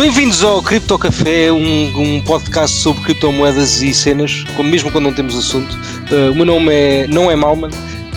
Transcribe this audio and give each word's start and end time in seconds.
Bem-vindos 0.00 0.42
ao 0.42 0.62
Cripto 0.62 0.98
Café, 0.98 1.52
um, 1.52 2.00
um, 2.00 2.22
podcast 2.22 2.74
sobre 2.78 3.04
criptomoedas 3.04 3.82
e 3.82 3.92
cenas, 3.92 4.46
mesmo 4.64 4.90
quando 4.90 5.04
não 5.04 5.12
temos 5.12 5.36
assunto. 5.36 5.78
Uh, 6.10 6.32
o 6.32 6.34
meu 6.34 6.46
nome 6.46 6.72
é, 6.72 7.06
não 7.06 7.30
é 7.30 7.36
Malman 7.36 7.68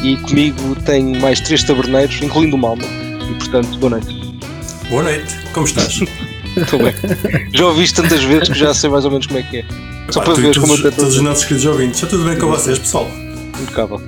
e 0.01 0.15
comigo 0.15 0.77
tenho 0.85 1.19
mais 1.19 1.41
três 1.41 1.61
taberneiros, 1.61 2.21
incluindo 2.21 2.55
o 2.55 2.57
Malman. 2.57 2.87
E 3.29 3.33
portanto, 3.33 3.77
boa 3.79 3.89
noite. 3.89 4.39
Boa 4.89 5.03
noite, 5.03 5.35
como 5.51 5.65
estás? 5.65 5.99
Estou 6.55 6.79
bem. 6.79 6.93
Já 7.51 7.65
ouviste 7.65 8.01
tantas 8.01 8.23
vezes 8.23 8.47
que 8.47 8.57
já 8.57 8.73
sei 8.73 8.89
mais 8.89 9.03
ou 9.03 9.11
menos 9.11 9.27
como 9.27 9.39
é 9.39 9.43
que 9.43 9.57
é. 9.57 9.65
Só 10.09 10.21
para 10.21 10.35
ver 10.35 10.57
como 10.57 10.77
todos, 10.77 10.95
todos 10.95 11.15
os 11.17 11.21
nossos 11.21 11.43
queridos 11.43 11.65
ouvintes. 11.65 12.01
Está 12.01 12.07
tudo 12.07 12.23
bem 12.23 12.39
com 12.39 12.47
vocês, 12.47 12.79
pessoal? 12.79 13.11
Impecável. 13.61 14.01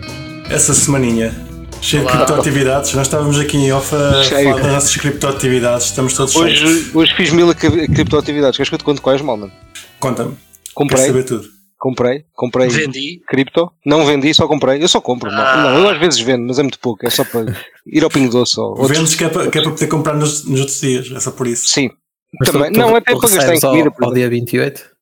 Essa 0.50 0.74
semaninha 0.74 1.45
cheio 1.86 2.06
de 2.06 2.12
criptoatividades. 2.12 2.94
Nós 2.94 3.08
estávamos 3.08 3.40
aqui 3.40 3.58
em 3.58 3.72
off 3.72 3.96
a 3.96 4.24
cheio. 4.24 4.50
falar 4.50 4.62
das 4.62 4.74
nossas 4.74 4.98
criptoatividades. 4.98 5.86
Estamos 5.88 6.14
todos 6.14 6.36
hoje, 6.36 6.58
cheios. 6.58 6.96
Hoje 6.96 7.14
fiz 7.16 7.32
mil 7.32 7.54
criptoatividades. 7.54 8.58
Queres 8.58 8.70
que 8.70 8.76
eu 8.76 8.80
te 8.80 8.84
conte 8.84 9.02
quais, 9.02 9.22
Malman? 9.22 9.52
Conta-me. 10.00 10.36
Comprei. 10.74 11.02
Quero 11.02 11.14
saber 11.14 11.24
tudo. 11.24 11.56
Comprei, 11.78 12.26
comprei. 12.34 12.68
Vendi. 12.68 13.22
Cripto. 13.28 13.72
Não 13.86 14.06
vendi, 14.06 14.34
só 14.34 14.48
comprei. 14.48 14.82
Eu 14.82 14.88
só 14.88 15.00
compro. 15.00 15.30
Ah. 15.30 15.58
Não, 15.58 15.80
eu 15.80 15.90
às 15.90 16.00
vezes 16.00 16.20
vendo, 16.20 16.48
mas 16.48 16.58
é 16.58 16.64
muito 16.64 16.80
pouco. 16.80 17.06
É 17.06 17.10
só 17.10 17.24
para 17.24 17.56
ir 17.86 18.04
ao 18.04 18.10
Pingo 18.10 18.32
Doce. 18.32 18.60
Ou. 18.60 18.76
Vendes 18.86 19.14
que 19.14 19.24
é, 19.24 19.30
para, 19.30 19.52
que 19.52 19.60
é 19.60 19.62
para 19.62 19.72
poder 19.72 19.88
comprar 19.88 20.16
nos, 20.16 20.46
nos 20.46 20.62
outros 20.62 20.82
dias. 20.82 21.12
É 21.12 21.20
só 21.20 21.32
por 21.32 21.46
isso. 21.46 21.68
Sim. 21.68 21.92
Mas 22.40 22.50
Também. 22.50 22.72
Tu, 22.72 22.80
não, 22.80 22.96
até 22.96 23.16
para 23.16 23.30
gastar 23.30 23.56
em 23.56 23.60
comida. 23.60 23.94
Ao, 24.00 24.08
ao 24.08 24.14
dia 24.14 24.30
28? 24.30 24.96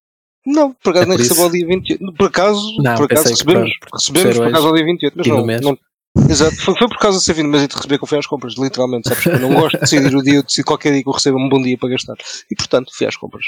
Não, 0.45 0.73
por 0.73 0.89
acaso 0.89 1.05
é 1.05 1.09
nem 1.09 1.17
recebo 1.17 1.43
ao 1.43 1.49
dia 1.51 1.65
28. 1.65 2.13
Por 2.13 2.27
acaso, 2.27 2.81
não, 2.81 2.95
por 2.95 3.05
acaso 3.05 3.29
recebemos, 3.29 3.71
recebemos 3.93 4.37
por 4.37 4.47
acaso 4.47 4.67
ao 4.67 4.75
dia 4.75 4.85
28, 4.85 5.17
mas 5.17 5.27
não, 5.27 5.45
não, 5.71 5.77
Exato, 6.29 6.55
foi, 6.57 6.75
foi 6.77 6.87
por 6.87 6.99
causa 6.99 7.17
de 7.17 7.25
ser 7.25 7.33
vindo, 7.33 7.49
mas 7.49 7.67
de 7.67 7.75
receber 7.75 7.97
que 7.97 8.03
eu 8.03 8.07
fui 8.07 8.17
às 8.17 8.27
compras, 8.27 8.53
literalmente, 8.57 9.09
sabes? 9.09 9.25
Eu 9.25 9.39
não 9.39 9.53
gosto 9.53 9.75
de 9.75 9.81
decidir 9.81 10.15
o 10.15 10.21
dia, 10.21 10.35
eu 10.35 10.43
decido 10.43 10.65
qualquer 10.65 10.91
dia 10.91 11.01
que 11.01 11.09
eu 11.09 11.13
recebo 11.13 11.37
um 11.37 11.49
bom 11.49 11.61
dia 11.61 11.77
para 11.77 11.89
gastar. 11.89 12.15
E 12.49 12.55
portanto, 12.55 12.91
fui 12.95 13.07
às 13.07 13.15
compras. 13.15 13.45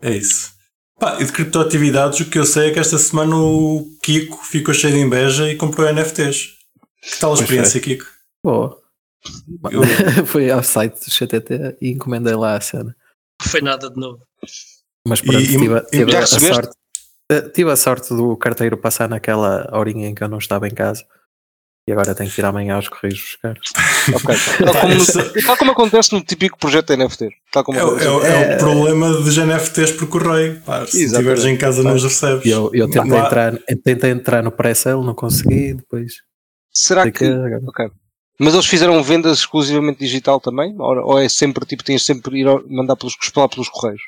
É 0.00 0.10
isso. 0.16 0.52
Pá, 0.98 1.18
e 1.20 1.24
de 1.24 1.32
criptoatividades, 1.32 2.20
o 2.20 2.30
que 2.30 2.38
eu 2.38 2.44
sei 2.44 2.70
é 2.70 2.72
que 2.72 2.78
esta 2.78 2.98
semana 2.98 3.36
o 3.36 3.86
Kiko 4.02 4.44
ficou 4.44 4.74
cheio 4.74 4.94
de 4.94 5.00
inveja 5.00 5.50
e 5.50 5.56
comprou 5.56 5.92
NFTs. 5.92 6.58
Que 7.02 7.18
tal 7.18 7.32
a 7.32 7.34
experiência, 7.34 7.80
Kiko? 7.80 8.06
Boa. 8.44 8.80
Eu... 9.70 9.82
Fui 10.26 10.50
ao 10.50 10.62
site 10.62 10.94
do 10.94 11.10
CTT 11.10 11.78
e 11.80 11.90
encomendei 11.90 12.34
lá 12.34 12.56
a 12.56 12.60
cena. 12.60 12.94
Foi 13.40 13.60
nada 13.60 13.90
de 13.90 13.96
novo. 13.96 14.20
Mas 15.06 15.20
pronto, 15.20 15.40
e, 15.40 15.46
tive, 15.46 15.76
e, 15.76 15.90
tive 15.90 16.16
a 16.16 16.26
sorte. 16.26 16.76
Eh, 17.30 17.48
tive 17.48 17.70
a 17.70 17.76
sorte 17.76 18.14
do 18.14 18.36
carteiro 18.36 18.76
passar 18.76 19.08
naquela 19.08 19.68
horinha 19.72 20.08
em 20.08 20.14
que 20.14 20.22
eu 20.22 20.28
não 20.28 20.38
estava 20.38 20.68
em 20.68 20.74
casa. 20.74 21.04
E 21.86 21.90
agora 21.90 22.14
tenho 22.14 22.30
que 22.30 22.40
ir 22.40 22.44
amanhã 22.44 22.76
aos 22.76 22.88
Correios 22.88 23.20
buscar. 23.20 23.58
ok. 24.14 24.36
Tal 24.64 24.80
como, 24.80 25.46
tal 25.46 25.56
como, 25.56 25.72
acontece 25.72 26.12
no 26.12 26.22
típico 26.22 26.56
projeto 26.56 26.96
NFT. 26.96 27.28
Tal 27.50 27.64
como 27.64 27.76
é, 27.76 27.82
é, 27.82 27.84
é, 27.84 28.52
é, 28.52 28.54
o 28.54 28.58
problema 28.58 29.12
dos 29.14 29.36
NFTs 29.36 29.92
por 29.92 30.06
correio. 30.06 30.60
Pá, 30.60 30.86
se 30.86 31.04
estiveres 31.04 31.44
em 31.44 31.56
casa 31.56 31.82
não 31.82 31.94
os 31.94 32.04
recebes. 32.04 32.46
Eu, 32.46 32.70
eu 32.72 32.88
tentei, 32.88 33.18
entrar, 33.18 33.58
tentei 33.82 34.10
entrar 34.12 34.44
no 34.44 34.52
pré-sale, 34.52 35.04
não 35.04 35.14
consegui. 35.14 35.74
Depois. 35.74 36.12
Será 36.72 37.10
que. 37.10 37.24
Ok. 37.66 37.90
Mas 38.38 38.54
eles 38.54 38.66
fizeram 38.66 39.02
vendas 39.02 39.38
exclusivamente 39.38 39.98
digital 39.98 40.40
também? 40.40 40.76
Ou, 40.78 40.96
ou 41.04 41.18
é 41.18 41.28
sempre 41.28 41.66
tipo, 41.66 41.82
tens 41.82 42.04
sempre 42.04 42.40
ir 42.40 42.46
mandar 42.68 42.94
pelos, 42.94 43.16
pelos 43.16 43.68
correios? 43.68 44.02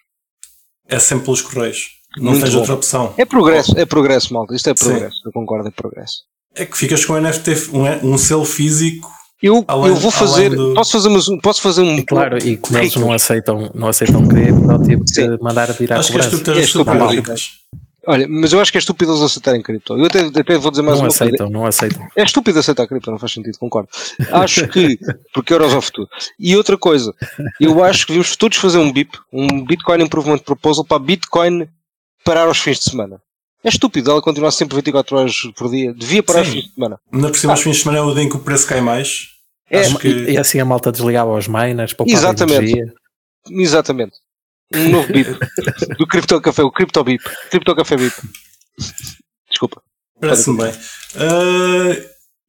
É 0.88 1.00
sempre 1.00 1.24
pelos 1.24 1.42
correios. 1.42 1.90
Não 2.16 2.30
Muito 2.30 2.42
tens 2.42 2.54
bom. 2.54 2.60
outra 2.60 2.74
opção. 2.74 3.14
É 3.18 3.24
progresso, 3.24 3.76
é 3.76 3.84
progresso, 3.84 4.32
malta. 4.32 4.54
Isto 4.54 4.70
é 4.70 4.74
progresso. 4.74 5.16
Sim. 5.16 5.22
Eu 5.26 5.32
concordo, 5.32 5.68
é 5.68 5.72
progresso. 5.72 6.22
É 6.56 6.64
que 6.64 6.76
ficas 6.76 7.04
com 7.04 7.14
um 7.14 7.20
NFT, 7.20 7.70
um, 7.72 8.14
um 8.14 8.18
selo 8.18 8.44
físico. 8.44 9.10
Eu, 9.42 9.64
além, 9.68 9.88
eu 9.88 9.96
vou 9.96 10.10
fazer, 10.10 10.50
do... 10.50 10.72
posso 10.74 10.92
fazer, 10.92 11.08
um, 11.08 11.38
posso 11.40 11.60
fazer 11.60 11.82
um. 11.82 11.98
E 11.98 12.02
claro, 12.02 12.38
e 12.38 12.56
como 12.56 12.78
eles 12.78 12.96
não 12.96 13.12
aceitam, 13.12 13.70
não 13.74 13.88
aceitam 13.88 14.26
cripto, 14.26 14.82
tive 14.84 15.04
que 15.04 15.42
mandar 15.42 15.70
virar 15.72 15.98
Acho 15.98 16.12
que 16.12 16.18
és 16.18 16.30
tu 16.30 16.38
que 16.38 16.44
tens 16.44 17.64
Olha, 18.06 18.28
mas 18.28 18.52
eu 18.52 18.60
acho 18.60 18.70
que 18.70 18.78
é 18.78 18.80
estúpido 18.80 19.12
eles 19.12 19.22
aceitarem 19.22 19.62
cripto. 19.62 19.96
Eu 19.96 20.04
até, 20.04 20.20
até 20.20 20.58
vou 20.58 20.70
dizer 20.70 20.82
mais 20.82 20.98
não 20.98 21.04
uma 21.04 21.08
aceitam, 21.08 21.38
coisa. 21.38 21.52
Não 21.52 21.66
aceitam, 21.66 22.06
É 22.14 22.22
estúpido 22.22 22.58
aceitar 22.58 22.86
cripto, 22.86 23.10
não 23.10 23.18
faz 23.18 23.32
sentido, 23.32 23.58
concordo. 23.58 23.88
Acho 24.30 24.68
que, 24.68 24.98
porque 25.32 25.52
euros 25.52 25.72
ao 25.72 25.80
futuro. 25.80 26.08
E 26.38 26.56
outra 26.56 26.76
coisa, 26.76 27.14
eu 27.60 27.82
acho 27.82 28.06
que 28.06 28.12
devemos 28.12 28.36
todos 28.36 28.58
fazer 28.58 28.78
um 28.78 28.92
BIP, 28.92 29.18
um 29.32 29.64
Bitcoin 29.64 30.02
Improvement 30.02 30.38
Proposal 30.38 30.84
para 30.84 30.98
Bitcoin 30.98 31.66
parar 32.24 32.46
aos 32.46 32.58
fins 32.58 32.78
de 32.78 32.90
semana. 32.90 33.20
É 33.64 33.68
estúpido 33.70 34.10
ela 34.10 34.20
continuar 34.20 34.50
sempre 34.50 34.76
24 34.76 35.16
horas 35.16 35.36
por 35.56 35.70
dia. 35.70 35.94
Devia 35.94 36.22
parar 36.22 36.44
Sim. 36.44 36.48
aos 36.48 36.54
fins 36.54 36.64
de 36.68 36.74
semana. 36.74 37.00
Na 37.10 37.28
por 37.28 37.36
cima, 37.36 37.52
ah. 37.52 37.54
aos 37.54 37.62
fins 37.62 37.76
de 37.76 37.82
semana 37.82 37.98
é 37.98 38.02
o 38.02 38.14
dia 38.14 38.22
em 38.22 38.28
que 38.28 38.36
o 38.36 38.40
preço 38.40 38.66
cai 38.66 38.82
mais. 38.82 39.28
É, 39.70 39.82
que... 39.94 40.08
e, 40.08 40.36
assim 40.36 40.60
a 40.60 40.64
malta 40.66 40.92
desligava 40.92 41.32
os 41.32 41.48
miners, 41.48 41.94
para 41.94 42.04
Exatamente. 42.06 42.58
Energia. 42.58 42.94
Exatamente. 43.50 44.12
Um 44.74 44.90
novo 44.90 45.10
BIP 45.10 45.30
do 45.98 46.06
Crypto 46.06 46.40
Café, 46.42 46.62
o 46.62 46.70
Crypto 46.70 47.02
BIP. 47.02 47.24
Crypto 47.50 47.74
Café 47.74 47.96
BIP. 47.96 48.14
Desculpa. 49.48 49.82
Parece-me 50.20 50.58
bem. 50.58 50.72
Uh, 50.72 52.04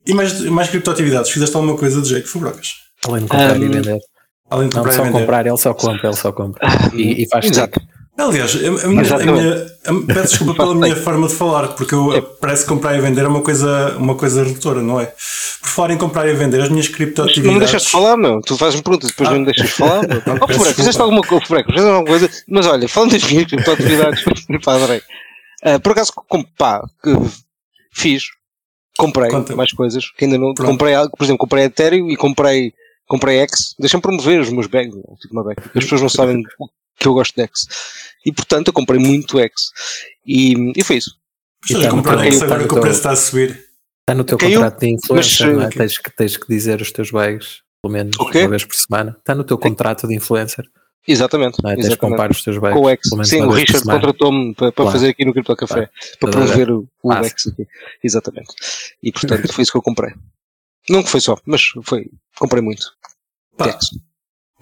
e 0.06 0.14
mais, 0.14 0.40
mais 0.42 0.70
criptoatividades? 0.70 1.32
Fizeste 1.32 1.56
alguma 1.56 1.78
coisa 1.78 2.02
do 2.02 2.08
jeito? 2.08 2.28
Fubrocas? 2.28 2.74
Além 3.08 3.24
de 3.24 3.30
comprar 3.30 3.58
um, 3.58 3.64
e 3.64 3.70
vender. 3.70 4.00
Além 4.50 4.70
de 4.70 4.76
comprar 4.76 4.92
não, 4.92 4.98
só 4.98 5.02
e 5.02 5.06
vender. 5.06 5.20
comprar, 5.20 5.48
ele 5.48 5.58
só 5.58 5.74
compra, 5.74 6.08
ele 6.08 6.18
só 6.18 6.32
compra. 6.32 6.68
E, 6.94 7.24
e 7.24 7.30
faz 7.30 7.46
Exato. 7.46 7.80
Aliás, 8.18 8.56
a 8.56 8.88
minha, 8.88 9.14
a 9.14 9.18
minha, 9.18 9.66
a, 9.86 10.14
peço 10.14 10.30
desculpa 10.30 10.54
pela 10.64 10.74
minha 10.74 10.96
forma 10.96 11.28
de 11.28 11.34
falar, 11.34 11.68
porque 11.70 11.94
eu, 11.94 12.22
parece 12.40 12.64
que 12.64 12.70
comprar 12.70 12.98
e 12.98 13.02
vender 13.02 13.26
é 13.26 13.28
uma 13.28 13.42
coisa, 13.42 13.98
uma 13.98 14.16
coisa 14.16 14.44
redutora, 14.44 14.82
não 14.82 15.02
é? 15.02 15.06
Por 15.06 15.70
falar 15.70 15.92
em 15.92 15.98
comprar 15.98 16.28
e 16.28 16.34
vender, 16.34 16.62
as 16.62 16.70
minhas 16.70 16.88
criptoatividades. 16.88 17.46
Não 17.46 17.54
me 17.54 17.60
deixas 17.60 17.84
de 17.84 17.90
falar, 17.90 18.16
meu. 18.16 18.40
Tu 18.40 18.58
fazes-me 18.58 18.84
perguntas, 18.84 19.10
depois 19.10 19.30
ah. 19.30 19.34
não 19.34 19.40
me 19.40 19.46
deixas 19.46 19.66
de 19.66 19.74
falar. 19.74 20.08
Meu. 20.08 20.22
oh, 20.42 20.48
Freco, 20.48 20.76
fizeste 20.76 21.02
alguma 21.02 21.22
coisa, 21.22 21.46
Freco, 21.46 21.70
fizeste 21.70 21.92
alguma 21.92 22.08
coisa. 22.08 22.30
Mas 22.48 22.66
olha, 22.68 22.88
falando 22.88 23.12
das 23.12 23.24
minhas 23.26 23.48
criptoatividades, 23.48 24.24
pá, 24.64 24.76
adorei. 24.76 25.02
Uh, 25.66 25.80
por 25.82 25.92
acaso, 25.92 26.14
com, 26.16 26.42
pá, 26.58 26.82
fiz, 27.92 28.24
comprei 28.98 29.30
Conta. 29.30 29.56
mais 29.58 29.74
coisas, 29.74 30.10
que 30.18 30.24
ainda 30.24 30.38
não. 30.38 30.54
Pronto. 30.54 30.72
Comprei 30.72 30.94
algo, 30.94 31.18
por 31.18 31.24
exemplo, 31.26 31.40
comprei 31.40 31.66
Ethereum 31.66 32.10
e 32.10 32.16
comprei 32.16 32.74
comprei 33.08 33.40
X, 33.40 33.76
deixa-me 33.80 34.02
promover 34.02 34.42
os 34.42 34.50
meus 34.50 34.68
bags, 34.68 34.96
tipo 35.22 35.34
uma 35.34 35.44
bag. 35.44 35.58
As 35.60 35.84
pessoas 35.84 36.02
não 36.02 36.10
sabem 36.10 36.42
que 36.98 37.08
eu 37.08 37.14
gosto 37.14 37.36
de 37.36 37.44
X. 37.44 37.68
E 38.26 38.32
portanto 38.32 38.68
eu 38.68 38.74
comprei 38.74 39.00
muito 39.00 39.40
X. 39.40 39.54
E, 40.26 40.74
e 40.80 40.84
foi 40.84 40.98
isso. 40.98 41.16
Estás 41.64 41.86
a 41.86 41.90
comprar 41.90 42.24
X 42.26 42.42
agora 42.42 42.68
que 42.68 42.74
o 42.74 42.82
preço 42.82 42.98
está 42.98 43.12
a 43.12 43.16
subir. 43.16 43.66
Está 44.02 44.14
no 44.14 44.24
teu 44.24 44.38
Caiu, 44.38 44.60
contrato 44.60 44.80
de 44.80 44.90
influencer, 44.90 45.56
mas, 45.56 45.66
é? 45.66 45.78
tens, 45.78 45.98
que, 45.98 46.16
tens 46.16 46.38
que 46.38 46.48
dizer 46.48 46.80
os 46.80 46.92
teus 46.92 47.10
bags, 47.10 47.62
pelo 47.82 47.92
menos 47.92 48.16
uma 48.18 48.50
vez 48.50 48.64
por 48.64 48.76
semana. 48.76 49.16
Está 49.18 49.34
no 49.34 49.44
teu 49.44 49.58
contrato 49.58 50.08
de 50.08 50.16
influencer. 50.16 50.64
Exatamente. 51.08 51.58
Não 51.64 51.72
é? 51.72 51.76
Tens 51.76 51.90
de 51.90 51.98
comprar 51.98 52.30
os 52.32 52.44
teus 52.44 52.58
bags. 52.58 52.80
Com 52.80 52.86
o 52.86 52.90
X. 52.90 53.10
Sim, 53.30 53.42
o 53.42 53.52
Richard 53.52 53.84
contratou-me 53.84 54.54
para, 54.54 54.72
para 54.72 54.84
claro. 54.84 54.92
fazer 54.92 55.10
aqui 55.10 55.26
no 55.26 55.34
Crypto 55.34 55.56
Café, 55.56 55.74
claro. 55.74 55.92
para 56.20 56.32
promover 56.32 56.72
o, 56.72 56.88
o 57.04 57.14
X 57.14 57.48
aqui. 57.48 57.68
Exatamente. 58.04 58.54
E 59.02 59.12
portanto 59.12 59.52
foi 59.52 59.64
isso 59.64 59.72
que 59.72 59.78
eu 59.78 59.84
comprei. 59.84 60.14
Não 60.90 61.02
que 61.02 61.10
foi 61.10 61.20
só, 61.20 61.38
mas 61.46 61.64
foi, 61.84 62.10
comprei 62.38 62.62
muito. 62.62 62.86
X. 63.60 63.90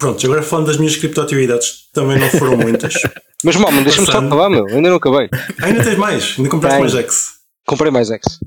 Pronto, 0.04 0.26
agora 0.26 0.42
falando 0.42 0.66
das 0.66 0.76
minhas 0.76 0.96
criptoatividades, 0.96 1.88
também 1.90 2.18
não 2.18 2.28
foram 2.28 2.58
muitas. 2.58 2.92
Mas, 3.42 3.56
mal, 3.56 3.72
deixa-me 3.72 4.06
só 4.06 4.18
acabar, 4.18 4.50
meu. 4.50 4.66
Ainda 4.66 4.90
não 4.90 4.96
acabei. 4.96 5.30
Ainda 5.62 5.82
tens 5.82 5.96
mais? 5.96 6.34
Ainda 6.36 6.50
compraste 6.50 6.78
mais 6.78 6.94
X? 6.94 7.26
Comprei 7.66 7.90
mais 7.90 8.10
X. 8.10 8.38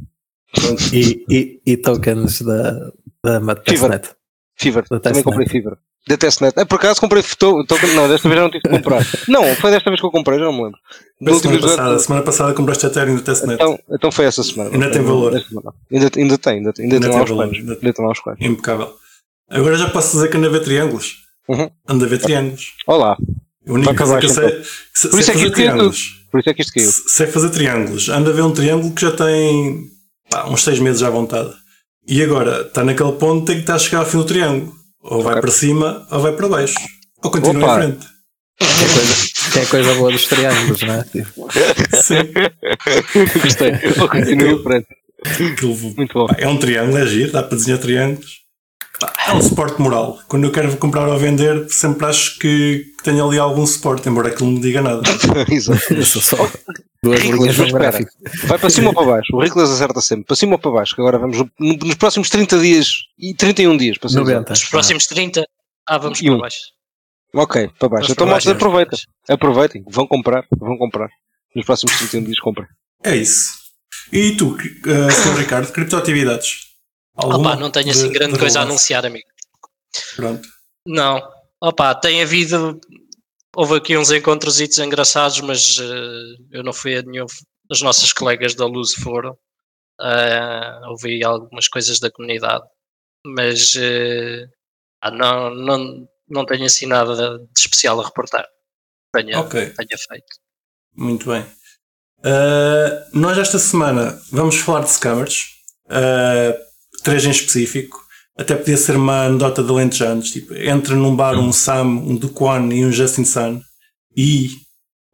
E, 0.94 1.26
e, 1.28 1.62
e, 1.66 1.78
tokens 1.78 2.44
da, 2.44 2.92
da 3.24 3.56
Testnet? 3.56 4.12
Fever. 4.56 4.86
Da 4.88 5.00
também 5.00 5.24
comprei 5.24 5.48
Fever. 5.48 5.78
Da 6.08 6.16
Testnet. 6.16 6.54
É, 6.60 6.64
por 6.64 6.76
acaso 6.76 7.02
comprei 7.02 7.24
token. 7.24 7.96
Não, 7.96 8.08
desta 8.08 8.30
vez 8.30 8.40
já 8.40 8.44
não 8.44 8.52
tive 8.52 8.62
que 8.62 8.70
comprar. 8.70 9.04
não, 9.28 9.56
foi 9.56 9.72
desta 9.72 9.90
vez 9.90 10.00
que 10.00 10.06
eu 10.06 10.12
comprei, 10.12 10.38
já 10.38 10.46
não 10.46 10.54
me 10.54 10.64
lembro. 10.66 10.80
Da 11.20 11.40
semana, 11.40 11.60
passada, 11.60 12.00
semana 12.00 12.24
passada 12.24 12.54
compraste 12.54 12.86
Ethereum 12.86 13.16
do 13.16 13.24
Testnet. 13.24 13.56
Então, 13.56 13.80
então 13.90 14.12
foi 14.12 14.26
essa 14.26 14.44
semana. 14.44 14.70
Ainda 14.72 14.92
tem 14.92 15.02
valor. 15.02 15.34
Ainda, 15.34 15.44
ainda 15.92 16.10
tem, 16.12 16.24
ainda, 16.24 16.38
ainda, 16.38 16.54
ainda 16.54 16.72
tem, 16.78 17.00
tem 17.00 17.00
valor. 17.26 17.46
Ainda, 17.46 17.74
ainda 17.74 17.94
tem 17.94 18.06
aos 18.06 18.20
quantos. 18.20 18.46
Impecável. 18.46 18.94
Agora 19.50 19.76
já 19.76 19.90
posso 19.90 20.12
dizer 20.18 20.30
que 20.30 20.38
anda 20.38 20.46
a 20.46 20.52
ver 20.52 20.62
triângulos. 20.64 21.27
Uhum. 21.48 21.70
Anda 21.88 22.06
a 22.06 22.10
ver 22.10 22.20
triângulos. 22.20 22.74
Olá. 22.86 23.18
A 23.68 23.72
única 23.72 23.94
coisa 23.94 24.20
que 24.20 24.26
eu 24.26 24.30
sei, 24.30 24.64
sei, 24.94 25.12
Por 25.12 25.20
isso 25.20 25.32
é 25.32 25.34
que 25.34 25.40
fazer 25.40 25.52
triângulos. 25.52 26.26
Por 26.32 26.40
isso 26.40 26.50
é 26.50 26.54
que 26.54 26.62
isto 26.62 26.74
caiu. 26.74 26.92
Sei 26.92 27.28
fazer 27.28 27.50
triângulos. 27.50 28.10
Anda 28.10 28.30
a 28.30 28.34
ver 28.34 28.42
um 28.44 28.54
triângulo 28.54 28.94
que 28.94 29.02
já 29.02 29.12
tem 29.12 29.86
pá, 30.30 30.46
uns 30.48 30.64
6 30.64 30.80
meses 30.80 31.04
à 31.04 31.10
vontade. 31.10 31.54
E 32.08 32.22
agora 32.22 32.62
está 32.62 32.84
naquele 32.84 33.14
ponto 33.14 33.46
tem 33.46 33.56
que 33.56 33.62
estar 33.62 33.76
a 33.76 33.80
chegar 33.80 34.00
ao 34.00 34.06
fim 34.06 34.18
do 34.18 34.26
triângulo. 34.26 34.74
Ou 35.02 35.22
vai 35.22 35.34
okay. 35.34 35.42
para 35.42 35.52
cima 35.52 36.08
ou 36.12 36.20
vai 36.22 36.34
para 36.34 36.50
baixo. 36.50 36.76
Ou 37.24 37.32
continua 37.32 37.64
Opa. 37.64 37.74
em 37.74 37.82
frente. 37.82 38.08
Que 38.58 38.66
é, 38.66 38.88
coisa, 38.88 39.52
que 39.52 39.60
é 39.60 39.66
coisa 39.66 39.96
boa 39.96 40.12
dos 40.12 40.26
triângulos, 40.26 40.82
não 40.82 40.94
é? 40.96 41.06
Sim. 42.02 43.40
Gostei. 43.42 43.72
Ou 44.02 44.10
continua 44.10 44.52
em 44.52 44.64
frente. 44.64 44.88
Muito 45.96 46.14
bom. 46.14 46.28
Pá, 46.28 46.36
é 46.40 46.48
um 46.48 46.58
triângulo, 46.58 46.98
é 46.98 47.06
giro, 47.06 47.32
dá 47.32 47.44
para 47.44 47.58
desenhar 47.58 47.80
triângulos. 47.80 48.47
É 49.28 49.34
um 49.34 49.42
suporte 49.42 49.80
moral. 49.80 50.20
Quando 50.28 50.46
eu 50.46 50.52
quero 50.52 50.76
comprar 50.78 51.08
ou 51.08 51.18
vender, 51.18 51.70
sempre 51.70 52.06
acho 52.08 52.40
que 52.40 52.86
tenho 53.04 53.28
ali 53.28 53.38
algum 53.38 53.66
suporte, 53.66 54.10
embora 54.10 54.30
aquilo 54.30 54.50
não 54.50 54.56
me 54.56 54.62
diga 54.62 54.82
nada. 54.82 55.02
Exato. 55.52 56.04
só 56.04 56.50
duas 57.04 57.22
linhas 57.22 57.58
gráfico. 57.72 58.12
Vai 58.46 58.58
para 58.58 58.70
cima 58.70 58.90
ou 58.90 58.94
para 58.96 59.06
baixo. 59.06 59.36
O 59.36 59.42
Rickles 59.42 59.70
acerta 59.70 60.02
sempre. 60.02 60.26
Para 60.26 60.36
cima 60.36 60.54
ou 60.54 60.60
para 60.60 60.72
baixo. 60.72 60.96
Que 60.96 61.02
agora 61.02 61.20
vamos 61.20 61.38
nos 61.60 61.96
próximos 61.96 62.30
30 62.30 62.60
dias 62.60 62.88
e 63.20 63.34
31 63.36 63.78
dias. 63.78 63.98
Para 63.98 64.12
90. 64.12 64.50
Nos 64.50 64.66
próximos 64.66 65.06
30, 65.06 65.46
ah, 65.88 65.98
vamos 65.98 66.22
para 66.22 66.38
baixo. 66.38 66.58
Ok, 67.34 67.70
para 67.78 67.90
baixo. 67.90 68.12
Então, 68.12 68.26
malta, 68.26 68.52
aproveitem. 68.52 69.00
Aproveitem. 69.30 69.84
Vão 69.88 70.08
comprar. 70.08 70.46
Vão 70.58 70.78
comprar. 70.78 71.10
Nos 71.56 71.66
próximos 71.66 71.98
31 71.98 72.24
dias 72.24 72.40
comprem. 72.40 72.68
É 73.04 73.16
isso. 73.16 73.52
E 74.12 74.32
tu, 74.36 74.56
uh, 74.56 75.12
Sr. 75.12 75.38
Ricardo, 75.38 75.72
criptoatividades? 75.72 76.67
Alguma 77.18 77.54
Opa, 77.54 77.60
não 77.60 77.72
tenho 77.72 77.90
assim 77.90 78.12
grande 78.12 78.34
de 78.34 78.40
coisa 78.40 78.60
a 78.60 78.64
anunciar, 78.64 79.06
amigo. 79.06 79.28
Pronto. 80.16 80.48
Não. 80.86 81.22
Opa, 81.60 81.96
tem 81.96 82.22
havido. 82.22 82.80
Houve 83.56 83.76
aqui 83.76 83.98
uns 83.98 84.12
encontros 84.12 84.60
engraçados, 84.60 85.42
mas 85.42 85.80
uh, 85.80 86.38
eu 86.52 86.64
não 86.64 86.72
fui 86.72 86.98
a 86.98 87.02
nenhum. 87.02 87.26
As 87.72 87.82
nossas 87.82 88.14
colegas 88.14 88.54
da 88.54 88.66
Luz 88.66 88.94
foram. 88.94 89.36
Uh, 90.00 90.90
ouvi 90.90 91.24
algumas 91.24 91.68
coisas 91.68 92.00
da 92.00 92.12
comunidade, 92.12 92.64
mas 93.26 93.74
uh, 93.74 95.12
não, 95.12 95.50
não, 95.50 96.08
não 96.30 96.46
tenho 96.46 96.66
assim 96.66 96.86
nada 96.86 97.40
de 97.40 97.48
especial 97.60 98.00
a 98.00 98.06
reportar. 98.06 98.48
Tenha, 99.12 99.40
okay. 99.40 99.72
tenha 99.72 99.98
feito. 100.08 100.38
Muito 100.96 101.30
bem. 101.32 101.42
Uh, 102.20 103.20
nós 103.20 103.38
esta 103.38 103.58
semana 103.58 104.22
vamos 104.32 104.58
falar 104.58 104.82
de 104.82 104.92
scammers, 104.92 105.48
uh, 105.88 106.67
três 107.08 107.24
em 107.24 107.32
específico. 107.32 108.06
Até 108.38 108.54
podia 108.54 108.76
ser 108.76 108.98
uma 108.98 109.26
anedota 109.26 109.64
de 109.64 109.72
Lentejanos. 109.72 110.30
Tipo, 110.30 110.54
entra 110.54 110.94
num 110.94 111.16
bar 111.16 111.40
um 111.40 111.54
Sam, 111.54 111.86
um 111.86 112.16
Duquan 112.16 112.68
e 112.74 112.86
um 112.86 112.92
Justin 112.92 113.24
Sun 113.24 113.62
e 114.16 114.50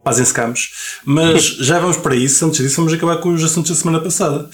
fazem 0.04 0.26
scams. 0.26 0.70
Mas 1.06 1.44
já 1.62 1.80
vamos 1.80 1.98
para 1.98 2.16
isso. 2.16 2.44
Antes 2.46 2.60
disso, 2.60 2.78
vamos 2.78 2.92
acabar 2.92 3.18
com 3.18 3.30
os 3.30 3.44
assuntos 3.44 3.70
da 3.70 3.78
semana 3.78 4.02
passada. 4.02 4.50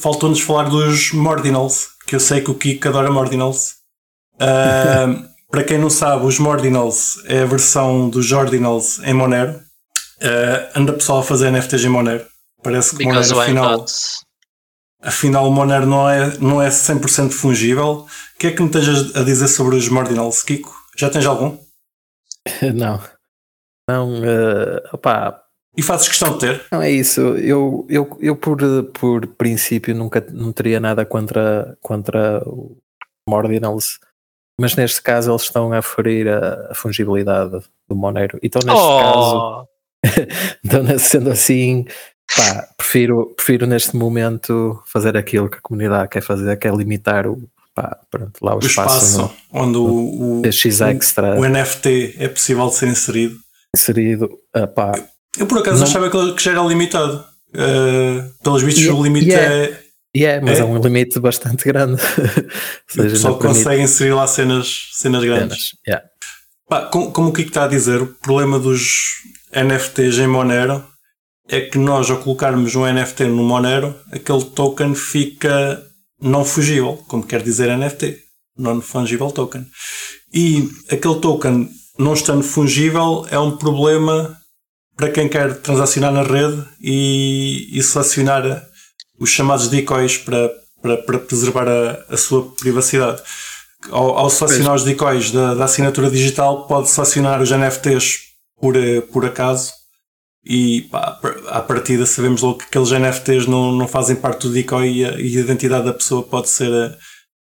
Faltou-nos 0.00 0.40
falar 0.40 0.64
dos 0.64 1.12
Mordinals, 1.12 1.88
que 2.06 2.16
eu 2.16 2.20
sei 2.20 2.40
que 2.40 2.50
o 2.50 2.54
Kiko 2.54 2.88
adora 2.88 3.10
Mordinals. 3.10 3.74
Uh, 4.36 5.22
para 5.50 5.62
quem 5.62 5.78
não 5.78 5.90
sabe, 5.90 6.24
os 6.24 6.38
Mordinals 6.38 7.22
é 7.26 7.42
a 7.42 7.46
versão 7.46 8.08
dos 8.08 8.24
Jordinals 8.24 8.98
em 9.00 9.12
Monero. 9.12 9.60
Uh, 10.22 10.72
anda 10.74 10.94
pessoal 10.94 11.18
a 11.18 11.22
fazer 11.22 11.50
NFTs 11.50 11.84
em 11.84 11.88
Monero. 11.88 12.24
Parece 12.62 12.96
que 12.96 13.04
Because 13.04 13.34
Monero 13.34 13.40
afinal, 13.40 13.84
afinal 15.06 15.48
o 15.48 15.52
Monero 15.52 15.86
não 15.86 16.08
é, 16.08 16.38
não 16.38 16.62
é 16.62 16.68
100% 16.68 17.30
fungível. 17.30 18.06
O 18.34 18.38
que 18.38 18.48
é 18.48 18.52
que 18.52 18.62
me 18.62 18.68
tens 18.68 19.16
a 19.16 19.22
dizer 19.22 19.48
sobre 19.48 19.76
os 19.76 19.88
Mordinals, 19.88 20.42
Kiko? 20.42 20.74
Já 20.96 21.08
tens 21.08 21.26
algum? 21.26 21.58
Não. 22.74 23.00
Não, 23.88 24.20
uh, 24.20 24.80
opá. 24.92 25.42
E 25.76 25.82
fazes 25.82 26.08
questão 26.08 26.32
de 26.32 26.38
ter? 26.40 26.64
Não 26.72 26.82
é 26.82 26.90
isso. 26.90 27.20
Eu, 27.20 27.86
eu, 27.88 28.18
eu 28.20 28.34
por, 28.34 28.58
por 28.92 29.26
princípio 29.26 29.94
nunca 29.94 30.24
não 30.32 30.52
teria 30.52 30.80
nada 30.80 31.04
contra, 31.04 31.76
contra 31.80 32.42
o 32.48 32.76
Mordinals 33.28 34.00
mas 34.58 34.74
neste 34.74 35.02
caso 35.02 35.30
eles 35.30 35.42
estão 35.42 35.72
a 35.72 35.82
ferir 35.82 36.28
a, 36.28 36.70
a 36.70 36.74
fungibilidade 36.74 37.62
do 37.88 37.94
Monero. 37.94 38.38
Então 38.42 38.60
neste 38.64 38.80
oh. 38.80 38.98
caso 38.98 39.68
então, 40.64 40.98
sendo 40.98 41.30
assim, 41.30 41.84
pá, 42.34 42.68
prefiro, 42.76 43.34
prefiro 43.36 43.66
neste 43.66 43.96
momento 43.96 44.82
fazer 44.86 45.16
aquilo 45.16 45.48
que 45.48 45.58
a 45.58 45.60
comunidade 45.62 46.08
quer 46.08 46.22
fazer, 46.22 46.56
que 46.56 46.66
é 46.66 46.70
limitar 46.70 47.26
o, 47.26 47.48
pá, 47.74 47.98
pronto, 48.10 48.32
lá 48.42 48.54
o, 48.54 48.56
o 48.56 48.66
espaço, 48.66 49.06
espaço 49.06 49.34
no, 49.52 49.60
onde 49.60 49.78
o, 49.78 50.40
o, 50.40 50.42
Extra, 50.46 51.38
o, 51.38 51.48
NFT 51.48 52.16
é 52.18 52.28
possível 52.28 52.68
de 52.68 52.74
ser 52.74 52.88
inserido. 52.88 53.36
Inserido, 53.74 54.30
uh, 54.56 54.66
pá. 54.66 54.92
Eu, 54.96 55.04
eu 55.40 55.46
por 55.46 55.58
acaso 55.58 55.78
não, 55.78 55.86
achava 55.86 56.34
que 56.34 56.42
já 56.42 56.52
era 56.52 56.62
limitado. 56.62 57.24
Uh, 57.48 58.34
pelos 58.42 58.62
vistos, 58.62 58.82
yeah, 58.82 59.00
o 59.00 59.04
limite 59.04 59.28
yeah. 59.28 59.54
é. 59.54 59.86
Yeah, 60.16 60.44
mas 60.44 60.58
é, 60.58 60.62
é 60.62 60.64
um 60.64 60.80
limite 60.80 61.20
bastante 61.20 61.64
grande. 61.64 62.00
seja, 62.88 63.16
só 63.16 63.34
consegue 63.34 63.82
inserir 63.82 64.14
lá 64.14 64.26
cenas, 64.26 64.90
cenas 64.92 65.22
grandes. 65.22 65.68
Cenas, 65.68 65.78
yeah. 65.86 66.06
Pá, 66.68 66.86
como, 66.86 67.12
como 67.12 67.28
o 67.28 67.32
que 67.32 67.42
está 67.42 67.64
a 67.64 67.68
dizer, 67.68 68.00
o 68.00 68.06
problema 68.06 68.58
dos 68.58 69.22
NFTs 69.52 70.18
em 70.18 70.26
Monero 70.26 70.82
é 71.48 71.60
que 71.60 71.78
nós, 71.78 72.10
ao 72.10 72.18
colocarmos 72.18 72.74
um 72.74 72.84
NFT 72.84 73.24
no 73.24 73.44
Monero, 73.44 73.94
aquele 74.10 74.44
token 74.44 74.94
fica 74.94 75.82
não 76.20 76.44
fugível, 76.44 77.02
como 77.08 77.26
quer 77.26 77.42
dizer 77.42 77.76
NFT, 77.76 78.18
Non-Fungible 78.58 79.32
Token. 79.32 79.64
E 80.32 80.68
aquele 80.90 81.20
token 81.20 81.68
não 81.98 82.14
estando 82.14 82.42
fungível 82.42 83.26
é 83.30 83.38
um 83.38 83.56
problema 83.56 84.36
para 84.96 85.10
quem 85.10 85.28
quer 85.28 85.60
transacionar 85.60 86.12
na 86.12 86.22
rede 86.22 86.64
e, 86.80 87.68
e 87.70 87.82
selecionar 87.82 88.66
os 89.18 89.30
chamados 89.30 89.68
decoys 89.68 90.16
para, 90.16 90.50
para, 90.82 90.96
para 90.98 91.18
preservar 91.18 91.68
a, 91.68 92.04
a 92.08 92.16
sua 92.16 92.50
privacidade. 92.56 93.22
Ao, 93.90 94.16
ao 94.18 94.30
selecionar 94.30 94.74
os 94.74 94.84
decoys 94.84 95.30
da, 95.30 95.54
da 95.54 95.64
assinatura 95.64 96.10
digital, 96.10 96.66
pode 96.66 96.88
selecionar 96.88 97.40
os 97.40 97.50
NFTs 97.50 98.16
por, 98.58 98.74
eh, 98.74 99.00
por 99.00 99.24
acaso 99.24 99.75
e 100.46 100.82
pá, 100.82 101.18
à 101.48 101.60
partida 101.60 102.06
sabemos 102.06 102.40
logo 102.42 102.58
que 102.58 102.64
aqueles 102.64 102.92
NFTs 102.92 103.46
não, 103.46 103.72
não 103.72 103.88
fazem 103.88 104.14
parte 104.14 104.46
do 104.46 104.52
decoy 104.52 104.88
e 104.88 105.04
a, 105.04 105.20
e 105.20 105.36
a 105.36 105.40
identidade 105.40 105.86
da 105.86 105.92
pessoa 105.92 106.22
pode 106.22 106.48
ser 106.48 106.70
eh, 106.70 106.96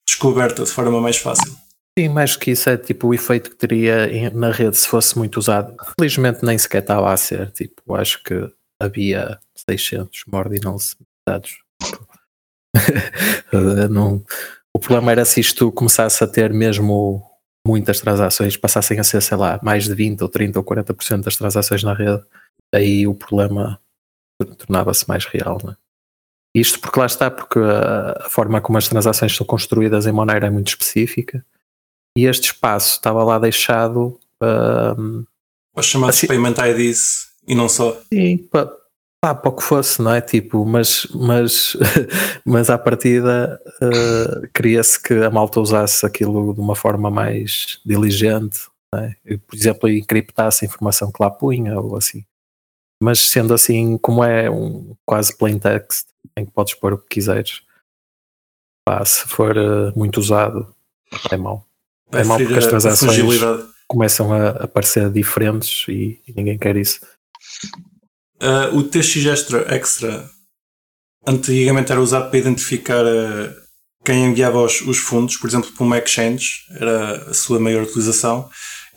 descoberta 0.06 0.62
de 0.62 0.70
forma 0.70 1.00
mais 1.00 1.16
fácil. 1.16 1.52
Sim, 1.98 2.08
mais 2.08 2.36
que 2.36 2.52
isso 2.52 2.70
é 2.70 2.76
tipo 2.76 3.08
o 3.08 3.14
efeito 3.14 3.50
que 3.50 3.56
teria 3.56 4.30
na 4.30 4.52
rede 4.52 4.76
se 4.76 4.86
fosse 4.86 5.18
muito 5.18 5.36
usado. 5.38 5.74
Felizmente 5.98 6.44
nem 6.44 6.56
sequer 6.56 6.82
estava 6.82 7.12
a 7.12 7.16
ser, 7.16 7.50
tipo, 7.50 7.94
acho 7.94 8.22
que 8.22 8.48
havia 8.80 9.38
600 9.68 10.24
ordinals 10.32 10.96
dados. 11.28 11.58
não, 13.90 14.24
o 14.74 14.78
problema 14.78 15.10
era 15.10 15.24
se 15.24 15.40
isto 15.40 15.70
começasse 15.72 16.22
a 16.22 16.26
ter 16.26 16.52
mesmo 16.52 17.22
muitas 17.66 18.00
transações 18.00 18.56
passassem 18.56 18.98
a 18.98 19.04
ser, 19.04 19.22
sei 19.22 19.36
lá, 19.36 19.58
mais 19.62 19.84
de 19.84 19.94
20 19.94 20.22
ou 20.22 20.28
30 20.28 20.58
ou 20.58 20.64
40% 20.64 21.22
das 21.22 21.36
transações 21.36 21.82
na 21.82 21.94
rede, 21.94 22.22
aí 22.74 23.06
o 23.06 23.14
problema 23.14 23.80
tornava-se 24.58 25.08
mais 25.08 25.24
real. 25.26 25.58
Né? 25.64 25.76
Isto 26.54 26.80
porque 26.80 26.98
lá 26.98 27.06
está, 27.06 27.30
porque 27.30 27.58
a, 27.58 28.28
forma 28.28 28.60
como 28.60 28.78
as 28.78 28.88
transações 28.88 29.34
são 29.34 29.46
construídas 29.46 30.06
em 30.06 30.12
Monero 30.12 30.46
é 30.46 30.50
muito 30.50 30.68
específica 30.68 31.44
e 32.16 32.26
este 32.26 32.46
espaço 32.46 32.96
estava 32.96 33.24
lá 33.24 33.38
deixado. 33.38 34.18
Um, 34.42 35.24
Os 35.74 35.86
chamados 35.86 36.16
assim, 36.16 36.26
Payment 36.26 36.54
IDs 36.70 37.28
e 37.46 37.54
não 37.54 37.68
só. 37.68 37.98
Sim, 38.12 38.38
para 38.50 38.81
o 39.24 39.52
que 39.52 39.62
fosse, 39.62 40.02
não 40.02 40.12
é? 40.12 40.20
Tipo, 40.20 40.66
mas, 40.66 41.06
mas, 41.14 41.76
mas 42.44 42.68
à 42.68 42.76
partida 42.76 43.60
uh, 43.80 44.48
queria-se 44.52 45.00
que 45.00 45.14
a 45.14 45.30
malta 45.30 45.60
usasse 45.60 46.04
aquilo 46.04 46.52
de 46.52 46.60
uma 46.60 46.74
forma 46.74 47.08
mais 47.08 47.80
diligente, 47.86 48.68
é? 48.92 49.14
e, 49.24 49.38
por 49.38 49.54
exemplo, 49.54 49.88
encriptasse 49.88 50.64
a 50.64 50.68
informação 50.68 51.12
que 51.12 51.22
lá 51.22 51.30
punha 51.30 51.78
ou 51.78 51.96
assim. 51.96 52.24
Mas 53.00 53.20
sendo 53.20 53.54
assim, 53.54 53.96
como 53.98 54.24
é 54.24 54.50
um 54.50 54.96
quase 55.06 55.36
plain 55.36 55.58
text, 55.58 56.08
em 56.36 56.44
que 56.44 56.50
podes 56.50 56.74
pôr 56.74 56.94
o 56.94 56.98
que 56.98 57.08
quiseres, 57.08 57.62
pá, 58.84 59.04
se 59.04 59.26
for 59.28 59.56
uh, 59.56 59.96
muito 59.96 60.18
usado, 60.18 60.74
é 61.30 61.36
mau. 61.36 61.64
É 62.10 62.24
mau 62.24 62.38
porque 62.38 62.54
as 62.54 62.66
transações 62.66 63.18
começam 63.86 64.32
a, 64.32 64.48
a 64.48 64.68
parecer 64.68 65.10
diferentes 65.10 65.86
e, 65.88 66.20
e 66.26 66.32
ninguém 66.32 66.58
quer 66.58 66.76
isso. 66.76 67.00
Uh, 68.42 68.76
o 68.76 68.82
TX 68.82 69.26
Extra, 69.26 69.74
Extra 69.74 70.28
antigamente 71.24 71.92
era 71.92 72.00
usado 72.00 72.28
para 72.28 72.38
identificar 72.38 73.04
uh, 73.04 73.54
quem 74.04 74.26
enviava 74.26 74.60
os, 74.60 74.80
os, 74.80 74.98
fundos, 74.98 75.36
por 75.36 75.48
exemplo, 75.48 75.70
para 75.70 75.84
uma 75.84 75.98
exchange, 75.98 76.48
era 76.70 77.30
a 77.30 77.34
sua 77.34 77.60
maior 77.60 77.84
utilização. 77.84 78.48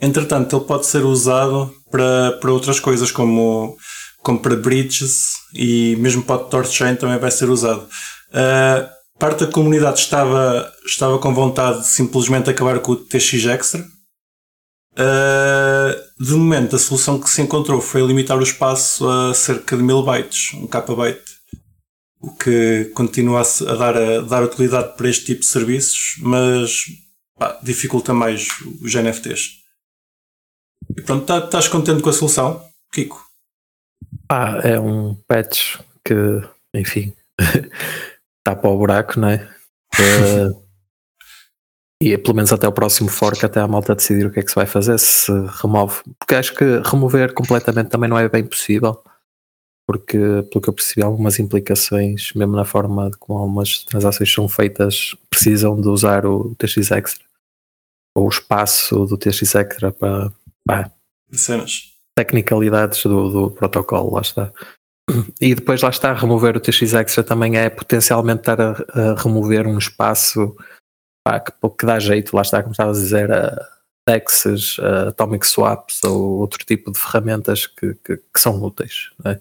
Entretanto, 0.01 0.55
ele 0.55 0.65
pode 0.65 0.87
ser 0.87 1.05
usado 1.05 1.71
para, 1.91 2.33
para 2.41 2.51
outras 2.51 2.79
coisas, 2.79 3.11
como, 3.11 3.77
como 4.23 4.39
para 4.39 4.55
bridges 4.55 5.33
e 5.53 5.95
mesmo 5.97 6.23
para 6.23 6.41
o 6.41 6.45
Torchain 6.45 6.95
também 6.95 7.19
vai 7.19 7.29
ser 7.29 7.49
usado. 7.49 7.87
Uh, 8.31 8.89
parte 9.19 9.45
da 9.45 9.51
comunidade 9.51 9.99
estava, 9.99 10.73
estava 10.85 11.19
com 11.19 11.33
vontade 11.35 11.81
de 11.81 11.87
simplesmente 11.87 12.49
acabar 12.49 12.79
com 12.79 12.93
o 12.93 12.95
TX 12.95 13.45
Extra, 13.45 13.85
Uh, 14.95 15.91
de 16.17 16.33
momento, 16.33 16.75
a 16.75 16.79
solução 16.79 17.19
que 17.19 17.29
se 17.29 17.41
encontrou 17.41 17.81
foi 17.81 18.01
limitar 18.01 18.37
o 18.37 18.43
espaço 18.43 19.07
a 19.09 19.33
cerca 19.33 19.75
de 19.75 19.83
1000 19.83 20.03
bytes, 20.03 20.53
um 20.53 20.67
kbyte, 20.67 21.35
o 22.21 22.33
que 22.35 22.85
continua 22.95 23.41
a 23.41 23.75
dar, 23.75 23.97
a 23.97 24.21
dar 24.21 24.43
utilidade 24.43 24.95
para 24.95 25.09
este 25.09 25.25
tipo 25.25 25.41
de 25.41 25.47
serviços, 25.47 26.15
mas 26.19 26.85
pá, 27.37 27.59
dificulta 27.61 28.13
mais 28.13 28.47
os 28.81 28.95
NFTs. 28.95 29.61
E 30.97 31.01
pronto, 31.01 31.25
tá, 31.25 31.39
estás 31.39 31.67
contente 31.67 32.01
com 32.01 32.09
a 32.09 32.13
solução, 32.13 32.63
Kiko? 32.93 33.21
Ah, 34.29 34.59
é 34.63 34.79
um 34.79 35.15
patch 35.27 35.79
que, 36.03 36.15
enfim, 36.73 37.13
está 38.39 38.55
para 38.55 38.69
o 38.69 38.77
buraco, 38.77 39.19
não 39.19 39.29
é? 39.29 39.49
Uh, 39.99 40.63
E 42.05 42.15
pelo 42.19 42.35
menos 42.35 42.53
até 42.53 42.67
o 42.67 42.71
próximo 42.71 43.09
fork, 43.09 43.43
até 43.43 43.59
a 43.59 43.67
malta 43.67 43.95
decidir 43.95 44.27
o 44.27 44.31
que 44.31 44.39
é 44.39 44.43
que 44.43 44.49
se 44.49 44.55
vai 44.55 44.67
fazer, 44.67 44.99
se 44.99 45.31
remove. 45.59 46.03
Porque 46.19 46.35
acho 46.35 46.53
que 46.53 46.63
remover 46.85 47.33
completamente 47.33 47.89
também 47.89 48.07
não 48.07 48.19
é 48.19 48.29
bem 48.29 48.45
possível. 48.45 49.03
Porque, 49.87 50.19
pelo 50.51 50.61
que 50.61 50.69
eu 50.69 50.73
percebi, 50.73 51.01
algumas 51.01 51.39
implicações, 51.39 52.31
mesmo 52.35 52.55
na 52.55 52.63
forma 52.63 53.09
de 53.09 53.17
como 53.17 53.39
algumas 53.39 53.83
transações 53.85 54.31
são 54.31 54.47
feitas, 54.47 55.15
precisam 55.31 55.81
de 55.81 55.87
usar 55.87 56.27
o 56.27 56.53
TX 56.53 56.91
Extra. 56.91 57.25
ou 58.15 58.25
o 58.25 58.29
espaço 58.29 59.07
do 59.07 59.17
TX 59.17 59.55
Extra 59.55 59.91
para, 59.91 60.31
para 60.63 60.91
cenas. 61.31 61.91
tecnicalidades 62.15 63.01
do, 63.01 63.29
do 63.31 63.51
protocolo, 63.51 64.13
lá 64.13 64.21
está. 64.21 64.53
E 65.41 65.55
depois 65.55 65.81
lá 65.81 65.89
está, 65.89 66.13
remover 66.13 66.55
o 66.55 66.59
TX 66.59 66.93
Extra 66.93 67.23
também 67.23 67.57
é 67.57 67.67
potencialmente 67.67 68.41
estar 68.41 68.61
a, 68.61 68.75
a 68.93 69.15
remover 69.15 69.65
um 69.65 69.79
espaço 69.79 70.55
pá, 71.25 71.39
que, 71.39 71.51
que, 71.51 71.85
dá 71.85 71.99
jeito, 71.99 72.35
lá 72.35 72.43
está, 72.43 72.61
como 72.61 72.71
estavas 72.71 72.99
a 72.99 73.01
dizer, 73.01 73.31
a 73.31 73.75
DEXs, 74.07 74.79
a 74.79 75.09
Atomic 75.09 75.45
Swaps 75.45 76.03
ou 76.03 76.39
outro 76.39 76.63
tipo 76.63 76.91
de 76.91 76.99
ferramentas 76.99 77.65
que, 77.65 77.95
que, 77.95 78.17
que 78.17 78.39
são 78.39 78.61
úteis. 78.61 79.11
É? 79.25 79.39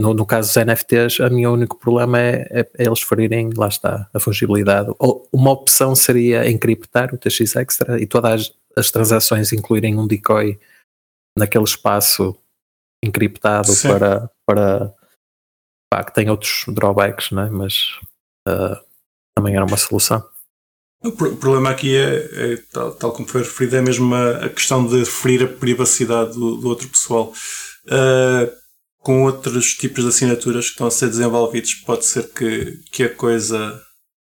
No, 0.00 0.14
no, 0.14 0.24
caso 0.24 0.48
dos 0.48 0.64
NFTs, 0.64 1.20
a 1.20 1.28
minha 1.28 1.50
único 1.50 1.76
problema 1.76 2.20
é, 2.20 2.46
é, 2.50 2.60
é, 2.60 2.86
eles 2.86 3.02
ferirem, 3.02 3.50
lá 3.50 3.68
está, 3.68 4.08
a 4.14 4.20
fungibilidade. 4.20 4.92
Ou 4.98 5.28
uma 5.32 5.50
opção 5.50 5.94
seria 5.94 6.48
encriptar 6.48 7.12
o 7.12 7.18
TX 7.18 7.56
Extra 7.56 8.00
e 8.00 8.06
todas 8.06 8.32
as, 8.32 8.54
as 8.76 8.90
transações 8.90 9.52
incluírem 9.52 9.98
um 9.98 10.06
decoy 10.06 10.58
naquele 11.36 11.64
espaço 11.64 12.36
encriptado 13.04 13.72
para, 13.82 14.30
para 14.46 14.94
pá, 15.92 16.04
que 16.04 16.14
tem 16.14 16.30
outros 16.30 16.64
drawbacks, 16.68 17.30
né? 17.32 17.48
mas 17.50 17.98
uh, 18.48 18.80
também 19.36 19.56
era 19.56 19.64
uma 19.64 19.76
solução. 19.76 20.24
O 21.02 21.12
problema 21.12 21.70
aqui 21.70 21.96
é, 21.96 22.52
é 22.52 22.56
tal, 22.72 22.92
tal, 22.92 23.12
como 23.12 23.28
foi 23.28 23.42
referido, 23.42 23.76
é 23.76 23.80
mesmo 23.80 24.12
a, 24.14 24.46
a 24.46 24.48
questão 24.48 24.84
de 24.84 25.04
ferir 25.04 25.44
a 25.44 25.46
privacidade 25.46 26.32
do, 26.32 26.56
do 26.56 26.68
outro 26.68 26.88
pessoal. 26.88 27.32
Uh, 27.86 28.50
com 28.98 29.24
outros 29.24 29.74
tipos 29.74 30.02
de 30.02 30.10
assinaturas 30.10 30.66
que 30.66 30.72
estão 30.72 30.88
a 30.88 30.90
ser 30.90 31.08
desenvolvidos, 31.08 31.74
pode 31.74 32.04
ser 32.04 32.28
que, 32.32 32.78
que 32.90 33.04
a 33.04 33.14
coisa 33.14 33.80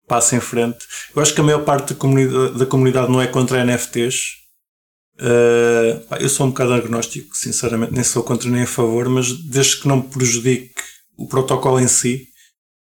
passe 0.07 0.35
em 0.35 0.39
frente. 0.39 0.85
Eu 1.15 1.21
acho 1.21 1.33
que 1.33 1.41
a 1.41 1.43
maior 1.43 1.63
parte 1.63 1.93
da 1.93 1.99
comunidade, 1.99 2.59
da 2.59 2.65
comunidade 2.65 3.11
não 3.11 3.21
é 3.21 3.27
contra 3.27 3.63
NFTs. 3.63 4.15
Uh, 5.19 6.05
ah, 6.11 6.17
eu 6.19 6.29
sou 6.29 6.45
um 6.45 6.49
bocado 6.49 6.73
agnóstico, 6.73 7.35
sinceramente, 7.35 7.93
nem 7.93 8.03
sou 8.03 8.23
contra 8.23 8.49
nem 8.49 8.63
a 8.63 8.67
favor, 8.67 9.09
mas 9.09 9.31
desde 9.31 9.81
que 9.81 9.87
não 9.87 10.01
prejudique 10.01 10.75
o 11.17 11.27
protocolo 11.27 11.79
em 11.79 11.87
si, 11.87 12.27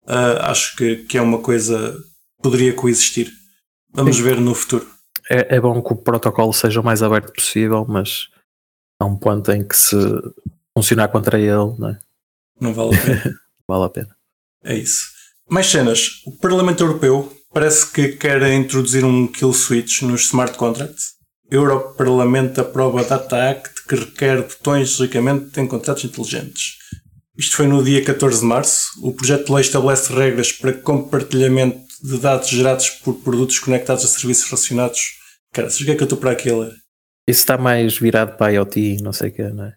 uh, 0.08 0.42
acho 0.42 0.76
que, 0.76 0.96
que 1.04 1.16
é 1.16 1.22
uma 1.22 1.38
coisa 1.38 1.92
que 1.92 2.42
poderia 2.42 2.72
coexistir. 2.72 3.30
Vamos 3.96 4.16
Sim. 4.16 4.22
ver 4.22 4.40
no 4.40 4.54
futuro. 4.54 4.86
É, 5.30 5.56
é, 5.56 5.60
bom 5.60 5.82
que 5.82 5.92
o 5.92 5.96
protocolo 5.96 6.52
seja 6.52 6.80
o 6.80 6.84
mais 6.84 7.02
aberto 7.02 7.32
possível, 7.32 7.84
mas 7.88 8.28
há 9.00 9.06
um 9.06 9.16
ponto 9.16 9.50
em 9.50 9.66
que 9.66 9.76
se 9.76 9.96
funcionar 10.76 11.08
contra 11.08 11.38
ele, 11.38 11.74
não 11.78 11.88
é? 11.88 11.98
Não 12.60 12.74
vale 12.74 12.94
a 12.94 13.02
pena. 13.02 13.34
vale 13.66 13.84
a 13.84 13.88
pena. 13.88 14.16
É 14.62 14.76
isso. 14.76 15.06
Mais 15.48 15.66
cenas. 15.66 16.22
O 16.26 16.38
Parlamento 16.38 16.84
Europeu 16.84 17.32
parece 17.52 17.90
que 17.90 18.08
quer 18.08 18.42
introduzir 18.52 19.04
um 19.04 19.26
kill 19.26 19.52
switch 19.52 20.02
nos 20.02 20.26
smart 20.26 20.56
contracts. 20.58 21.14
O 21.50 21.54
Europarlamento 21.54 22.60
aprova 22.60 23.00
a 23.00 23.04
Data 23.04 23.50
Act 23.50 23.86
que 23.88 23.94
requer 23.94 24.42
botões 24.42 24.88
de 24.88 24.96
desligamento 24.96 25.58
em 25.58 25.66
contratos 25.66 26.04
inteligentes. 26.04 26.74
Isto 27.38 27.56
foi 27.56 27.66
no 27.66 27.82
dia 27.82 28.04
14 28.04 28.40
de 28.40 28.46
março. 28.46 28.88
O 29.02 29.12
projeto 29.12 29.46
de 29.46 29.52
lei 29.52 29.60
estabelece 29.60 30.12
regras 30.12 30.52
para 30.52 30.72
compartilhamento 30.72 31.85
de 32.02 32.18
dados 32.18 32.48
gerados 32.48 32.90
por 32.90 33.14
produtos 33.14 33.58
conectados 33.58 34.04
a 34.04 34.08
serviços 34.08 34.44
relacionados. 34.50 35.00
Cara, 35.52 35.68
sabes 35.70 35.82
o 35.82 35.84
que 35.84 35.90
é 35.90 35.94
que 35.94 36.02
eu 36.02 36.06
estou 36.06 36.18
para 36.18 36.32
aqui 36.32 36.50
a 36.50 36.56
ler? 36.56 36.72
Isso 37.28 37.40
está 37.40 37.58
mais 37.58 37.98
virado 37.98 38.36
para 38.36 38.52
IoT, 38.52 38.98
não 39.02 39.12
sei 39.12 39.30
o 39.30 39.32
que, 39.32 39.42
não 39.42 39.64
é? 39.64 39.74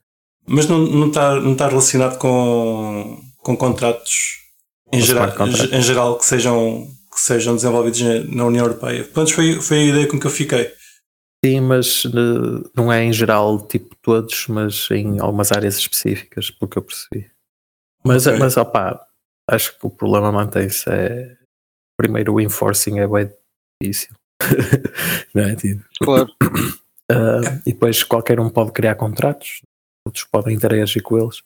Mas 0.47 0.67
não, 0.67 0.79
não, 0.79 1.07
está, 1.07 1.35
não 1.39 1.53
está 1.53 1.67
relacionado 1.67 2.17
com, 2.17 3.21
com 3.37 3.55
contratos 3.55 4.39
em, 4.91 5.01
geral, 5.01 5.29
em 5.71 5.81
geral 5.81 6.17
que 6.17 6.25
sejam, 6.25 6.87
que 7.13 7.19
sejam 7.19 7.55
desenvolvidos 7.55 8.01
na 8.29 8.45
União 8.45 8.65
Europeia. 8.65 9.03
Pronto, 9.03 9.33
foi, 9.33 9.61
foi 9.61 9.77
a 9.77 9.85
ideia 9.85 10.07
com 10.07 10.19
que 10.19 10.25
eu 10.25 10.31
fiquei. 10.31 10.71
Sim, 11.43 11.61
mas 11.61 12.03
eh, 12.05 12.69
não 12.75 12.91
é 12.91 13.03
em 13.03 13.13
geral, 13.13 13.65
tipo 13.65 13.95
todos, 14.01 14.47
mas 14.47 14.89
em 14.91 15.19
algumas 15.19 15.51
áreas 15.51 15.77
específicas, 15.77 16.51
porque 16.51 16.77
eu 16.77 16.83
percebi. 16.83 17.31
Mas, 18.03 18.27
okay. 18.27 18.39
mas 18.39 18.57
opá, 18.57 18.99
acho 19.47 19.77
que 19.77 19.85
o 19.85 19.89
problema 19.89 20.31
mantém-se. 20.31 20.89
É, 20.89 21.38
primeiro, 21.99 22.33
o 22.33 22.39
enforcing 22.39 22.99
é 22.99 23.07
bem 23.07 23.29
difícil. 23.81 24.15
não 25.35 25.43
é? 25.43 25.55
Tipo, 25.55 25.83
claro. 25.99 26.29
Uh, 27.11 27.59
e 27.67 27.73
depois 27.73 28.03
qualquer 28.03 28.39
um 28.39 28.49
pode 28.49 28.71
criar 28.71 28.95
contratos, 28.95 29.61
outros 30.07 30.23
podem 30.31 30.55
interagir 30.55 31.03
com 31.03 31.17
eles. 31.17 31.39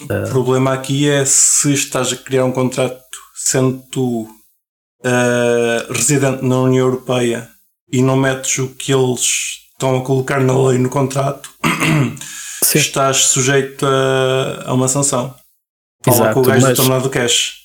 Uh, 0.00 0.26
o 0.26 0.30
problema 0.30 0.72
aqui 0.72 1.08
é 1.08 1.24
se 1.24 1.72
estás 1.72 2.12
a 2.12 2.16
criar 2.16 2.44
um 2.44 2.50
contrato 2.50 3.00
sendo 3.32 3.80
tu 3.92 4.22
uh, 4.22 5.92
residente 5.92 6.44
na 6.44 6.62
União 6.62 6.86
Europeia 6.86 7.48
e 7.90 8.02
não 8.02 8.16
metes 8.16 8.58
o 8.58 8.74
que 8.74 8.92
eles 8.92 9.68
estão 9.70 9.96
a 9.96 10.04
colocar 10.04 10.40
na 10.40 10.66
lei 10.66 10.78
no 10.78 10.88
contrato, 10.88 11.48
estás 12.74 13.18
sujeito 13.26 13.86
a, 13.86 14.64
a 14.66 14.72
uma 14.72 14.88
sanção. 14.88 15.32
Fala 16.04 16.16
Exato, 16.16 16.34
com 16.34 16.40
o 16.40 16.42
gajo 16.42 16.66
mas, 16.66 16.76
do 16.76 16.82
tornado 16.82 17.08
cash. 17.10 17.61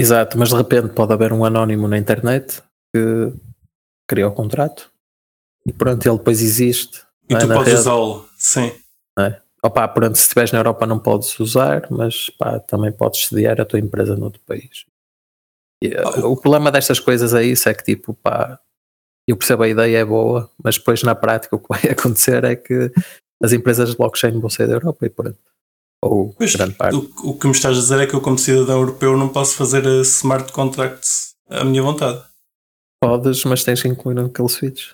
Exato, 0.00 0.38
mas 0.38 0.48
de 0.48 0.56
repente 0.56 0.88
pode 0.94 1.12
haver 1.12 1.32
um 1.32 1.44
anónimo 1.44 1.86
na 1.86 1.98
internet 1.98 2.62
que 2.94 3.32
cria 4.08 4.26
o 4.26 4.32
contrato 4.32 4.90
e 5.66 5.72
pronto, 5.72 6.06
ele 6.06 6.18
depois 6.18 6.42
existe. 6.42 7.02
E 7.28 7.36
tu 7.36 7.52
é, 7.52 7.54
podes 7.54 7.80
usá-lo, 7.80 8.28
sim. 8.36 8.72
É. 9.18 9.40
Opa, 9.62 9.86
pronto, 9.88 10.16
se 10.16 10.22
estiveres 10.22 10.52
na 10.52 10.58
Europa 10.58 10.86
não 10.86 10.98
podes 10.98 11.38
usar, 11.38 11.86
mas 11.90 12.30
pá, 12.30 12.58
também 12.60 12.90
podes 12.90 13.26
sediar 13.26 13.60
a 13.60 13.64
tua 13.64 13.78
empresa 13.78 14.16
noutro 14.16 14.40
país. 14.46 14.86
E, 15.82 15.94
oh. 16.22 16.32
O 16.32 16.36
problema 16.36 16.72
destas 16.72 16.98
coisas 16.98 17.34
é 17.34 17.42
isso, 17.44 17.68
é 17.68 17.74
que 17.74 17.84
tipo, 17.84 18.14
pá, 18.14 18.58
eu 19.28 19.36
percebo 19.36 19.62
a 19.62 19.68
ideia 19.68 19.98
é 19.98 20.04
boa, 20.04 20.50
mas 20.62 20.78
depois 20.78 21.02
na 21.02 21.14
prática 21.14 21.54
o 21.56 21.58
que 21.58 21.68
vai 21.68 21.92
acontecer 21.92 22.42
é 22.44 22.56
que 22.56 22.90
as 23.42 23.52
empresas 23.52 23.90
de 23.90 23.96
blockchain 23.96 24.40
vão 24.40 24.50
sair 24.50 24.66
da 24.66 24.74
Europa 24.74 25.06
e 25.06 25.10
pronto. 25.10 25.38
Ou 26.02 26.32
pois, 26.34 26.54
grande 26.54 26.74
parte. 26.74 26.96
O, 26.96 27.30
o, 27.30 27.38
que 27.38 27.46
me 27.46 27.52
estás 27.52 27.76
a 27.76 27.80
dizer 27.80 28.00
é 28.00 28.06
que 28.06 28.14
eu, 28.14 28.20
como 28.20 28.38
cidadão 28.38 28.78
europeu, 28.78 29.16
não 29.16 29.28
posso 29.28 29.54
fazer 29.54 29.84
smart 30.02 30.50
contracts 30.52 31.34
à 31.48 31.64
minha 31.64 31.82
vontade. 31.82 32.22
Podes, 33.02 33.44
mas 33.44 33.64
tens 33.64 33.82
que 33.82 33.88
incluir 33.88 34.18
um 34.18 34.28
kill 34.28 34.48
switch. 34.48 34.92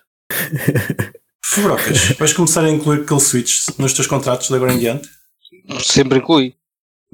Fubrocas, 1.44 2.10
vais 2.18 2.32
começar 2.32 2.64
a 2.64 2.70
incluir 2.70 3.06
kill 3.06 3.20
switch 3.20 3.68
nos 3.78 3.92
teus 3.92 4.08
contratos 4.08 4.48
de 4.48 4.54
agora 4.54 4.72
em 4.72 4.78
diante? 4.78 5.08
Sempre 5.80 6.18
inclui. 6.18 6.54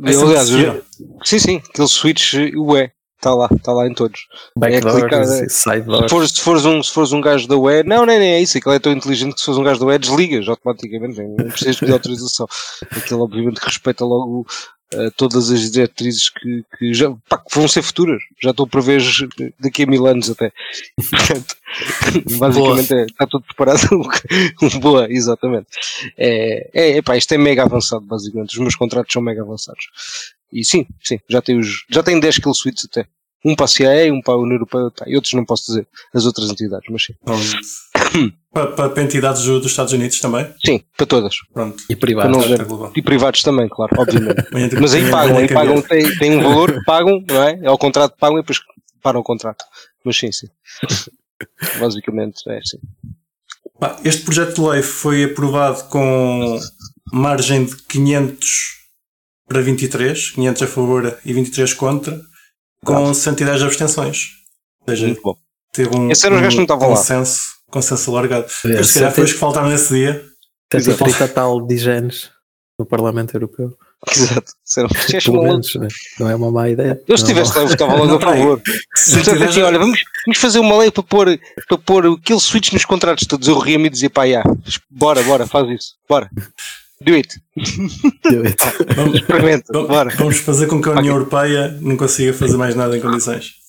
É 0.02 0.14
Aliás, 0.14 0.50
eu, 0.50 0.82
sim, 1.22 1.38
sim, 1.38 1.62
kill 1.75 1.87
switch 1.87 2.34
o 2.56 2.76
é. 2.76 2.92
Está 3.22 3.32
lá, 3.32 3.48
está 3.54 3.72
lá 3.72 3.86
em 3.86 3.94
todos. 3.94 4.26
Backdoor, 4.56 4.96
é 4.96 5.00
clicar, 5.00 5.22
é. 5.22 5.48
Se, 5.48 6.08
for, 6.08 6.28
se, 6.28 6.40
fores 6.40 6.64
um, 6.64 6.82
se 6.82 6.92
fores 6.92 7.12
um 7.12 7.20
gajo 7.20 7.46
da 7.46 7.56
UE, 7.56 7.84
não, 7.84 7.98
não, 7.98 8.06
não 8.06 8.12
é 8.12 8.40
isso. 8.40 8.58
Aquilo 8.58 8.74
é 8.74 8.80
tão 8.80 8.90
inteligente 8.90 9.34
que 9.34 9.38
se 9.38 9.46
fores 9.46 9.60
um 9.60 9.62
gajo 9.62 9.78
da 9.78 9.86
UE, 9.86 9.98
desligas 9.98 10.48
automaticamente. 10.48 11.22
Não 11.22 11.48
precisas 11.48 11.78
pedir 11.78 11.92
autorização. 11.92 12.48
Aquilo, 12.90 13.22
obviamente, 13.22 13.58
respeita 13.58 14.04
logo 14.04 14.44
uh, 14.94 15.10
todas 15.16 15.52
as 15.52 15.70
diretrizes 15.70 16.30
que, 16.30 16.64
que 16.76 16.92
já 16.92 17.14
pá, 17.28 17.38
que 17.38 17.56
vão 17.56 17.68
ser 17.68 17.82
futuras. 17.82 18.20
Já 18.42 18.50
estou 18.50 18.66
a 18.66 18.68
prever 18.68 19.00
daqui 19.60 19.84
a 19.84 19.86
mil 19.86 20.04
anos 20.04 20.28
até. 20.28 20.52
Portanto, 21.08 21.56
basicamente 22.40 22.92
é, 22.92 23.04
está 23.04 23.24
tudo 23.28 23.44
preparado. 23.44 23.86
Boa, 24.82 25.06
exatamente. 25.08 25.68
É, 26.18 26.70
é, 26.74 26.98
é 26.98 27.02
pá, 27.02 27.16
isto 27.16 27.30
é 27.30 27.38
mega 27.38 27.62
avançado, 27.62 28.04
basicamente. 28.04 28.54
Os 28.54 28.58
meus 28.58 28.74
contratos 28.74 29.12
são 29.12 29.22
mega 29.22 29.42
avançados. 29.42 29.84
E 30.52 30.64
sim, 30.64 30.87
sim, 31.02 31.18
já 31.28 31.40
tem 31.40 31.59
os, 31.59 31.85
já 31.90 32.02
tem 32.02 32.21
10 32.21 32.38
kill 32.38 32.54
suites 32.54 32.85
até. 32.85 33.06
Um 33.44 33.56
para 33.56 33.64
a 33.64 33.68
CIA, 33.68 34.12
um 34.12 34.21
para 34.21 34.35
a 34.35 34.37
União 34.37 34.54
Europeia, 34.54 34.90
tá, 34.94 35.04
e 35.09 35.16
outros 35.16 35.32
não 35.32 35.44
posso 35.44 35.66
dizer, 35.66 35.88
as 36.14 36.26
outras 36.26 36.50
entidades, 36.50 36.87
mas 36.90 37.04
sim. 37.04 37.14
para, 38.52 38.90
para, 38.90 39.02
entidades 39.02 39.42
dos 39.42 39.66
Estados 39.66 39.92
Unidos 39.92 40.21
também? 40.21 40.47
Sim, 40.64 40.80
para 40.97 41.06
todas. 41.06 41.35
Pronto. 41.52 41.82
E 41.88 41.97
privados. 41.97 42.37
e 42.94 43.02
privados 43.02 43.42
também, 43.42 43.68
claro, 43.68 43.92
obviamente. 43.99 44.47
mas 44.80 44.94
aí 44.94 45.11
pagam, 45.11 45.38
aí 45.38 45.49
pagam, 45.49 45.82
tem, 45.82 46.18
tem 46.18 46.37
um 46.37 46.42
valor, 46.44 46.85
pagam, 46.85 47.25
não 47.28 47.42
é? 47.42 47.59
É 47.62 47.71
o 47.71 47.78
contrato, 47.78 48.16
pagam 48.16 48.38
e 48.38 48.42
depois 48.42 48.61
param 49.02 49.21
o 49.21 49.25
contrato. 49.25 49.64
Mas 50.04 50.16
sim, 50.16 50.30
sim. 50.30 50.49
Basicamente 51.80 52.49
é 52.49 52.59
assim. 52.59 52.78
Este 54.04 54.23
projeto 54.23 54.54
de 54.54 54.61
lei 54.61 54.82
foi 54.82 55.25
aprovado 55.25 55.85
com 55.88 56.61
margem 57.12 57.64
de 57.64 57.76
500 57.88 58.81
para 59.52 59.61
23, 59.61 60.30
500 60.30 60.62
a 60.62 60.66
favor 60.66 61.18
e 61.25 61.32
23 61.32 61.75
contra, 61.75 62.18
com 62.82 62.94
claro. 62.94 63.14
110 63.14 63.62
abstenções. 63.62 64.28
Ou 64.80 64.97
seja, 64.97 65.16
teve 65.71 65.94
um, 65.94 66.09
um 66.09 66.66
consenso, 66.78 67.42
consenso 67.71 68.11
alargado. 68.11 68.47
É, 68.64 68.76
Mas 68.76 68.88
se 68.88 68.94
calhar 68.94 69.12
foi 69.12 69.25
os 69.25 69.32
que 69.32 69.38
faltaram 69.38 69.68
nesse 69.68 69.92
dia. 69.92 70.25
130 70.73 71.28
tal 71.28 71.61
de 71.66 71.76
genes 71.76 72.30
no 72.78 72.87
Parlamento 72.87 73.35
Europeu. 73.35 73.76
Exato. 74.11 74.52
Pelo 75.23 75.42
menos, 75.42 75.75
né? 75.75 75.87
não 76.18 76.30
é 76.30 76.35
uma 76.35 76.50
má 76.50 76.68
ideia. 76.71 77.00
Eu 77.06 77.18
se 77.18 77.25
estivesse 77.25 77.54
lá, 77.54 77.62
eu 77.62 77.68
votava 77.68 77.94
logo 77.94 78.16
a 78.16 78.21
favor. 78.21 78.61
Portanto, 79.14 79.44
assim, 79.44 79.61
olha, 79.61 79.78
vamos, 79.78 80.02
vamos 80.26 80.38
fazer 80.40 80.59
uma 80.61 80.78
lei 80.78 80.90
para 80.90 81.02
pôr, 81.02 81.38
para 81.68 81.78
pôr 81.78 82.21
kill 82.23 82.40
switch 82.40 82.73
nos 82.73 82.87
contratos 82.87 83.26
todos. 83.26 83.47
Eu 83.47 83.59
ria-me 83.59 83.87
e 83.87 83.90
dizia, 83.90 84.09
pá, 84.09 84.26
já, 84.26 84.42
bora, 84.90 85.23
bora, 85.23 85.47
faz 85.47 85.68
isso, 85.68 85.94
bora. 86.09 86.30
Do 87.04 87.14
it. 87.14 87.40
Do 88.30 88.42
it. 88.44 88.56
Vamos, 88.97 89.14
Experimenta, 89.16 89.73
vamos, 89.73 90.14
vamos 90.14 90.37
fazer 90.38 90.66
com 90.66 90.80
que 90.80 90.88
a 90.88 90.92
União 90.92 91.16
okay. 91.16 91.42
Europeia 91.42 91.78
não 91.80 91.97
consiga 91.97 92.32
fazer 92.32 92.56
mais 92.56 92.75
nada 92.75 92.97
em 92.97 93.00
condições. 93.00 93.62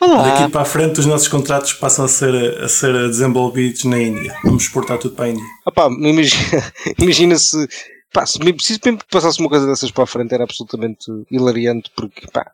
Daqui 0.00 0.52
para 0.52 0.60
a 0.60 0.64
frente 0.64 1.00
os 1.00 1.06
nossos 1.06 1.26
contratos 1.26 1.72
passam 1.72 2.04
a 2.04 2.08
ser, 2.08 2.62
a 2.62 2.68
ser 2.68 2.92
desenvolvidos 3.08 3.84
na 3.84 3.98
Índia. 3.98 4.36
Vamos 4.44 4.64
exportar 4.64 4.98
tudo 4.98 5.14
para 5.14 5.26
a 5.26 5.28
Índia. 5.30 5.44
Opa, 5.64 5.86
imagina, 5.98 6.72
imagina 6.98 7.38
se, 7.38 7.66
pá, 8.12 8.26
se 8.26 8.38
mesmo, 8.38 8.60
se 8.60 8.78
mesmo 8.84 9.00
passasse 9.10 9.40
uma 9.40 9.48
coisa 9.48 9.66
dessas 9.66 9.90
para 9.90 10.04
a 10.04 10.06
frente 10.06 10.34
era 10.34 10.44
absolutamente 10.44 11.06
hilariante 11.30 11.90
porque, 11.96 12.26
pá, 12.30 12.50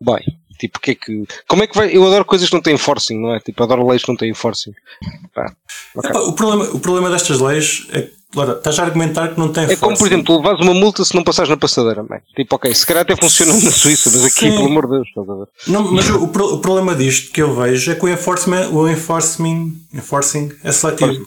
bem, 0.00 0.24
tipo, 0.58 0.80
que 0.80 0.92
é 0.92 0.94
que, 0.94 1.24
como 1.46 1.62
é 1.62 1.66
que 1.66 1.76
vai, 1.76 1.94
eu 1.94 2.06
adoro 2.06 2.24
coisas 2.24 2.48
que 2.48 2.54
não 2.54 2.62
têm 2.62 2.78
forcing, 2.78 3.20
não 3.20 3.34
é? 3.34 3.40
Tipo, 3.40 3.62
adoro 3.62 3.86
leis 3.86 4.02
que 4.02 4.08
não 4.08 4.16
têm 4.16 4.32
forcing. 4.32 4.72
Pá, 5.34 5.54
okay. 5.94 6.10
Epá, 6.10 6.20
o, 6.20 6.32
problema, 6.32 6.64
o 6.74 6.80
problema 6.80 7.10
destas 7.10 7.38
leis 7.38 7.86
é 7.92 8.02
que 8.02 8.21
Ora, 8.34 8.52
estás 8.52 8.78
a 8.78 8.84
argumentar 8.84 9.28
que 9.28 9.38
não 9.38 9.52
tem 9.52 9.64
É 9.64 9.76
como, 9.76 9.96
por 9.96 10.06
exemplo, 10.06 10.36
levas 10.36 10.60
uma 10.60 10.72
multa 10.72 11.04
se 11.04 11.14
não 11.14 11.22
passares 11.22 11.50
na 11.50 11.56
passadeira, 11.56 12.02
man. 12.02 12.20
Tipo, 12.34 12.56
ok, 12.56 12.74
se 12.74 12.86
calhar 12.86 13.02
até 13.02 13.14
funciona 13.14 13.52
na 13.52 13.70
Suíça, 13.70 14.10
mas 14.10 14.24
aqui, 14.24 14.50
Sim. 14.50 14.52
pelo 14.52 14.66
amor 14.66 14.86
de 14.86 14.92
Deus, 14.92 15.08
estás 15.08 15.28
a 15.28 15.34
ver? 15.34 15.46
Não, 15.66 15.92
mas 15.92 16.08
o, 16.08 16.24
o, 16.24 16.58
problema 16.58 16.94
disto 16.94 17.30
que 17.30 17.42
eu 17.42 17.54
vejo 17.54 17.92
é 17.92 17.94
que 17.94 18.04
o 18.04 18.08
enforcement, 18.08 18.68
o 18.70 18.88
enforcement, 18.88 19.72
enforcing 19.92 20.50
é 20.64 20.72
seletivo. 20.72 21.26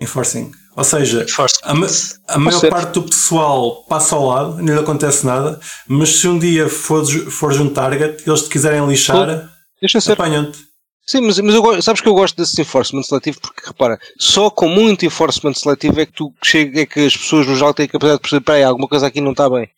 Enforcing. 0.00 0.50
Ou 0.76 0.82
seja, 0.82 1.24
a, 1.62 2.34
a 2.34 2.38
maior 2.38 2.68
parte 2.68 2.94
do 2.94 3.02
pessoal 3.02 3.84
passa 3.88 4.16
ao 4.16 4.26
lado, 4.26 4.56
não 4.56 4.74
lhe 4.74 4.80
acontece 4.80 5.24
nada, 5.24 5.60
mas 5.86 6.16
se 6.16 6.26
um 6.26 6.36
dia 6.36 6.68
fores, 6.68 7.12
fores 7.32 7.60
um 7.60 7.68
target, 7.68 8.24
eles 8.26 8.42
te 8.42 8.48
quiserem 8.48 8.84
lixar, 8.88 9.48
apanham-te. 10.10 10.58
Sim, 11.06 11.20
mas, 11.20 11.38
mas 11.38 11.54
eu, 11.54 11.82
sabes 11.82 12.00
que 12.00 12.08
eu 12.08 12.14
gosto 12.14 12.36
desse 12.36 12.60
enforcement 12.60 13.02
seletivo 13.02 13.38
porque, 13.40 13.66
repara, 13.66 13.98
só 14.18 14.48
com 14.48 14.68
muito 14.68 15.04
enforcement 15.04 15.52
seletivo 15.52 16.00
é 16.00 16.06
que 16.06 16.12
tu 16.12 16.32
chega, 16.42 16.80
é 16.80 16.86
que 16.86 17.00
as 17.00 17.16
pessoas 17.16 17.46
no 17.46 17.54
jogo 17.54 17.74
têm 17.74 17.84
a 17.84 17.88
capacidade 17.88 18.18
de 18.18 18.22
perceber, 18.22 18.44
peraí, 18.44 18.62
alguma 18.62 18.88
coisa 18.88 19.06
aqui 19.06 19.20
não 19.20 19.32
está 19.32 19.48
bem. 19.50 19.68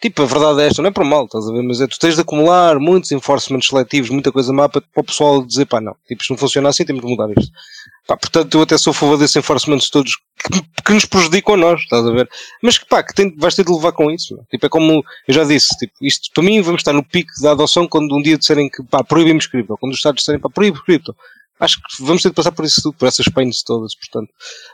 Tipo, 0.00 0.22
a 0.22 0.26
verdade 0.26 0.62
é 0.62 0.66
esta, 0.66 0.82
não 0.82 0.88
é 0.88 0.92
por 0.92 1.04
mal, 1.04 1.24
estás 1.26 1.48
a 1.48 1.52
ver? 1.52 1.62
Mas 1.62 1.80
é 1.80 1.86
tu 1.86 1.98
tens 1.98 2.16
de 2.16 2.20
acumular 2.20 2.78
muitos 2.80 3.12
enforcements 3.12 3.68
seletivos, 3.68 4.10
muita 4.10 4.32
coisa 4.32 4.52
má 4.52 4.68
para, 4.68 4.82
para 4.82 5.00
o 5.00 5.04
pessoal 5.04 5.44
dizer, 5.44 5.66
pá, 5.66 5.80
não, 5.80 5.96
tipo, 6.06 6.20
isto 6.20 6.32
não 6.32 6.38
funciona 6.38 6.68
assim, 6.68 6.84
temos 6.84 7.02
de 7.02 7.08
mudar 7.08 7.30
isto. 7.30 7.52
Pá, 8.06 8.16
portanto, 8.16 8.58
eu 8.58 8.62
até 8.62 8.76
sou 8.76 8.90
a 8.90 8.94
favor 8.94 9.16
desses 9.16 9.36
enforcements 9.36 9.88
todos 9.88 10.12
que, 10.42 10.62
que, 10.84 10.92
nos 10.92 11.06
prejudicam 11.06 11.54
a 11.54 11.56
nós, 11.56 11.80
estás 11.80 12.06
a 12.06 12.10
ver? 12.10 12.28
Mas 12.62 12.76
que, 12.76 12.86
pá, 12.86 13.02
que 13.02 13.14
tem, 13.14 13.34
vais 13.36 13.54
ter 13.54 13.64
de 13.64 13.72
levar 13.72 13.92
com 13.92 14.10
isso, 14.10 14.36
não? 14.36 14.44
Tipo, 14.44 14.66
é 14.66 14.68
como, 14.68 15.02
eu 15.26 15.34
já 15.34 15.44
disse, 15.44 15.68
tipo, 15.78 15.92
isto, 16.02 16.30
para 16.34 16.44
mim, 16.44 16.60
vamos 16.60 16.80
estar 16.80 16.92
no 16.92 17.02
pico 17.02 17.32
da 17.40 17.52
adoção 17.52 17.88
quando 17.88 18.14
um 18.14 18.20
dia 18.20 18.36
disserem 18.36 18.68
que, 18.68 18.82
pá, 18.82 19.02
proibimos 19.02 19.46
cripto, 19.46 19.76
quando 19.78 19.92
os 19.92 19.98
Estados 19.98 20.18
disserem, 20.18 20.40
pá, 20.40 20.50
proíbe 20.50 20.82
cripto 20.84 21.16
acho 21.60 21.78
que 21.78 22.02
vamos 22.02 22.22
ter 22.22 22.30
de 22.30 22.34
passar 22.34 22.52
por 22.52 22.64
isso 22.64 22.82
tudo, 22.82 22.94
por 22.94 23.06
essas 23.06 23.26
pains 23.28 23.62
todas, 23.62 23.94
portanto, 23.94 24.30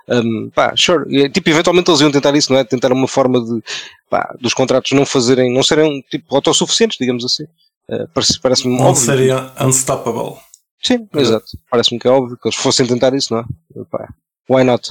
um, 0.09 0.51
pá, 0.51 0.75
sure, 0.77 1.05
e, 1.09 1.29
tipo, 1.29 1.49
eventualmente 1.51 1.91
eles 1.91 2.01
iam 2.01 2.11
tentar 2.11 2.35
isso, 2.35 2.53
não 2.53 2.59
é? 2.59 2.65
Tentar 2.65 2.93
uma 2.93 3.09
forma 3.09 3.41
de, 3.41 3.63
pá, 4.09 4.35
dos 4.41 4.55
contratos 4.55 4.93
não 4.93 5.07
fazerem, 5.07 5.53
não 5.53 5.63
serem, 5.63 6.03
tipo, 6.11 6.35
autossuficientes, 6.35 6.99
digamos 6.99 7.25
assim. 7.25 7.45
Uh, 7.89 8.09
parece-me 8.15 8.41
parece 8.41 8.69
Não 8.69 8.87
óbvio. 8.87 9.05
seria 9.05 9.53
unstoppable. 9.61 10.39
Sim, 10.83 11.09
é. 11.15 11.21
exato. 11.21 11.47
Parece-me 11.71 12.01
que 12.01 12.09
é 12.09 12.11
óbvio 12.11 12.37
que 12.37 12.49
eles 12.49 12.57
fossem 12.57 12.87
tentar 12.87 13.15
isso, 13.15 13.35
não 13.35 13.41
é? 13.41 14.09
Why 14.49 14.65
not? 14.65 14.89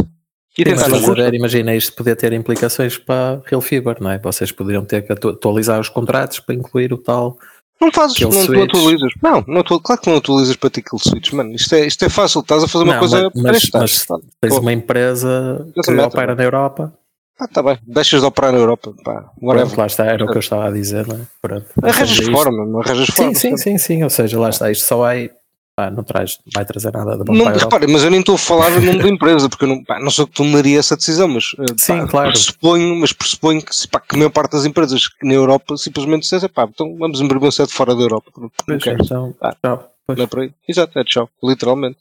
E 0.57 0.63
tentar 0.63 0.85
Sim, 0.85 1.07
mas, 1.07 1.33
imagina, 1.33 1.75
isto 1.75 1.93
poder 1.93 2.15
ter 2.15 2.33
implicações 2.33 2.97
para 2.97 3.41
Real 3.45 3.61
Fiber, 3.61 3.97
não 4.01 4.11
é? 4.11 4.17
Vocês 4.17 4.51
poderiam 4.51 4.83
ter 4.83 5.05
que 5.05 5.13
atualizar 5.13 5.79
os 5.79 5.89
contratos 5.89 6.39
para 6.39 6.55
incluir 6.55 6.91
o 6.93 6.97
tal 6.97 7.37
não 7.79 7.91
fazes, 7.93 8.19
não, 8.19 8.29
tu 8.29 8.61
atualizas. 8.61 9.13
Não, 9.23 9.43
não 9.47 9.63
tu, 9.63 9.79
claro 9.79 10.01
que 10.01 10.09
não 10.09 10.17
atualizas 10.17 10.55
para 10.57 10.69
ti 10.69 10.83
aquele 10.85 11.01
switch, 11.01 11.31
mano. 11.31 11.53
Isto 11.55 11.75
é, 11.75 11.87
isto 11.87 12.03
é 12.03 12.09
fácil, 12.09 12.41
estás 12.41 12.61
a 12.63 12.67
fazer 12.67 12.83
uma 12.83 12.93
não, 12.93 12.99
coisa 12.99 13.31
mas, 13.35 13.69
mas, 13.71 14.05
mas 14.07 14.07
tens 14.41 14.57
uma 14.57 14.73
empresa 14.73 15.65
que 15.73 15.91
opera 15.91 16.35
na 16.35 16.43
Europa. 16.43 16.93
Ah, 17.39 17.47
tá 17.47 17.63
bem, 17.63 17.79
deixas 17.87 18.19
de 18.19 18.27
operar 18.27 18.51
na 18.51 18.57
Europa. 18.57 18.93
Pá, 19.01 19.31
Pronto, 19.39 19.77
lá 19.77 19.87
está, 19.87 20.05
era 20.05 20.25
o 20.25 20.27
que 20.27 20.35
eu 20.35 20.41
estava 20.41 20.67
a 20.67 20.71
dizer, 20.71 21.07
não 21.07 21.15
é? 21.15 21.21
Pronto, 21.41 21.67
arranjas 21.81 22.27
forma, 22.27 22.65
não 22.65 22.81
arranjas 22.81 23.07
forma. 23.07 23.33
Sim, 23.33 23.55
sim, 23.55 23.57
sim, 23.57 23.77
sim, 23.77 24.03
ou 24.03 24.09
seja, 24.09 24.37
lá 24.37 24.49
está, 24.49 24.69
isto 24.69 24.85
só 24.85 24.97
vai 24.97 25.31
pá, 25.79 25.89
não 25.89 26.03
traz, 26.03 26.37
vai 26.53 26.65
trazer 26.65 26.91
nada 26.91 27.17
de 27.17 27.23
bom 27.23 27.33
não, 27.33 27.45
mas 27.45 28.03
eu 28.03 28.11
nem 28.11 28.19
estou 28.19 28.35
a 28.35 28.37
falar 28.37 28.69
do 28.69 28.81
nome 28.81 29.01
da 29.01 29.07
empresa, 29.07 29.47
porque 29.47 29.63
eu 29.63 29.69
não, 29.69 29.83
pá, 29.83 29.97
não 29.99 30.09
o 30.09 30.27
que 30.27 30.33
tomaria 30.33 30.77
essa 30.77 30.97
decisão, 30.97 31.29
mas, 31.29 31.51
eh, 31.57 31.73
Sim, 31.77 31.99
pá, 31.99 32.07
claro. 32.07 32.31
pressuponho, 32.31 32.95
mas 32.95 33.13
pressuponho 33.13 33.61
que, 33.61 33.87
pá, 33.87 33.99
que 34.01 34.15
a 34.15 34.17
maior 34.17 34.29
parte 34.29 34.51
das 34.51 34.65
empresas 34.65 35.01
na 35.23 35.33
Europa 35.33 35.77
simplesmente 35.77 36.29
dizem, 36.29 36.49
pá, 36.49 36.67
então 36.69 36.97
vamos 36.97 37.21
imprimir 37.21 37.47
um 37.47 37.51
sede 37.51 37.71
fora 37.71 37.95
da 37.95 38.01
Europa. 38.01 38.29
Não, 38.37 38.51
pois, 38.65 38.85
então, 38.85 39.33
ah, 39.41 39.55
tchau. 39.63 39.91
Não 40.09 40.23
é 40.23 40.27
por 40.27 40.39
aí. 40.39 40.51
Exato, 40.67 40.99
é 40.99 41.03
tchau, 41.03 41.29
literalmente. 41.41 41.99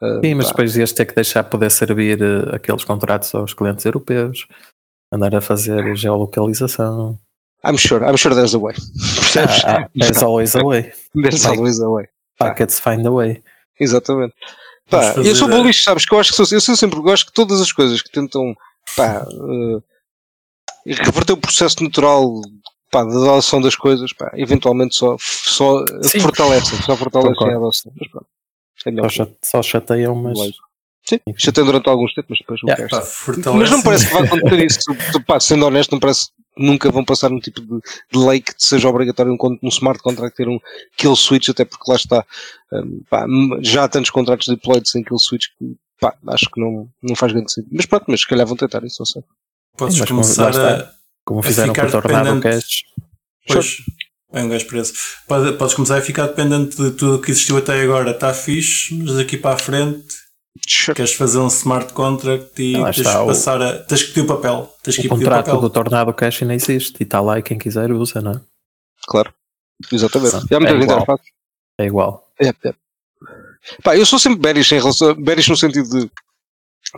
Uh, 0.00 0.20
Sim, 0.20 0.34
mas 0.34 0.46
pá. 0.46 0.50
depois 0.52 0.76
ias 0.76 0.92
ter 0.92 1.06
que 1.06 1.14
deixar 1.14 1.42
poder 1.44 1.70
servir 1.70 2.22
uh, 2.22 2.54
aqueles 2.54 2.84
contratos 2.84 3.34
aos 3.34 3.52
clientes 3.52 3.84
europeus, 3.84 4.46
andar 5.10 5.34
a 5.34 5.40
fazer 5.40 5.96
geolocalização. 5.96 7.18
I'm 7.64 7.76
sure, 7.76 8.04
I'm 8.04 8.16
sure 8.16 8.32
there's 8.34 8.54
a 8.54 8.58
way. 8.58 8.74
Ah, 9.36 9.82
ah, 9.82 9.88
there's 9.94 10.22
always 10.22 10.54
a 10.54 10.62
way. 10.62 10.92
There's 11.14 11.44
always 11.44 11.80
a 11.80 11.88
way. 11.88 12.06
Packets 12.38 12.80
find 12.80 13.06
a 13.06 13.10
way. 13.10 13.42
Exatamente. 13.78 14.34
Pá, 14.88 15.14
eu 15.16 15.34
sou 15.36 15.48
bullish, 15.48 15.82
sabes? 15.82 16.06
Que 16.06 16.14
eu 16.14 16.20
acho 16.20 16.30
que 16.30 16.36
sou, 16.36 16.46
eu 16.50 16.60
sou 16.60 16.76
sempre, 16.76 16.98
eu 16.98 17.10
acho 17.10 17.26
que 17.26 17.32
todas 17.32 17.60
as 17.60 17.70
coisas 17.72 18.00
que 18.00 18.10
tentam 18.10 18.54
pá, 18.96 19.26
uh, 19.30 19.82
reverter 20.86 21.32
o 21.32 21.36
processo 21.36 21.82
natural 21.82 22.40
pá, 22.90 23.04
da 23.04 23.32
adoção 23.32 23.60
das 23.60 23.76
coisas, 23.76 24.12
pá, 24.14 24.30
eventualmente 24.34 24.96
só, 24.96 25.16
só 25.18 25.84
fortalecem, 26.20 26.80
só 26.82 26.96
fortalecem 26.96 27.52
a 27.52 27.56
adoção. 27.56 27.92
Mas 27.94 28.08
pronto, 28.08 28.26
é 28.86 29.08
só, 29.10 29.28
só 29.42 29.62
chateiam, 29.62 30.14
mas. 30.14 30.38
Sim, 31.04 31.20
chateiam 31.36 31.66
durante 31.66 31.88
alguns 31.88 32.14
tempos, 32.14 32.38
mas 32.48 32.60
depois 32.60 32.78
yeah, 32.78 32.88
pá, 32.88 33.52
Mas 33.52 33.70
não 33.70 33.82
parece 33.82 34.06
que 34.06 34.14
vai 34.14 34.22
acontecer 34.24 34.64
isso. 34.64 34.80
pá, 35.26 35.40
sendo 35.40 35.66
honesto, 35.66 35.92
não 35.92 36.00
parece 36.00 36.30
nunca 36.58 36.90
vão 36.90 37.04
passar 37.04 37.30
um 37.32 37.40
tipo 37.40 37.60
de, 37.60 37.80
de 38.12 38.18
lei 38.18 38.40
que 38.40 38.52
seja 38.58 38.88
obrigatório 38.88 39.32
um, 39.32 39.58
um 39.62 39.68
smart 39.68 40.00
contract 40.02 40.36
ter 40.36 40.48
um 40.48 40.58
kill 40.96 41.16
switch, 41.16 41.48
até 41.48 41.64
porque 41.64 41.90
lá 41.90 41.96
está, 41.96 42.24
um, 42.72 43.02
pá, 43.08 43.26
já 43.60 43.84
há 43.84 43.88
tantos 43.88 44.10
contratos 44.10 44.48
deployed 44.48 44.88
sem 44.88 45.02
kill 45.02 45.18
switch 45.18 45.46
que 45.58 45.76
pá, 46.00 46.14
acho 46.28 46.50
que 46.50 46.60
não, 46.60 46.88
não 47.02 47.14
faz 47.14 47.32
grande 47.32 47.52
sentido. 47.52 47.72
Mas 47.74 47.86
pronto, 47.86 48.04
mas 48.08 48.20
se 48.20 48.26
calhar 48.26 48.46
vão 48.46 48.56
tentar 48.56 48.84
isso, 48.84 48.96
não 49.00 49.06
sei. 49.06 49.22
Podes 49.76 49.96
Sim, 49.96 50.06
começar 50.06 50.52
como, 50.52 50.64
a, 50.64 50.92
como 51.24 51.42
fizeram 51.42 51.72
com 51.72 51.82
o 51.82 51.90
Tornado 51.90 52.40
Cash. 52.40 52.82
Pois, 53.46 53.76
é 54.32 54.42
um 54.42 54.48
gajo 54.48 54.66
preso. 54.66 54.92
Podes 55.26 55.74
começar 55.74 55.98
a 55.98 56.02
ficar 56.02 56.26
dependente 56.26 56.76
de 56.76 56.90
tudo 56.90 57.20
que 57.20 57.30
existiu 57.30 57.56
até 57.56 57.80
agora. 57.80 58.10
Está 58.10 58.34
fixe, 58.34 58.94
mas 58.94 59.14
daqui 59.14 59.36
para 59.36 59.54
a 59.54 59.58
frente 59.58 60.17
Queres 60.94 61.14
fazer 61.14 61.38
um 61.38 61.48
smart 61.48 61.92
contract 61.92 62.50
e 62.60 62.72
tens, 62.72 62.98
está, 62.98 63.24
passar 63.24 63.60
a, 63.60 63.78
tens 63.78 64.02
que 64.02 64.08
pedir 64.08 64.20
o 64.22 64.26
papel. 64.26 64.74
Tens 64.82 64.98
o 64.98 65.02
que 65.02 65.08
contrato 65.08 65.44
pedir 65.44 65.50
o 65.50 65.54
papel. 65.54 65.60
do 65.60 65.70
Tornado 65.70 66.12
Cash 66.14 66.42
ainda 66.42 66.54
existe 66.54 66.96
e 67.00 67.02
está 67.02 67.20
lá 67.20 67.38
e 67.38 67.42
quem 67.42 67.58
quiser 67.58 67.90
usa, 67.92 68.20
não 68.20 68.32
é? 68.32 68.40
Claro, 69.06 69.32
exatamente. 69.92 70.40
Sim, 70.40 70.46
é, 70.50 70.56
é, 70.56 70.82
igual. 70.82 71.06
é 71.78 71.84
igual. 71.86 72.28
É, 72.40 72.48
é. 72.48 72.74
Pá, 73.82 73.96
eu 73.96 74.06
sou 74.06 74.18
sempre 74.18 74.40
bearish 74.40 74.72
em 74.72 74.78
relação 74.78 75.14
bearish 75.14 75.48
no 75.48 75.56
sentido 75.56 75.88
de 75.88 76.10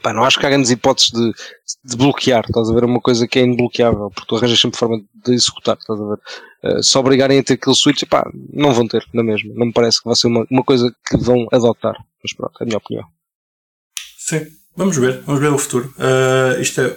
pá, 0.03 0.13
não 0.13 0.25
acho 0.25 0.39
que 0.39 0.47
há 0.47 0.51
grandes 0.51 0.71
hipóteses 0.71 1.11
de, 1.11 1.33
de 1.85 1.97
bloquear, 1.97 2.45
estás 2.47 2.71
a 2.71 2.75
ver? 2.75 2.85
Uma 2.85 3.01
coisa 3.01 3.27
que 3.27 3.39
é 3.39 3.43
inbloqueável, 3.43 4.11
porque 4.11 4.29
tu 4.29 4.37
arranjas 4.37 4.61
sempre 4.61 4.79
forma 4.79 5.03
de 5.25 5.35
executar, 5.35 5.77
estás 5.77 6.01
a 6.01 6.05
ver? 6.05 6.19
Uh, 6.63 6.83
se 6.83 6.97
obrigarem 6.99 7.39
a 7.39 7.43
ter 7.43 7.55
aquele 7.55 7.75
switch, 7.75 8.05
pá, 8.05 8.29
não 8.53 8.73
vão 8.73 8.87
ter, 8.87 9.05
na 9.13 9.23
mesma. 9.23 9.53
Não 9.55 9.67
me 9.67 9.73
parece 9.73 9.99
que 9.99 10.07
vai 10.07 10.15
ser 10.15 10.29
uma, 10.29 10.47
uma 10.51 10.63
coisa 10.63 10.95
que 11.07 11.17
vão 11.17 11.47
adotar. 11.53 11.97
Mas 12.23 12.33
pronto, 12.35 12.53
é 12.61 12.65
a 12.65 12.67
minha 12.67 12.79
opinião. 12.79 13.05
Sim, 14.31 14.47
vamos 14.77 14.97
ver, 14.97 15.23
vamos 15.23 15.41
ver 15.41 15.53
o 15.53 15.59
futuro. 15.59 15.93
Uh, 15.99 16.61
isto 16.61 16.81
é, 16.81 16.97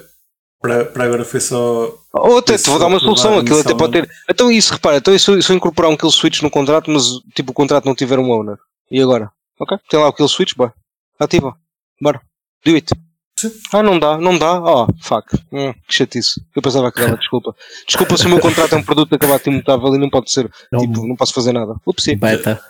para, 0.62 0.86
para 0.86 1.04
agora 1.06 1.26
foi 1.26 1.39
só. 1.39 1.91
Ou 2.13 2.38
até 2.38 2.56
te 2.60 2.69
vou 2.69 2.78
dar 2.78 2.86
uma 2.86 3.00
solução, 3.00 3.39
aquilo 3.39 3.60
até 3.60 3.74
pode 3.74 3.93
ter. 3.93 4.10
Então 4.30 4.52
isso, 4.52 4.72
repara, 4.72 4.98
então 4.98 5.15
isso, 5.15 5.36
isso 5.36 5.52
incorporar 5.52 5.91
um 5.91 5.98
kill 5.98 6.12
switch 6.12 6.43
no 6.43 6.52
contrato, 6.52 6.91
mas 6.91 7.06
tipo 7.34 7.50
o 7.50 7.56
contrato 7.56 7.86
não 7.86 7.96
tiver 7.96 8.19
um 8.19 8.30
owner. 8.30 8.58
E 8.91 9.02
agora? 9.02 9.32
Ok, 9.60 9.76
tem 9.89 10.00
lá 10.00 10.10
o 10.10 10.13
kill 10.13 10.28
switch, 10.28 10.54
bora. 10.56 10.76
Ativa. 11.19 11.56
Bora. 12.00 12.22
Do 12.63 12.76
it. 12.76 12.93
Sim. 13.36 13.52
Ah, 13.74 13.82
não 13.82 13.98
dá, 13.98 14.15
não 14.15 14.38
dá. 14.38 14.62
Oh, 14.62 14.88
fuck. 15.02 15.36
Hum, 15.52 15.74
que 15.88 15.96
chatice. 15.96 16.39
Eu 16.56 16.62
pensava 16.62 16.91
que 16.91 17.02
dava, 17.02 17.17
desculpa. 17.17 17.56
Desculpa 17.88 18.15
se 18.15 18.28
o 18.28 18.30
meu 18.30 18.39
contrato 18.39 18.76
é 18.76 18.78
um 18.78 18.84
produto 18.84 19.15
acabado 19.15 19.43
de 19.43 19.50
imutável 19.50 19.96
e 19.96 19.98
não 19.98 20.10
pode 20.10 20.32
ser. 20.32 20.52
Não, 20.72 20.80
tipo, 20.82 21.08
não 21.08 21.15
posso 21.15 21.34
fazer 21.34 21.52
nada. 21.52 21.76
Ups. 21.84 22.06
Beta. 22.15 22.63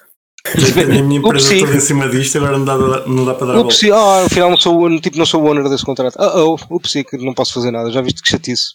A 0.53 1.01
minha 1.01 1.19
empresa 1.19 1.57
toda 1.59 1.75
em 1.75 1.79
cima 1.79 2.09
disto, 2.09 2.37
agora 2.37 2.57
não 2.57 2.65
dá, 2.65 2.77
não 3.07 3.25
dá 3.25 3.33
para 3.33 3.47
dar 3.47 3.59
upsi, 3.59 3.91
a 3.91 3.95
volta. 3.95 4.21
Ah, 4.21 4.25
afinal 4.25 4.49
não 4.49 4.57
sou, 4.57 4.99
tipo, 4.99 5.17
não 5.17 5.25
sou 5.25 5.43
o 5.43 5.47
owner 5.47 5.67
desse 5.69 5.85
contrato. 5.85 6.15
Ah, 6.19 6.43
oh, 6.43 6.57
upsi, 6.69 7.03
que 7.03 7.17
não 7.17 7.33
posso 7.33 7.53
fazer 7.53 7.71
nada. 7.71 7.91
Já 7.91 8.01
viste 8.01 8.21
que 8.21 8.29
chatice. 8.29 8.73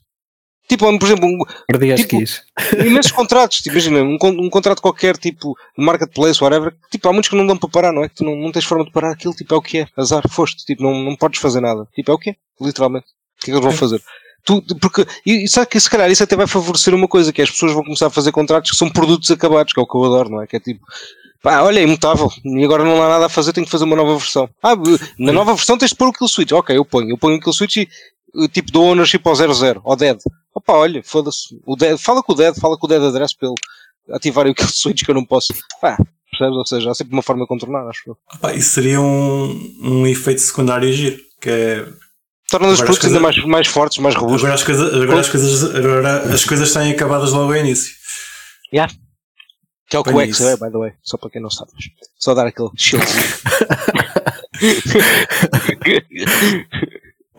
Tipo, 0.69 0.99
por 0.99 1.07
exemplo, 1.07 1.27
um, 1.27 1.39
Perdi 1.67 1.95
tipo, 1.95 2.19
quis. 2.19 2.43
imensos 2.87 3.11
contratos, 3.11 3.59
tipo, 3.59 3.75
imagina, 3.75 4.03
um, 4.03 4.19
um 4.23 4.51
contrato 4.51 4.83
qualquer, 4.83 5.17
tipo, 5.17 5.57
marketplace, 5.79 6.45
whatever, 6.45 6.77
tipo, 6.91 7.09
há 7.09 7.13
muitos 7.13 7.31
que 7.31 7.37
não 7.37 7.47
dão 7.47 7.57
para 7.57 7.71
parar, 7.71 7.91
não 7.91 8.05
é? 8.05 8.09
Que 8.09 8.17
tu 8.17 8.25
não, 8.25 8.37
não 8.37 8.53
tens 8.53 8.67
forma 8.67 8.85
de 8.85 8.91
parar 8.93 9.13
aquilo, 9.13 9.33
tipo, 9.33 9.55
é 9.55 9.57
o 9.57 9.63
que 9.63 9.79
é, 9.79 9.87
azar, 9.97 10.29
foste, 10.29 10.67
tipo, 10.67 10.83
não, 10.83 10.93
não 11.03 11.17
podes 11.17 11.41
fazer 11.41 11.63
nada, 11.63 11.89
tipo, 11.95 12.11
é 12.11 12.15
o 12.15 12.19
que 12.19 12.31
é, 12.31 12.37
literalmente. 12.61 13.07
O 13.07 13.45
que 13.45 13.51
é 13.51 13.55
que 13.55 13.59
eles 13.59 13.65
vão 13.65 13.73
fazer? 13.73 14.03
Tu, 14.49 14.63
porque, 14.81 15.07
e 15.27 15.47
sabe 15.47 15.67
que 15.67 15.79
se 15.79 15.91
calhar 15.91 16.11
isso 16.11 16.25
até 16.25 16.35
vai 16.35 16.47
favorecer 16.47 16.95
uma 16.95 17.07
coisa, 17.07 17.31
que 17.31 17.43
é 17.43 17.45
as 17.45 17.51
pessoas 17.51 17.75
vão 17.75 17.85
começar 17.85 18.07
a 18.07 18.11
fazer 18.11 18.33
contratos 18.33 18.71
que 18.71 18.79
são 18.79 18.89
produtos 18.89 19.31
acabados, 19.31 19.75
que 19.75 19.79
é 19.79 19.83
o 19.83 19.87
que 19.87 19.95
eu 19.95 20.05
adoro, 20.05 20.31
não 20.31 20.41
é? 20.41 20.47
Que 20.47 20.57
é 20.57 20.61
tipo, 20.61 20.81
Pá, 21.43 21.61
olha, 21.61 21.81
é 21.81 21.83
imutável. 21.83 22.31
E 22.43 22.65
agora 22.65 22.83
não 22.83 23.03
há 23.03 23.09
nada 23.11 23.27
a 23.27 23.29
fazer, 23.29 23.53
tenho 23.53 23.67
que 23.67 23.71
fazer 23.71 23.85
uma 23.85 23.95
nova 23.95 24.17
versão. 24.17 24.49
Ah, 24.63 24.73
na 25.19 25.33
nova 25.33 25.55
versão 25.55 25.77
tens 25.77 25.91
de 25.91 25.97
pôr 25.97 26.09
o 26.09 26.13
kill 26.15 26.29
switch. 26.29 26.53
Ok, 26.53 26.75
eu 26.75 26.83
ponho. 26.83 27.11
Eu 27.11 27.19
ponho 27.19 27.37
o 27.37 27.41
kill 27.41 27.53
switch 27.53 27.77
e 27.77 27.89
tipo 28.51 28.73
do 28.73 28.83
ownership 28.83 29.21
ao 29.27 29.35
00, 29.35 29.83
ao 29.85 29.95
dead. 29.95 30.19
Opa, 30.55 30.73
olha, 30.73 31.03
foda-se. 31.05 31.61
O 31.67 31.77
dead, 31.77 31.99
fala 31.99 32.23
com 32.23 32.33
o 32.33 32.35
dead, 32.35 32.59
fala 32.59 32.79
com 32.79 32.87
o 32.87 32.89
dead 32.89 33.03
address 33.03 33.37
pelo. 33.37 33.55
ativar 34.11 34.47
aquele 34.49 34.69
switch 34.71 35.05
que 35.05 35.11
eu 35.11 35.15
não 35.15 35.27
posso. 35.27 35.53
Pá, 35.79 35.99
percebes? 36.31 36.57
Ou 36.57 36.67
seja, 36.67 36.91
há 36.91 36.95
sempre 36.95 37.13
uma 37.13 37.23
forma 37.23 37.43
de 37.43 37.49
contornar, 37.49 37.87
acho 37.87 38.03
eu. 38.09 38.17
Pá, 38.41 38.55
isso 38.55 38.71
seria 38.71 38.99
um, 38.99 39.77
um 39.83 40.07
efeito 40.07 40.41
secundário 40.41 40.91
giro, 40.91 41.19
que 41.39 41.51
é 41.51 41.87
Torna 42.51 42.69
os 42.69 42.81
produtos 42.81 43.07
ainda 43.07 43.21
mais, 43.21 43.37
mais 43.45 43.67
fortes, 43.67 43.99
mais 43.99 44.15
robustos. 44.15 44.45
Agora 44.45 44.55
as 44.55 44.65
coisas, 44.65 44.95
agora 44.95 45.21
as 45.21 45.29
coisas, 45.29 45.75
agora 45.75 46.35
as 46.35 46.45
coisas 46.45 46.73
têm 46.73 46.93
acabadas 46.93 47.33
logo 47.33 47.53
ao 47.53 47.57
início. 47.57 47.95
Yeah. 48.73 48.93
Que 49.89 49.97
é 49.97 49.99
o 49.99 50.05
que 50.05 50.11
o 50.11 50.21
X 50.21 50.41
é, 50.41 50.57
by 50.57 50.71
the 50.71 50.79
way, 50.79 50.93
só 51.03 51.19
para 51.19 51.31
quem 51.31 51.43
não 51.43 51.51
sabe. 51.51 51.73
Só 52.19 52.35
dar 52.35 52.47
aquele 52.47 52.69
shieldzinho. 52.77 53.23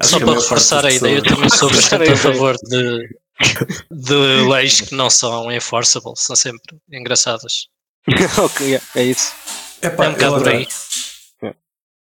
só 0.01 0.19
para 0.19 0.33
reforçar 0.33 0.85
a 0.85 0.91
ideia, 0.91 1.17
eu 1.17 1.23
também 1.23 1.49
sou 1.49 1.69
bastante 1.73 2.11
a 2.11 2.17
favor 2.17 2.55
de, 2.55 3.09
de 3.91 4.15
leis 4.49 4.81
que 4.81 4.95
não 4.95 5.09
são 5.09 5.51
enforceable, 5.51 6.13
são 6.15 6.35
sempre 6.35 6.77
engraçadas. 6.91 7.67
ok, 8.37 8.65
yeah, 8.65 8.85
é 8.95 9.03
isso. 9.03 9.33
é 9.81 9.89
um 9.89 9.91
bocado 9.91 10.37
por 10.37 10.49
aí. 10.49 10.67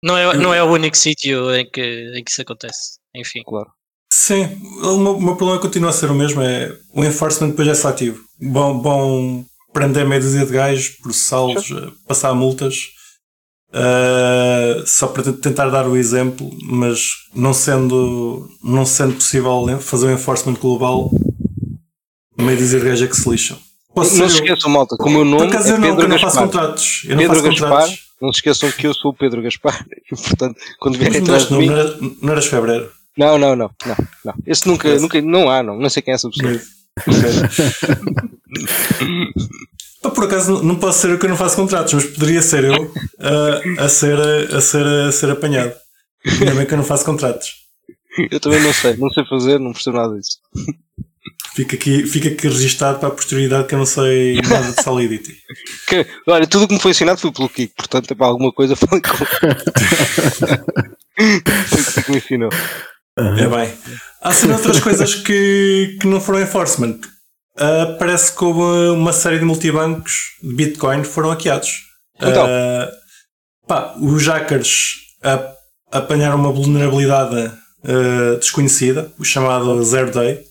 Não 0.05 0.19
é, 0.19 0.37
não 0.37 0.53
é 0.53 0.62
o 0.62 0.71
único 0.71 0.95
sítio 0.99 1.51
em 1.55 1.64
que, 1.64 2.12
em 2.14 2.23
que 2.23 2.31
isso 2.31 2.43
acontece. 2.43 2.99
Enfim. 3.17 3.43
Claro. 3.43 3.71
Sim, 4.12 4.45
o 4.83 4.99
meu, 4.99 5.17
o 5.17 5.23
meu, 5.23 5.35
problema 5.35 5.61
continua 5.61 5.88
a 5.88 5.93
ser 5.95 6.11
o 6.11 6.14
mesmo: 6.14 6.43
é 6.43 6.77
o 6.93 7.03
enforcement 7.03 7.49
depois 7.49 7.67
é 7.67 7.75
seletivo. 7.75 8.21
Bom, 8.38 8.79
bom 8.79 9.45
prender 9.73 10.07
meia 10.07 10.21
dúzia 10.21 10.45
de 10.45 10.53
gajos, 10.53 10.90
processá-los, 11.03 11.64
sure. 11.64 11.93
passar 12.07 12.35
multas, 12.35 12.90
uh, 13.71 14.87
só 14.87 15.09
para 15.09 15.33
tentar 15.33 15.71
dar 15.71 15.88
o 15.88 15.97
exemplo, 15.97 16.49
mas 16.62 17.01
não 17.35 17.55
sendo, 17.55 18.47
não 18.62 18.85
sendo 18.85 19.14
possível 19.14 19.81
fazer 19.81 20.07
um 20.07 20.12
enforcement 20.12 20.55
global, 20.55 21.11
meia 22.38 22.59
dúzia 22.59 22.79
de 22.79 22.85
gajos 22.85 23.03
é 23.03 23.09
que 23.09 23.17
se 23.17 23.29
lixam. 23.29 23.59
Posso 23.95 24.17
não 24.17 24.29
se 24.29 24.37
esqueçam, 24.37 24.71
malta, 24.71 24.97
como 24.99 25.21
o 25.21 25.25
nome. 25.25 25.47
Por 25.47 25.49
acaso 25.49 25.69
é 25.69 25.73
eu 25.73 25.79
não, 25.79 25.88
Pedro 25.88 26.03
eu 26.05 26.09
não 26.09 26.19
faço 26.19 26.38
contratos. 26.38 27.03
Eu 27.05 27.17
Pedro 27.17 27.37
não 27.37 27.43
faço 27.43 27.43
Gaspar. 27.43 27.71
contratos. 27.71 28.05
Não 28.24 28.32
se 28.32 28.38
esqueçam 28.38 28.70
que 28.72 28.87
eu 28.87 28.94
sou 28.94 29.10
o 29.10 29.14
Pedro 29.14 29.42
Gaspar 29.42 29.84
e, 30.10 30.16
portanto, 30.16 30.56
quando 30.78 30.96
vierem 30.96 31.20
atrás 31.20 31.44
de 31.46 31.52
não, 31.52 31.58
mim. 31.58 31.66
não, 31.66 31.76
eras, 31.76 32.00
não 32.00 32.32
eras 32.32 32.46
febreiro. 32.46 32.90
Não, 33.18 33.38
não, 33.38 33.54
não, 33.54 33.70
não, 33.84 33.96
não. 34.24 34.34
Esse 34.46 34.66
nunca, 34.66 34.88
Esse. 34.88 35.02
nunca, 35.02 35.20
não 35.20 35.50
há, 35.50 35.62
não. 35.62 35.78
Não 35.78 35.90
sei 35.90 36.02
quem 36.02 36.12
é 36.12 36.14
essa 36.14 36.28
pessoa. 36.30 36.58
Pá, 40.02 40.10
Por 40.14 40.24
acaso 40.24 40.62
não 40.62 40.76
posso 40.76 41.00
ser 41.00 41.10
eu 41.10 41.18
que 41.18 41.26
eu 41.26 41.30
não 41.30 41.37
faço 41.37 41.56
contratos, 41.56 41.92
mas 41.92 42.04
poderia 42.04 42.40
ser 42.40 42.64
eu 42.64 42.92
a, 43.20 43.84
a, 43.84 43.88
ser, 43.88 44.18
a, 44.54 44.60
ser, 44.60 44.87
a 44.87 45.12
ser 45.12 45.30
apanhado. 45.30 45.74
Ainda 46.26 46.54
bem 46.54 46.66
que 46.66 46.72
eu 46.72 46.78
não 46.78 46.84
faço 46.84 47.04
contratos. 47.04 47.64
Eu 48.30 48.40
também 48.40 48.62
não 48.62 48.72
sei, 48.72 48.96
não 48.96 49.10
sei 49.10 49.24
fazer, 49.26 49.58
não 49.58 49.72
percebo 49.72 49.96
nada 49.96 50.14
disso. 50.14 50.38
Fica 51.55 51.77
aqui, 51.77 52.05
fica 52.07 52.29
aqui 52.31 52.49
registado 52.49 52.99
para 52.99 53.09
a 53.09 53.12
posterioridade 53.12 53.69
que 53.69 53.75
eu 53.75 53.79
não 53.79 53.87
sei 53.87 54.40
nada 54.43 54.73
de 54.73 54.83
Solidity. 54.83 55.37
Que, 55.87 56.07
olha, 56.27 56.47
tudo 56.47 56.64
o 56.64 56.69
que 56.69 56.75
me 56.75 56.81
foi 56.81 56.93
ensinado 56.93 57.21
foi 57.21 57.31
pelo 57.31 57.49
Kiko, 57.49 57.75
portanto, 57.77 58.11
é 58.11 58.14
para 58.14 58.27
alguma 58.27 58.51
coisa 58.51 58.75
falei 58.75 59.03
com 59.03 59.14
Foi 61.14 61.81
o 61.81 62.05
que 62.05 62.11
me 62.11 62.17
ensinou. 62.17 62.51
É 63.17 63.47
bem. 63.47 63.73
Há 64.23 64.33
sim 64.33 64.51
outras 64.51 64.81
coisas 64.81 65.14
que, 65.14 65.97
que 66.01 66.07
não 66.07 66.21
foram 66.21 66.40
enforcement. 66.40 66.99
Uh, 67.57 67.97
parece 67.99 68.35
que 68.35 68.43
houve 68.43 68.88
uma 68.97 69.12
série 69.12 69.38
de 69.38 69.45
multibancos 69.45 70.12
de 70.43 70.55
Bitcoin 70.55 71.03
que 71.03 71.09
foram 71.09 71.31
hackeados. 71.31 71.71
Então. 72.17 72.47
Uh, 72.47 72.90
pá, 73.69 73.95
os 74.01 74.27
hackers 74.27 74.97
apanharam 75.93 76.37
uma 76.37 76.51
vulnerabilidade 76.51 77.53
uh, 77.85 78.38
desconhecida, 78.38 79.12
o 79.19 79.25
chamado 79.25 79.85
Zero 79.85 80.11
Day. 80.11 80.43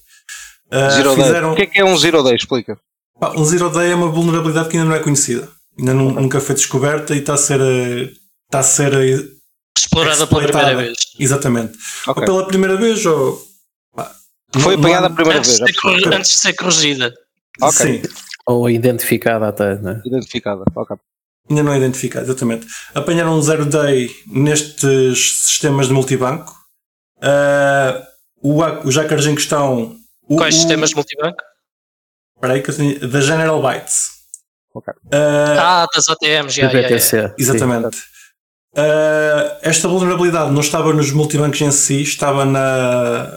Uh, 0.74 0.90
Zero 0.92 1.16
Day. 1.16 1.24
fizeram, 1.26 1.52
O 1.54 1.56
que 1.56 1.62
é 1.62 1.66
que 1.68 1.80
é 1.80 1.86
um 1.86 1.98
Zero 1.98 2.24
Day? 2.24 2.36
Explica. 2.36 2.80
pá, 3.20 3.32
um 3.38 3.46
Zero 3.46 3.70
Day 3.70 3.92
é 3.92 3.96
uma 3.96 4.10
vulnerabilidade 4.10 4.70
que 4.70 4.78
ainda 4.78 4.90
não 4.90 4.96
é 4.96 5.00
conhecida. 5.00 5.48
Ainda 5.78 5.94
não- 5.94 6.12
nunca 6.12 6.40
foi 6.40 6.56
descoberta 6.56 7.14
e 7.16 7.20
está 7.20 7.34
a 7.36 7.38
ser, 7.38 7.60
uh, 7.62 8.10
está 8.46 8.60
a 8.60 8.64
ser 8.64 8.94
uh, 8.94 9.34
Explorada 9.78 10.26
pela 10.28 10.42
primeira 10.44 10.76
vez. 10.76 10.98
Exatamente. 11.20 11.78
Ok. 12.08 12.22
Ou 12.22 12.26
pela 12.26 12.48
primeira 12.48 12.76
vez, 12.78 13.06
ou. 13.06 13.40
pá, 13.96 14.12
Foi 14.60 14.74
não- 14.76 14.80
apanhada 14.84 15.08
a 15.08 15.10
primeira 15.10 15.40
Antes 15.40 15.60
vez, 15.60 15.72
de, 15.72 16.08
antes 16.16 16.32
de 16.32 16.38
ser 16.38 16.54
corrigida. 16.54 17.14
Ok. 17.62 18.02
Sim, 18.04 18.14
Ou 18.48 18.70
identificada 18.70 19.48
até, 19.50 19.76
né? 19.76 20.02
Identificada. 20.06 20.64
Ok. 20.76 20.98
ainda 21.50 21.62
não 21.64 21.74
é 21.74 21.78
identificado, 21.78 22.26
exatamente. 22.26 22.66
Apanharam 22.96 23.38
um 23.38 23.42
zero 23.42 23.66
day 23.66 24.10
nestes 24.28 25.44
sistemas 25.46 25.88
de 25.88 25.94
multibanco. 25.94 26.52
Ah, 27.22 28.02
o, 28.42 28.62
os 28.88 28.96
hackers 28.96 29.26
em 29.28 29.36
questão. 29.36 29.96
O, 30.28 30.38
Quais 30.38 30.56
sistemas 30.56 30.90
de 30.90 30.96
multibanco? 30.96 31.38
Espera 32.36 32.54
aí 32.54 32.62
que 32.62 32.70
eu 32.72 32.76
tenho. 32.76 33.08
Da 33.10 33.22
General 33.22 33.62
Bytes. 33.62 33.96
Ok. 34.74 34.94
Ah, 35.14 35.84
Ah, 35.84 35.88
das 35.94 36.10
ATMs, 36.10 36.56
já, 36.56 36.68
já, 36.70 36.82
já. 36.82 36.88
BTC. 36.88 37.34
Exatamente. 37.38 37.98
Uh, 38.76 39.60
esta 39.62 39.88
vulnerabilidade 39.88 40.52
não 40.52 40.62
estava 40.62 40.92
nos 40.94 41.12
multibancos 41.12 41.62
em 41.62 41.72
si, 41.72 42.02
estava 42.02 42.44
na, 42.44 43.30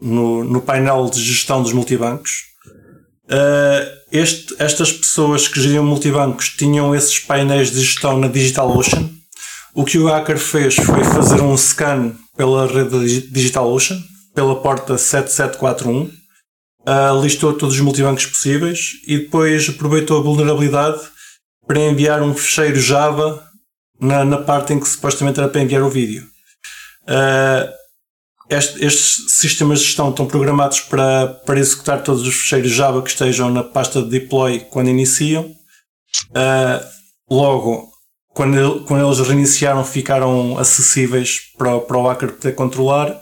no, 0.00 0.44
no 0.44 0.60
painel 0.60 1.08
de 1.08 1.22
gestão 1.22 1.62
dos 1.62 1.72
multibancos. 1.72 2.30
Uh, 3.24 4.00
este- 4.12 4.54
estas 4.58 4.92
pessoas 4.92 5.48
que 5.48 5.60
geriam 5.62 5.84
multibancos 5.84 6.50
tinham 6.50 6.94
esses 6.94 7.18
painéis 7.20 7.70
de 7.70 7.80
gestão 7.80 8.18
na 8.18 8.28
DigitalOcean. 8.28 9.08
O 9.72 9.84
que 9.84 9.98
o 9.98 10.08
hacker 10.08 10.36
fez 10.38 10.74
foi 10.74 11.04
fazer 11.04 11.40
um 11.40 11.56
scan 11.56 12.12
pela 12.36 12.66
rede 12.66 12.98
Digi- 12.98 13.28
DigitalOcean, 13.30 13.98
pela 14.34 14.60
porta 14.60 14.96
7741, 14.96 16.02
uh, 16.02 17.22
listou 17.22 17.52
todos 17.52 17.74
os 17.74 17.80
multibancos 17.80 18.26
possíveis 18.26 18.92
e 19.06 19.18
depois 19.18 19.68
aproveitou 19.68 20.18
a 20.18 20.22
vulnerabilidade 20.22 21.00
para 21.66 21.80
enviar 21.80 22.22
um 22.22 22.34
fecheiro 22.34 22.80
Java 22.80 23.44
na, 24.00 24.24
na 24.24 24.38
parte 24.38 24.72
em 24.72 24.80
que 24.80 24.88
supostamente 24.88 25.38
era 25.38 25.48
para 25.48 25.60
enviar 25.60 25.82
o 25.82 25.90
vídeo. 25.90 26.26
Uh, 27.02 27.70
este- 28.48 28.84
estes 28.84 29.32
sistemas 29.32 29.80
de 29.80 29.86
gestão 29.86 30.10
estão 30.10 30.26
programados 30.26 30.80
para, 30.80 31.28
para 31.46 31.60
executar 31.60 32.02
todos 32.02 32.26
os 32.26 32.34
fecheiros 32.34 32.72
Java 32.72 33.02
que 33.02 33.10
estejam 33.10 33.50
na 33.50 33.62
pasta 33.62 34.02
de 34.02 34.08
deploy 34.08 34.60
quando 34.70 34.88
iniciam. 34.88 35.44
Uh, 36.30 36.84
logo, 37.30 37.88
quando, 38.34 38.84
quando 38.84 39.06
eles 39.06 39.26
reiniciaram, 39.26 39.84
ficaram 39.84 40.58
acessíveis 40.58 41.38
para, 41.56 41.78
para 41.80 41.98
o 41.98 42.08
hacker 42.08 42.32
poder 42.32 42.54
controlar 42.54 43.20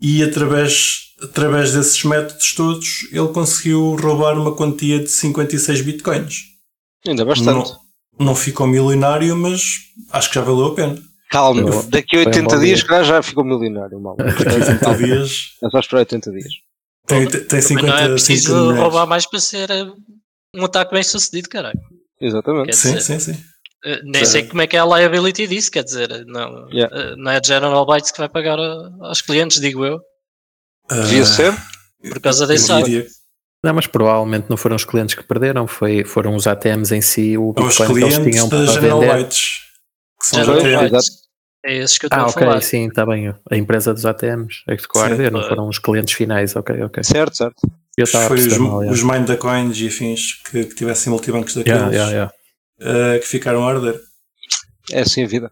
e 0.00 0.22
através, 0.22 1.12
através 1.22 1.72
desses 1.72 2.02
métodos 2.04 2.54
todos 2.54 2.86
ele 3.12 3.28
conseguiu 3.28 3.96
roubar 3.96 4.38
uma 4.38 4.54
quantia 4.54 4.98
de 5.00 5.08
56 5.10 5.80
bitcoins. 5.82 6.34
Ainda 7.06 7.24
bastante. 7.24 7.70
Não, 8.18 8.26
não 8.26 8.34
ficou 8.34 8.66
milionário, 8.66 9.36
mas 9.36 9.62
acho 10.10 10.28
que 10.28 10.34
já 10.36 10.40
valeu 10.42 10.66
a 10.66 10.74
pena. 10.74 10.98
Calma, 11.30 11.60
Eu- 11.60 11.82
daqui 11.84 12.16
a 12.16 12.22
foi 12.22 12.32
um 12.32 12.34
80 12.34 12.56
bom 12.56 12.60
dias, 12.62 12.80
dia. 12.84 13.04
já 13.04 13.22
ficou 13.22 13.44
milionário, 13.44 14.00
mal. 14.00 14.16
Daqui 14.18 14.48
a 14.48 14.52
80 14.54 14.94
dias 14.96 15.30
É 15.62 15.70
só 15.70 15.78
esperar 15.78 16.00
80 16.00 16.30
dias. 16.32 16.52
tem, 17.06 17.26
tem 17.28 17.46
Mas 17.52 17.64
50 17.66 17.86
não 17.86 17.96
é 17.98 18.08
preciso 18.08 18.42
50 18.48 18.60
milhões. 18.62 18.80
roubar 18.80 19.06
mais 19.06 19.26
para 19.26 19.38
ser 19.40 19.70
eh, 19.70 19.86
um 20.56 20.64
ataque 20.64 20.92
bem 20.92 21.02
sucedido, 21.04 21.48
caralho. 21.48 21.78
Exatamente. 22.20 22.66
Quer 22.66 22.74
Sim, 22.74 22.94
dizer, 22.96 23.20
sim, 23.20 23.32
sim. 23.34 23.44
Eh, 23.84 24.00
nem 24.04 24.24
sei 24.24 24.44
como 24.46 24.62
é 24.62 24.66
que 24.66 24.76
é 24.76 24.80
a 24.80 24.84
liability 24.84 25.46
disso, 25.46 25.70
quer 25.70 25.84
dizer, 25.84 26.24
não, 26.26 26.68
Yeah. 26.70 26.96
eh, 26.96 27.16
não 27.16 27.30
é 27.30 27.38
a 27.38 27.42
General 27.44 27.84
Bytes 27.86 28.10
que 28.10 28.18
vai 28.18 28.28
pagar 28.28 28.58
a- 28.58 28.90
aos 29.00 29.20
clientes, 29.22 29.60
digo 29.60 29.84
eu, 29.84 30.00
Devia 30.90 31.22
Ah, 31.22 31.26
ser. 31.26 31.54
por 32.02 32.20
causa 32.20 32.46
desse 32.48 32.66
diria 32.82 33.06
Não, 33.64 33.72
mas 33.74 33.86
provavelmente 33.86 34.46
não 34.50 34.56
foram 34.56 34.74
os 34.74 34.84
clientes 34.84 35.14
que 35.14 35.22
perderam, 35.22 35.66
foi, 35.68 36.02
foram 36.04 36.34
os 36.34 36.46
ATMs 36.48 36.92
em 36.94 37.00
si, 37.00 37.36
o 37.38 37.52
Aos 37.56 37.76
Bitcoin 37.78 37.86
que 37.86 37.92
eles 38.04 38.14
clientes 38.16 38.32
tinham 38.32 38.48
para 38.48 38.66
General 38.66 39.00
vender. 39.00 39.14
Bytes. 39.18 39.48
Que 40.20 40.26
são 40.26 40.40
os 40.40 40.46
General 40.46 40.62
Pois, 40.62 40.74
ATMs. 40.74 40.90
Bytes. 40.92 41.20
É 41.62 41.76
esses 41.76 41.98
que 41.98 42.06
eu 42.06 42.08
estou 42.08 42.18
Ah, 42.20 42.24
a 42.24 42.28
ok, 42.28 42.42
falar. 42.46 42.60
sim, 42.62 42.88
está 42.88 43.04
bem. 43.04 43.34
A 43.50 43.56
empresa 43.56 43.92
dos 43.94 44.06
ATMs 44.06 44.62
é 44.66 44.74
que 44.76 44.82
ficou 44.82 45.02
a 45.02 45.04
arder, 45.04 45.30
não 45.30 45.42
foram 45.46 45.68
os 45.68 45.78
clientes 45.78 46.14
finais, 46.14 46.56
ok, 46.56 46.82
ok. 46.82 47.04
Certo, 47.04 47.36
certo. 47.36 47.56
Eu 47.98 48.04
estava 48.04 48.28
Foi 48.28 48.38
os, 48.38 48.56
mal, 48.56 48.80
yeah. 48.82 48.92
os 48.92 49.02
Mind 49.02 49.26
da 49.28 49.36
Coins 49.36 49.78
e 49.78 49.86
afins 49.88 50.42
que, 50.50 50.64
que 50.64 50.74
tivessem 50.74 51.10
multibancos 51.12 51.54
daqueles 51.54 51.78
Yeah, 51.78 51.94
yeah, 51.94 52.12
yeah. 52.12 52.32
Ah, 52.82 53.18
que 53.18 53.26
ficaram 53.26 53.66
a 53.66 53.72
arder. 53.72 54.00
É 54.90 55.00
assim 55.02 55.24
a 55.24 55.28
vida. 55.28 55.50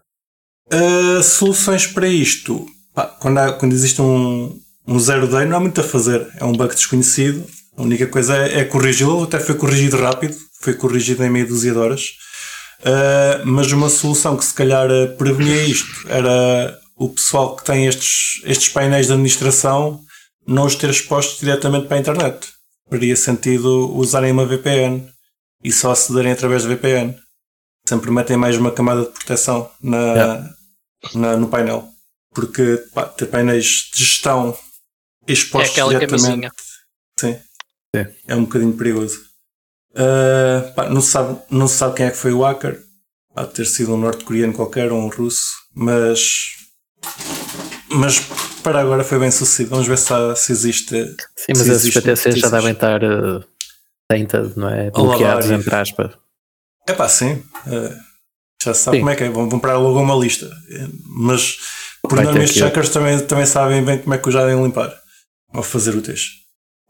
Uh, 0.72 1.22
soluções 1.22 1.86
para 1.86 2.08
isto. 2.08 2.66
Pá, 2.94 3.06
quando, 3.06 3.38
há- 3.38 3.52
quando 3.52 3.72
existe 3.72 4.00
um, 4.02 4.58
um 4.86 4.98
zero 4.98 5.26
day, 5.26 5.46
não 5.46 5.56
há 5.56 5.60
muito 5.60 5.80
a 5.80 5.84
fazer. 5.84 6.26
É 6.38 6.44
um 6.44 6.52
bug 6.52 6.74
desconhecido. 6.74 7.46
A 7.76 7.82
única 7.82 8.06
coisa 8.06 8.36
é, 8.36 8.60
é 8.60 8.64
corrigi-lo. 8.64 9.22
Até 9.22 9.40
foi 9.40 9.54
corrigido 9.54 9.96
rápido. 9.96 10.36
Foi 10.60 10.74
corrigido 10.74 11.24
em 11.24 11.30
meia 11.30 11.46
dúzia 11.46 11.72
de 11.72 11.78
horas. 11.78 12.02
Uh, 12.80 13.46
mas 13.46 13.72
uma 13.72 13.88
solução 13.88 14.36
que 14.36 14.44
se 14.44 14.54
calhar 14.54 14.88
uh, 14.90 15.16
prevenia 15.16 15.64
isto 15.64 16.06
era 16.08 16.78
o 16.96 17.08
pessoal 17.08 17.56
que 17.56 17.64
tem 17.64 17.86
estes, 17.86 18.40
estes 18.44 18.68
painéis 18.68 19.06
de 19.06 19.12
administração 19.12 20.00
não 20.46 20.64
os 20.64 20.74
ter 20.74 20.90
expostos 20.90 21.40
diretamente 21.40 21.86
para 21.86 21.96
a 21.96 22.00
internet. 22.00 22.48
Faria 22.88 23.16
sentido 23.16 23.92
usarem 23.94 24.32
uma 24.32 24.46
VPN 24.46 25.06
e 25.62 25.72
só 25.72 25.90
acederem 25.92 26.32
através 26.32 26.62
da 26.62 26.68
VPN. 26.68 27.16
Sempre 27.88 28.10
metem 28.10 28.36
mais 28.36 28.56
uma 28.56 28.70
camada 28.70 29.02
de 29.06 29.10
proteção 29.10 29.70
na, 29.82 29.96
Yeah. 29.98 30.50
na- 31.14 31.36
no 31.36 31.48
painel. 31.48 31.88
Porque 32.34 32.76
pá, 32.94 33.04
ter 33.06 33.26
painéis 33.26 33.88
de 33.94 34.04
gestão 34.04 34.56
É 35.26 35.32
expostos 35.32 35.72
aquela 35.72 35.90
diretamente 35.98 36.48
sim, 37.18 37.36
Sim. 37.96 38.06
é 38.26 38.36
um 38.36 38.42
bocadinho 38.44 38.74
perigoso. 38.76 39.18
Uh, 39.92 40.72
pá, 40.74 40.88
não, 40.88 41.00
se 41.00 41.10
sabe, 41.10 41.40
não 41.50 41.66
se 41.66 41.76
sabe 41.76 41.96
quem 41.96 42.06
é 42.06 42.10
que 42.10 42.16
foi 42.16 42.32
o 42.32 42.42
hacker. 42.42 42.80
Pode 43.34 43.54
ter 43.54 43.64
sido 43.64 43.94
um 43.94 43.96
norte-coreano 43.96 44.52
qualquer 44.52 44.92
ou 44.92 45.00
um 45.00 45.08
russo, 45.08 45.42
mas. 45.74 46.56
Mas 47.90 48.20
para 48.62 48.80
agora 48.80 49.02
foi 49.02 49.18
bem 49.18 49.30
sucedido. 49.30 49.70
Vamos 49.70 49.86
ver 49.88 49.96
se, 49.98 50.12
há, 50.12 50.36
se 50.36 50.52
existe. 50.52 50.94
Sim, 51.36 51.52
mas 51.56 51.66
esses 51.68 51.94
PTCs 51.94 52.38
já 52.38 52.50
devem 52.50 52.72
estar 52.72 53.02
uh, 53.02 53.42
tainted, 54.08 54.52
não 54.56 54.68
é? 54.68 54.90
Bloqueados, 54.90 55.50
entre 55.50 55.74
aspas. 55.74 56.12
É 56.88 56.92
pá, 56.92 57.08
sim. 57.08 57.42
Uh, 57.66 57.94
já 58.62 58.74
se 58.74 58.80
sabe 58.82 58.96
sim. 58.96 59.00
como 59.00 59.10
é 59.10 59.16
que 59.16 59.24
é. 59.24 59.28
Vão 59.28 59.48
comprar 59.48 59.76
logo 59.76 60.00
uma 60.00 60.14
lista. 60.14 60.50
Mas 61.04 61.58
por 62.02 62.20
norma 62.22 62.42
estes 62.42 62.62
hackers 62.62 62.88
também, 62.88 63.18
também 63.20 63.46
sabem 63.46 63.84
bem 63.84 63.98
como 63.98 64.14
é 64.14 64.18
que 64.18 64.28
o 64.28 64.32
já 64.32 64.44
devem 64.44 64.62
limpar. 64.62 64.92
Ou 65.54 65.62
fazer 65.62 65.94
o 65.94 66.02
texto. 66.02 66.38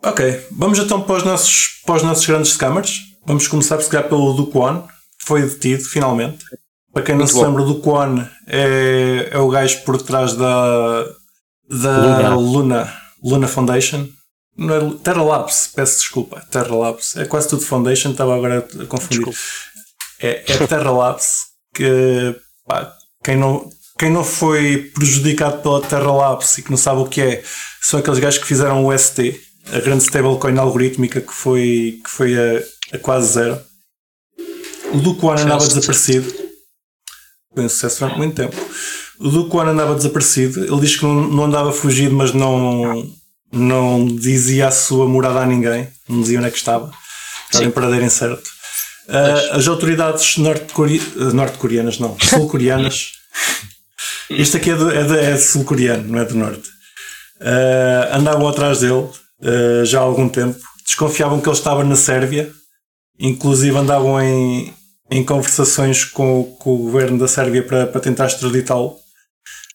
Ok, 0.04 0.46
vamos 0.52 0.78
então 0.78 1.02
para 1.02 1.16
os 1.16 1.24
nossos, 1.24 1.80
para 1.84 1.96
os 1.96 2.02
nossos 2.02 2.24
grandes 2.24 2.52
scammers. 2.52 3.00
Vamos 3.26 3.48
começar, 3.48 3.80
se 3.80 3.90
calhar, 3.90 4.08
pelo 4.08 4.32
Duquan. 4.32 4.84
Foi 5.20 5.42
detido, 5.42 5.84
finalmente. 5.84 6.44
Para 6.92 7.02
quem 7.02 7.14
não 7.14 7.24
Muito 7.24 7.32
se 7.32 7.38
bom. 7.38 7.46
lembra, 7.46 7.62
o 7.62 7.66
Duquan 7.66 8.28
é, 8.46 9.28
é 9.32 9.38
o 9.38 9.48
gajo 9.50 9.82
por 9.82 10.00
trás 10.00 10.34
da, 10.34 11.04
da 11.68 11.98
Luna, 12.00 12.34
Luna, 12.34 12.94
Luna 13.22 13.48
Foundation. 13.48 14.08
Não 14.58 14.74
é, 14.74 14.98
Terra 15.04 15.22
Labs, 15.22 15.70
peço 15.74 15.98
desculpa. 15.98 16.44
Terra 16.50 16.74
Labs. 16.74 17.16
É 17.16 17.24
quase 17.24 17.48
tudo 17.48 17.64
Foundation, 17.64 18.10
estava 18.10 18.34
agora 18.34 18.66
a 18.80 18.86
confundir. 18.86 19.32
É, 20.20 20.42
é 20.46 20.66
Terra 20.66 20.90
Labs 20.90 21.48
que 21.72 22.34
pá, 22.66 22.92
quem, 23.22 23.36
não, 23.36 23.70
quem 23.96 24.10
não 24.10 24.24
foi 24.24 24.90
prejudicado 24.94 25.62
pela 25.62 25.80
Terra 25.80 26.10
Labs 26.10 26.58
e 26.58 26.62
que 26.62 26.70
não 26.70 26.76
sabe 26.76 27.00
o 27.00 27.06
que 27.06 27.20
é, 27.20 27.44
são 27.80 28.00
aqueles 28.00 28.18
gajos 28.18 28.40
que 28.40 28.46
fizeram 28.46 28.84
o 28.84 28.98
ST, 28.98 29.40
a 29.72 29.78
grande 29.78 30.02
stablecoin 30.02 30.58
algorítmica 30.58 31.20
que 31.20 31.32
foi, 31.32 32.00
que 32.04 32.10
foi 32.10 32.34
a, 32.36 32.96
a 32.96 32.98
quase 32.98 33.34
zero. 33.34 33.60
O 34.92 34.98
Duke 34.98 35.24
One 35.24 35.42
andava 35.42 35.66
desaparecido. 35.66 36.34
Foi 37.54 37.64
um 37.64 37.68
sucesso 37.68 38.00
durante 38.00 38.18
muito 38.18 38.34
tempo. 38.34 38.56
O 39.20 39.28
Duke 39.28 39.56
One 39.56 39.70
andava 39.70 39.94
desaparecido. 39.94 40.64
Ele 40.64 40.80
diz 40.80 40.96
que 40.96 41.04
não, 41.04 41.28
não 41.28 41.44
andava 41.44 41.72
fugido, 41.72 42.14
mas 42.14 42.32
não, 42.32 43.06
não 43.52 44.06
dizia 44.06 44.68
a 44.68 44.70
sua 44.70 45.08
morada 45.08 45.40
a 45.40 45.46
ninguém. 45.46 45.88
Não 46.08 46.20
dizia 46.20 46.38
onde 46.38 46.48
é 46.48 46.50
que 46.50 46.58
estava. 46.58 46.90
Estava 47.46 47.64
em 47.64 47.70
paradeiro 47.70 48.04
incerto. 48.04 48.48
Uh, 49.08 49.56
as 49.56 49.66
autoridades 49.66 50.36
norte-coreanas, 50.36 51.98
norte 51.98 52.00
não, 52.00 52.16
sul-coreanas. 52.28 53.12
Isto 54.28 54.58
aqui 54.58 54.70
é, 54.70 54.76
de, 54.76 54.96
é, 54.96 55.02
de, 55.02 55.18
é 55.18 55.36
sul-coreano, 55.38 56.06
não 56.06 56.18
é 56.18 56.24
do 56.26 56.34
norte. 56.34 56.68
Uh, 57.40 58.14
andavam 58.14 58.46
atrás 58.48 58.80
dele 58.80 59.08
uh, 59.40 59.84
já 59.84 60.00
há 60.00 60.02
algum 60.02 60.28
tempo. 60.28 60.58
Desconfiavam 60.84 61.40
que 61.40 61.48
ele 61.48 61.56
estava 61.56 61.82
na 61.84 61.96
Sérvia, 61.96 62.52
inclusive 63.18 63.76
andavam 63.76 64.20
em, 64.20 64.74
em 65.10 65.24
conversações 65.24 66.04
com, 66.04 66.44
com 66.58 66.74
o 66.74 66.78
governo 66.78 67.18
da 67.18 67.28
Sérvia 67.28 67.62
para, 67.62 67.86
para 67.86 68.00
tentar 68.00 68.26
extraditá-lo. 68.26 68.96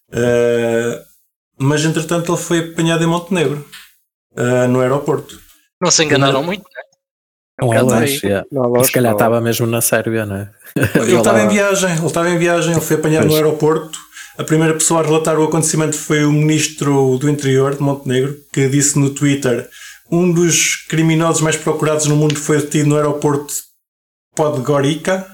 Uh, 0.10 1.13
mas 1.60 1.84
entretanto 1.86 2.32
ele 2.32 2.42
foi 2.42 2.60
apanhado 2.60 3.04
em 3.04 3.08
Montenegro, 3.08 3.66
uh, 4.34 4.68
no 4.68 4.82
aeroporto. 4.82 5.40
Não 5.82 5.92
se 5.92 6.04
enganaram 6.04 6.40
não, 6.40 6.44
muito, 6.44 6.64
não 6.64 6.82
é? 6.82 6.84
Um 7.62 7.86
longe, 7.86 8.26
yeah. 8.26 8.46
não, 8.52 8.84
se 8.84 8.92
calhar 8.92 9.14
estava 9.14 9.40
mesmo 9.40 9.68
na 9.68 9.80
Sérvia, 9.80 10.26
não 10.26 10.36
é? 10.38 10.50
Ele 10.96 11.16
estava 11.16 11.42
em 11.44 11.48
viagem, 11.48 11.92
ele 11.92 12.06
estava 12.06 12.30
em 12.30 12.38
viagem, 12.38 12.72
ele 12.72 12.82
foi 12.82 12.98
apanhado 12.98 13.28
pois. 13.28 13.40
no 13.40 13.46
aeroporto 13.46 14.00
a 14.38 14.44
primeira 14.44 14.74
pessoa 14.74 15.02
a 15.02 15.04
relatar 15.04 15.38
o 15.38 15.44
acontecimento 15.44 15.96
foi 15.96 16.26
o 16.26 16.32
ministro 16.32 17.18
do 17.20 17.30
Interior 17.30 17.76
de 17.76 17.82
Montenegro, 17.82 18.36
que 18.52 18.68
disse 18.68 18.98
no 18.98 19.12
Twitter: 19.12 19.70
um 20.12 20.32
dos 20.32 20.88
criminosos 20.88 21.42
mais 21.42 21.56
procurados 21.56 22.08
no 22.08 22.16
mundo 22.16 22.36
foi 22.36 22.60
detido 22.60 22.90
no 22.90 22.96
aeroporto 22.96 23.54
Podgorica. 24.36 25.28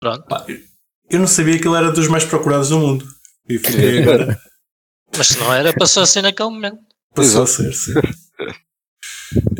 Pronto. 0.00 0.24
Eu 1.10 1.18
não 1.18 1.26
sabia 1.26 1.58
que 1.58 1.68
ele 1.68 1.76
era 1.76 1.92
dos 1.92 2.08
mais 2.08 2.24
procurados 2.24 2.70
do 2.70 2.78
mundo. 2.78 3.06
E 3.48 3.58
fiquei 3.58 4.00
agora. 4.02 4.38
Mas 5.16 5.28
se 5.28 5.38
não 5.38 5.52
era, 5.52 5.72
passou 5.72 6.02
a 6.02 6.06
ser 6.06 6.22
naquele 6.22 6.50
momento. 6.50 6.78
Passou 7.14 7.42
a 7.42 7.46
ser, 7.46 7.72
sim. 7.74 7.92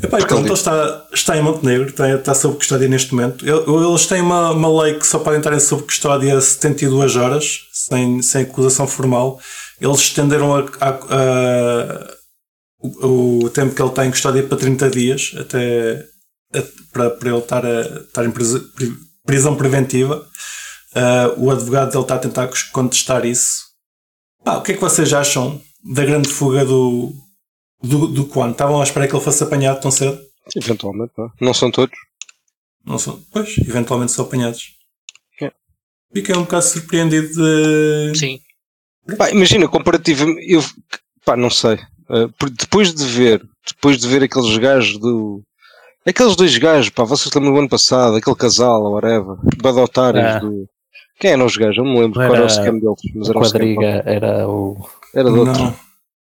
Epá, 0.02 0.18
pronto, 0.26 0.46
ele 0.46 0.52
está, 0.52 1.06
está 1.12 1.36
em 1.36 1.42
Montenegro, 1.42 1.90
está, 1.90 2.10
está 2.12 2.34
sob 2.34 2.56
custódia 2.56 2.88
neste 2.88 3.14
momento. 3.14 3.44
Eles 3.46 4.06
têm 4.06 4.20
uma, 4.20 4.50
uma 4.50 4.82
lei 4.82 4.98
que 4.98 5.06
só 5.06 5.20
podem 5.20 5.38
estar 5.38 5.58
sob 5.60 5.82
custódia 5.84 6.40
72 6.40 7.14
horas, 7.14 7.60
sem, 7.72 8.20
sem 8.20 8.42
acusação 8.42 8.86
formal. 8.88 9.40
Eles 9.80 9.98
estenderam 9.98 10.56
a, 10.56 10.60
a, 10.80 10.88
a, 10.88 12.16
o, 12.80 13.44
o, 13.44 13.50
tempo 13.50 13.74
que 13.74 13.80
ele 13.80 13.90
está 13.90 14.04
em 14.04 14.10
custódia 14.10 14.42
para 14.42 14.58
30 14.58 14.90
dias, 14.90 15.32
até 15.38 16.04
para, 16.92 17.10
para 17.10 17.28
ele 17.28 17.38
estar, 17.38 17.64
a, 17.64 17.80
estar 17.80 18.24
em 18.24 18.32
prisão 19.24 19.54
preventiva. 19.54 20.26
Uh, 20.96 21.44
o 21.44 21.50
advogado 21.50 21.92
dele 21.92 22.02
está 22.02 22.16
a 22.16 22.18
tentar 22.18 22.50
contestar 22.72 23.24
isso. 23.24 23.69
Ah, 24.44 24.58
o 24.58 24.62
que 24.62 24.72
é 24.72 24.74
que 24.74 24.80
vocês 24.80 25.12
acham 25.12 25.60
da 25.84 26.04
grande 26.04 26.28
fuga 26.28 26.64
do, 26.64 27.12
do, 27.82 28.06
do 28.06 28.26
Quan? 28.26 28.50
Estavam 28.50 28.80
à 28.80 28.84
espera 28.84 29.06
que 29.06 29.14
ele 29.14 29.24
fosse 29.24 29.42
apanhado 29.42 29.80
tão 29.80 29.90
cedo? 29.90 30.18
Eventualmente, 30.56 31.12
não. 31.16 31.30
Não 31.40 31.54
são 31.54 31.70
todos. 31.70 31.96
Não 32.84 32.98
são. 32.98 33.20
Pois, 33.32 33.56
eventualmente 33.58 34.12
são 34.12 34.24
apanhados. 34.24 34.74
É. 35.40 35.52
Fiquei 36.12 36.34
um 36.34 36.42
bocado 36.42 36.64
surpreendido 36.64 37.28
de. 37.28 38.18
Sim. 38.18 38.40
Pá, 39.16 39.30
imagina, 39.30 39.68
comparativamente. 39.68 40.50
Eu, 40.50 40.64
pá, 41.24 41.36
não 41.36 41.50
sei. 41.50 41.74
Uh, 42.08 42.50
depois 42.50 42.94
de 42.94 43.04
ver, 43.04 43.42
depois 43.66 43.98
de 43.98 44.08
ver 44.08 44.22
aqueles 44.22 44.56
gajos 44.58 44.98
do. 44.98 45.42
Aqueles 46.06 46.34
dois 46.34 46.56
gajos, 46.56 46.90
pá, 46.90 47.04
vocês 47.04 47.32
lembram 47.34 47.52
do 47.52 47.58
ano 47.60 47.68
passado, 47.68 48.16
aquele 48.16 48.36
casal, 48.36 48.82
ou 48.82 48.94
whatever, 48.94 49.36
badotários 49.62 50.24
é. 50.24 50.40
do. 50.40 50.66
Quem 51.20 51.32
eram 51.32 51.46
os 51.46 51.56
gajos? 51.56 51.76
Eu 51.76 51.84
não 51.84 51.92
me 51.92 52.00
lembro 52.00 52.14
qual 52.14 52.34
era 52.34 52.46
o 52.46 52.48
scam 52.48 52.78
deles. 52.78 53.00
Mas 53.14 53.28
era 53.28 53.38
quadriga, 53.38 53.80
um 53.80 54.10
era 54.10 54.48
o. 54.48 54.88
Era 55.14 55.30
do 55.30 55.38
outro. 55.40 55.62
Não. 55.62 55.74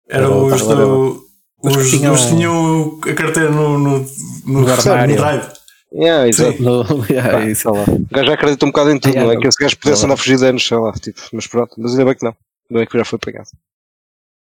Era, 0.10 0.26
era 0.26 0.30
os 0.30 0.62
do. 0.62 1.30
Os, 1.62 1.76
os, 1.76 1.90
tinham... 1.90 2.14
os 2.14 2.26
tinham 2.26 3.00
a 3.04 3.14
carteira 3.14 3.50
no, 3.50 3.78
no, 3.78 4.00
no, 4.00 4.06
no, 4.46 4.62
no 4.62 4.66
drive. 4.66 5.60
Yeah, 5.94 6.28
exato. 6.28 6.62
No, 6.62 6.84
yeah, 7.10 7.46
isso. 7.50 7.70
Lá. 7.70 7.84
O 7.84 8.08
gajo 8.12 8.28
já 8.28 8.34
acredita 8.34 8.66
um 8.66 8.70
bocado 8.70 8.92
em 8.92 9.00
tudo, 9.00 9.14
yeah, 9.14 9.34
não 9.34 9.38
é? 9.38 9.42
Que 9.42 9.48
esse 9.48 9.58
gajo 9.58 9.78
pudesse 9.78 10.06
andar 10.06 10.14
a 10.14 10.18
fugir 10.18 10.38
de 10.38 10.46
anos, 10.46 10.66
sei 10.66 10.78
lá, 10.78 10.92
tipo, 10.94 11.20
mas 11.34 11.48
pronto, 11.48 11.76
mas 11.78 11.92
ainda 11.92 12.06
bem 12.06 12.16
que 12.16 12.24
não. 12.24 12.36
Ainda 12.70 12.80
bem 12.80 12.88
que 12.88 12.98
já 12.98 13.06
foi 13.06 13.18
apanhado. 13.18 13.50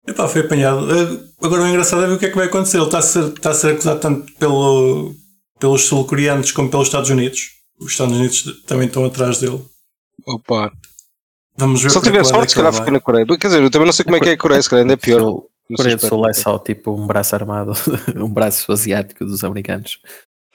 Epá, 0.07 0.29
foi 0.29 0.41
apanhado. 0.43 0.87
Eh, 0.91 1.19
agora 1.43 1.63
o 1.63 1.69
engraçado 1.69 2.05
é 2.05 2.07
ver 2.07 2.15
o 2.15 2.19
que 2.19 2.27
é 2.27 2.31
que 2.31 2.37
vai 2.37 2.47
acontecer. 2.47 2.79
Ele 2.79 2.87
está 2.87 2.99
a 2.99 3.03
ser, 3.03 3.25
está 3.25 3.51
a 3.51 3.55
ser 3.55 3.73
acusado 3.73 4.01
tanto 4.01 4.33
pelo, 4.35 5.15
pelos 5.59 5.85
sul-coreanos 5.87 6.53
como 6.53 6.71
pelos 6.71 6.89
Estados 6.89 7.11
Unidos. 7.11 7.41
Os 7.81 7.93
Estados 7.93 8.17
Unidos 8.17 8.65
também 8.67 8.87
estão 8.87 9.05
atrás 9.05 9.39
dele. 9.39 9.63
Opa. 10.27 10.73
Vamos 11.57 11.83
ver 11.83 11.91
se 11.91 11.99
ele 11.99 12.05
tiver 12.05 12.25
sorte, 12.25 12.51
se 12.51 12.57
calhar 12.57 12.73
fica 12.73 12.91
na 12.91 13.01
Coreia. 13.01 13.27
Quer 13.27 13.49
dizer, 13.49 13.63
eu 13.63 13.71
também 13.71 13.87
não 13.87 13.93
sei 13.93 14.05
como 14.05 14.17
é 14.17 14.21
que 14.21 14.29
é 14.29 14.33
a 14.33 14.39
Coreia, 14.39 14.63
se 14.63 14.71
calhar 14.71 14.83
ainda 14.83 14.95
é 14.95 14.97
pior. 14.97 15.43
Coreia 15.77 15.97
do 15.97 16.07
Sul 16.07 16.29
é 16.29 16.33
só 16.33 16.59
tipo 16.59 16.93
um 16.93 17.07
braço 17.07 17.35
armado, 17.35 17.73
um 18.17 18.29
braço 18.29 18.71
asiático 18.73 19.25
dos 19.25 19.45
americanos. 19.45 19.99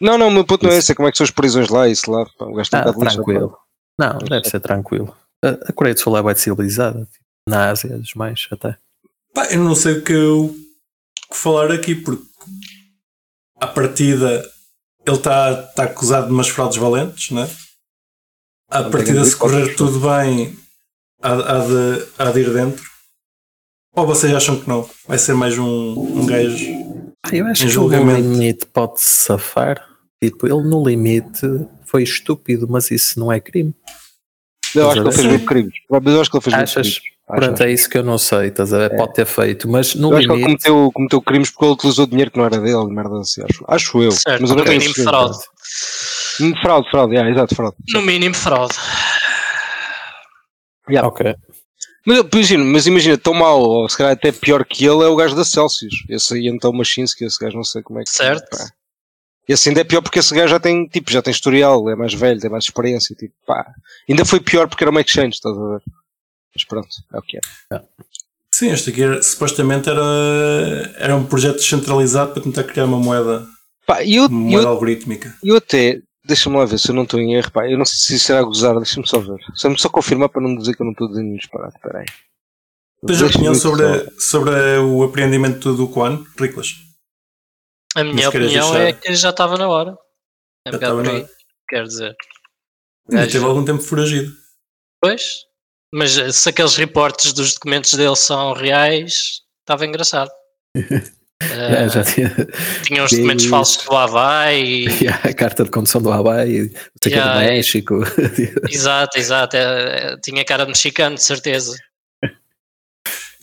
Não, 0.02 0.18
não, 0.18 0.28
o 0.30 0.32
meu 0.32 0.44
ponto 0.44 0.66
não 0.66 0.72
é 0.72 0.78
esse, 0.78 0.92
é 0.92 0.96
como 0.96 1.08
é 1.08 1.12
que 1.12 1.18
são 1.18 1.26
as 1.26 1.32
prisões 1.32 1.70
lá, 1.70 1.88
isso 1.88 2.10
lá, 2.10 2.26
pá, 2.38 2.46
o 2.46 2.54
gajo 2.54 2.70
ah, 2.74 2.94
tranquilo. 2.94 3.58
Não, 4.00 4.18
deve 4.18 4.50
ser 4.50 4.60
tranquilo. 4.60 5.16
A 5.44 5.72
Coreia 5.72 5.94
do 5.94 6.00
Sul 6.00 6.18
é 6.18 6.24
bem 6.24 6.36
civilizada, 6.36 7.08
tipo, 7.12 7.26
na 7.48 7.70
Ásia, 7.70 7.98
dos 7.98 8.16
mais 8.16 8.48
até. 8.52 8.78
Pá, 9.34 9.46
eu 9.52 9.60
não 9.60 9.76
sei 9.76 10.00
o 10.00 10.04
que 10.04 10.14
eu 10.14 10.56
que 11.30 11.38
falar 11.38 11.72
aqui, 11.72 11.96
porque 11.96 12.24
à 13.60 13.68
partida 13.68 14.50
ele 15.06 15.18
está 15.18 15.62
tá 15.64 15.84
acusado 15.84 16.28
de 16.28 16.34
umas 16.34 16.48
fraudes 16.48 16.78
valentes, 16.78 17.32
né? 17.32 17.50
À 18.74 18.90
partida, 18.90 19.24
se 19.24 19.36
correr 19.36 19.76
tudo 19.76 20.00
bem, 20.00 20.58
há, 21.22 21.32
há, 21.32 21.60
de, 21.60 22.08
há 22.18 22.32
de 22.32 22.40
ir 22.40 22.52
dentro. 22.52 22.84
Ou 23.96 24.08
vocês 24.08 24.34
acham 24.34 24.60
que 24.60 24.68
não? 24.68 24.90
Vai 25.08 25.20
ser 25.20 25.36
mais 25.36 25.60
um, 25.60 25.94
um 25.94 26.26
gajo. 26.26 27.14
Ah, 27.24 27.36
eu 27.36 27.46
acho 27.46 27.68
que 27.68 27.78
o 27.78 27.88
limite 27.88 28.66
pode 28.66 29.00
safar. 29.00 29.88
Tipo, 30.20 30.48
ele 30.48 30.68
no 30.68 30.84
limite 30.84 31.48
foi 31.86 32.02
estúpido, 32.02 32.68
mas 32.68 32.90
isso 32.90 33.20
não 33.20 33.32
é 33.32 33.40
crime. 33.40 33.76
Eu 34.74 34.90
acho 34.90 35.02
que 35.02 35.08
ele 35.08 35.16
fez 35.16 35.28
muito 35.28 35.46
crimes. 35.46 35.74
Eu 35.88 36.22
acho 36.22 36.32
que 36.32 36.38
ele 36.38 36.44
fez 36.44 36.56
Achas? 36.56 36.88
muito 36.88 37.02
crimes. 37.02 37.14
Pronto, 37.26 37.64
é 37.64 37.72
isso 37.72 37.90
que 37.90 37.98
eu 37.98 38.04
não 38.04 38.18
sei, 38.18 38.48
estás 38.48 38.74
a 38.74 38.80
ver? 38.80 38.94
É. 38.94 38.98
Pode 38.98 39.14
ter 39.14 39.26
feito, 39.26 39.70
mas 39.70 39.94
no 39.94 40.12
eu 40.12 40.18
limite. 40.18 40.26
Acho 40.26 40.28
que 40.28 40.34
ele 40.34 40.44
cometeu, 40.44 40.92
cometeu 40.92 41.22
crimes 41.22 41.50
porque 41.52 41.66
ele 41.66 41.74
utilizou 41.74 42.08
dinheiro 42.08 42.32
que 42.32 42.38
não 42.38 42.46
era 42.46 42.60
dele, 42.60 42.86
merda 42.88 43.20
assim, 43.20 43.44
acho, 43.48 43.64
acho 43.68 44.02
eu. 44.02 44.12
Certo, 44.12 44.42
mas 44.42 44.50
eu 44.50 44.58
no 44.58 44.66
mínimo 44.66 44.94
fraude. 44.96 45.38
Fraude, 46.62 46.90
fraude, 46.90 47.14
yeah, 47.14 47.30
exato, 47.30 47.56
fraude. 47.56 47.76
No 47.94 48.02
mínimo 48.02 48.36
fraude. 48.36 48.76
Yeah. 50.90 51.08
Ok. 51.08 51.36
Mas 52.06 52.20
imagina, 52.20 52.64
mas 52.66 52.88
imagina, 52.88 53.18
tão 53.18 53.34
mal, 53.34 53.62
ou 53.62 53.88
se 53.88 53.98
calhar 53.98 54.14
até 54.14 54.32
pior 54.32 54.66
que 54.66 54.86
ele, 54.86 55.04
é 55.04 55.08
o 55.08 55.16
gajo 55.16 55.36
da 55.36 55.46
Celsius. 55.46 56.04
Esse 56.10 56.34
aí 56.34 56.48
então 56.48 56.74
Machinsky, 56.74 57.24
esse 57.24 57.40
gajo 57.40 57.56
não 57.56 57.64
sei 57.64 57.82
como 57.82 58.00
é 58.00 58.04
que. 58.04 58.10
Certo. 58.10 58.58
Pá. 58.58 58.70
Esse 59.48 59.70
ainda 59.70 59.82
é 59.82 59.84
pior 59.84 60.02
porque 60.02 60.20
esse 60.20 60.34
gajo 60.34 60.50
já 60.50 60.60
tem, 60.60 60.88
tipo, 60.88 61.12
já 61.12 61.22
tem 61.22 61.32
historial, 61.32 61.90
é 61.90 61.96
mais 61.96 62.14
velho, 62.14 62.40
tem 62.40 62.50
mais 62.50 62.66
experiência, 62.66 63.16
tipo, 63.16 63.34
pá. 63.46 63.74
Ainda 64.10 64.26
foi 64.26 64.40
pior 64.40 64.68
porque 64.68 64.84
era 64.84 64.92
uma 64.92 65.02
exchange, 65.02 65.36
estás 65.36 65.58
a 65.58 65.68
ver? 65.68 65.82
Mas 66.54 66.64
pronto, 66.66 66.88
é 67.14 67.18
o 67.18 67.22
que 67.22 67.38
é. 67.38 67.82
Sim, 68.54 68.70
este 68.70 68.92
aqui 68.92 69.04
era, 69.04 69.22
supostamente 69.22 69.90
era, 69.90 70.02
era 70.98 71.16
um 71.16 71.26
projeto 71.26 71.56
descentralizado 71.56 72.34
para 72.34 72.44
tentar 72.44 72.64
criar 72.64 72.86
uma 72.86 73.00
moeda, 73.00 73.46
pá, 73.86 74.04
eu, 74.06 74.28
uma 74.28 74.40
moeda 74.40 74.68
eu, 74.68 74.70
algorítmica. 74.70 75.36
Eu 75.44 75.58
até, 75.58 76.02
Deixa-me 76.26 76.58
lá 76.58 76.66
ver 76.66 76.80
se 76.80 76.90
eu 76.90 76.96
não 76.96 77.04
estou 77.04 77.20
em 77.20 77.36
erro. 77.36 77.52
Pá. 77.52 77.70
Eu 77.70 77.78
não 77.78 77.86
sei 77.86 77.98
se 77.98 78.16
isso 78.16 78.26
será 78.26 78.42
gozar, 78.42 78.76
deixa-me 78.78 79.08
só 79.08 79.20
ver. 79.20 79.40
Só-me 79.56 79.78
só 79.78 79.90
confirmar 79.90 80.30
para 80.30 80.42
não 80.42 80.56
dizer 80.56 80.76
que 80.76 80.82
eu 80.82 80.86
não 80.86 80.94
estou 80.94 81.08
dizendo 81.08 81.26
nenhum 81.26 81.38
disparate. 81.38 81.76
Espera 81.76 82.00
aí. 82.00 82.06
Tens 83.06 83.22
a 83.22 83.26
opinião 83.26 83.54
sobre, 83.54 84.10
sobre 84.18 84.52
o 84.78 85.04
apreendimento 85.04 85.76
do 85.76 85.90
Quan, 85.90 86.24
Riclas? 86.40 86.76
A 87.96 88.04
minha 88.04 88.30
opinião 88.30 88.76
é 88.78 88.94
que 88.94 89.14
já 89.14 89.30
estava 89.30 89.58
na 89.58 89.68
hora. 89.68 89.98
É 90.66 90.70
um 90.70 90.74
bocado 90.74 90.96
por 90.96 91.10
aí, 91.10 91.28
quer 91.68 91.84
dizer. 91.84 92.16
Ainda 93.12 93.30
teve 93.30 93.44
algum 93.44 93.66
tempo 93.66 93.82
foragido. 93.82 94.32
Pois, 95.02 95.44
mas 95.94 96.14
se 96.36 96.50
aqueles 96.50 96.78
reportes 96.78 97.34
dos 97.34 97.54
documentos 97.56 97.94
dele 97.94 98.16
são 98.16 98.54
reais, 98.54 99.42
estava 99.60 99.86
engraçado. 99.86 100.32
Uh, 101.52 101.90
já 101.90 102.04
tinha, 102.04 102.48
tinha 102.84 103.04
uns 103.04 103.12
documentos 103.12 103.46
falsos 103.46 103.84
do 103.84 103.96
Havaí. 103.96 104.88
E... 104.88 105.08
a 105.08 105.34
carta 105.34 105.64
de 105.64 105.70
condução 105.70 106.02
do 106.02 106.12
Havaí, 106.12 106.72
não 107.06 107.12
yeah, 107.12 107.34
do 107.34 107.40
México. 107.40 108.04
Exato, 108.70 109.18
exato. 109.18 109.56
É, 109.58 110.14
é, 110.14 110.18
tinha 110.18 110.44
cara 110.46 110.64
de 110.64 110.70
mexicano, 110.70 111.16
de 111.16 111.24
certeza. 111.24 111.76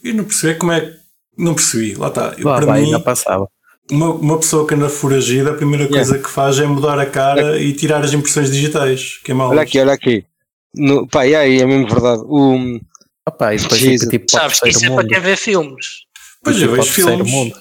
E 0.03 0.13
não 0.13 0.23
percebi 0.23 0.55
como 0.55 0.71
é 0.71 0.81
que. 0.81 1.01
Não 1.37 1.53
percebi, 1.53 1.95
lá 1.95 2.07
está. 2.07 2.35
O 2.43 2.49
Havaí 2.49 2.85
ainda 2.85 2.99
passava. 2.99 3.47
Uma, 3.89 4.11
uma 4.13 4.37
pessoa 4.37 4.67
que 4.67 4.73
anda 4.73 4.89
foragida, 4.89 5.51
a 5.51 5.55
primeira 5.55 5.87
coisa 5.87 6.11
yeah. 6.11 6.27
que 6.27 6.33
faz 6.33 6.59
é 6.59 6.65
mudar 6.65 6.99
a 6.99 7.05
cara 7.05 7.57
é. 7.57 7.61
e 7.61 7.73
tirar 7.73 8.03
as 8.03 8.13
impressões 8.13 8.51
digitais. 8.51 9.19
Que 9.23 9.31
é 9.31 9.33
mal. 9.33 9.49
Olha 9.49 9.61
aqui, 9.61 9.79
olha 9.79 9.93
aqui. 9.93 10.25
No, 10.73 11.07
pá, 11.07 11.27
e 11.27 11.35
aí, 11.35 11.59
é 11.59 11.65
mesmo 11.65 11.87
verdade. 11.87 12.21
O, 12.25 12.79
Opa, 13.27 13.53
e 13.53 13.57
depois 13.57 13.81
fica, 13.81 14.07
tipo, 14.07 14.31
Sabes 14.31 14.59
que 14.59 14.69
isso 14.69 14.85
é 14.85 14.89
para 14.89 15.07
quem 15.07 15.19
vê 15.19 15.35
filmes. 15.35 16.05
Pois 16.43 16.61
eu 16.61 16.71
vejo 16.71 16.91
filmes. 16.91 17.53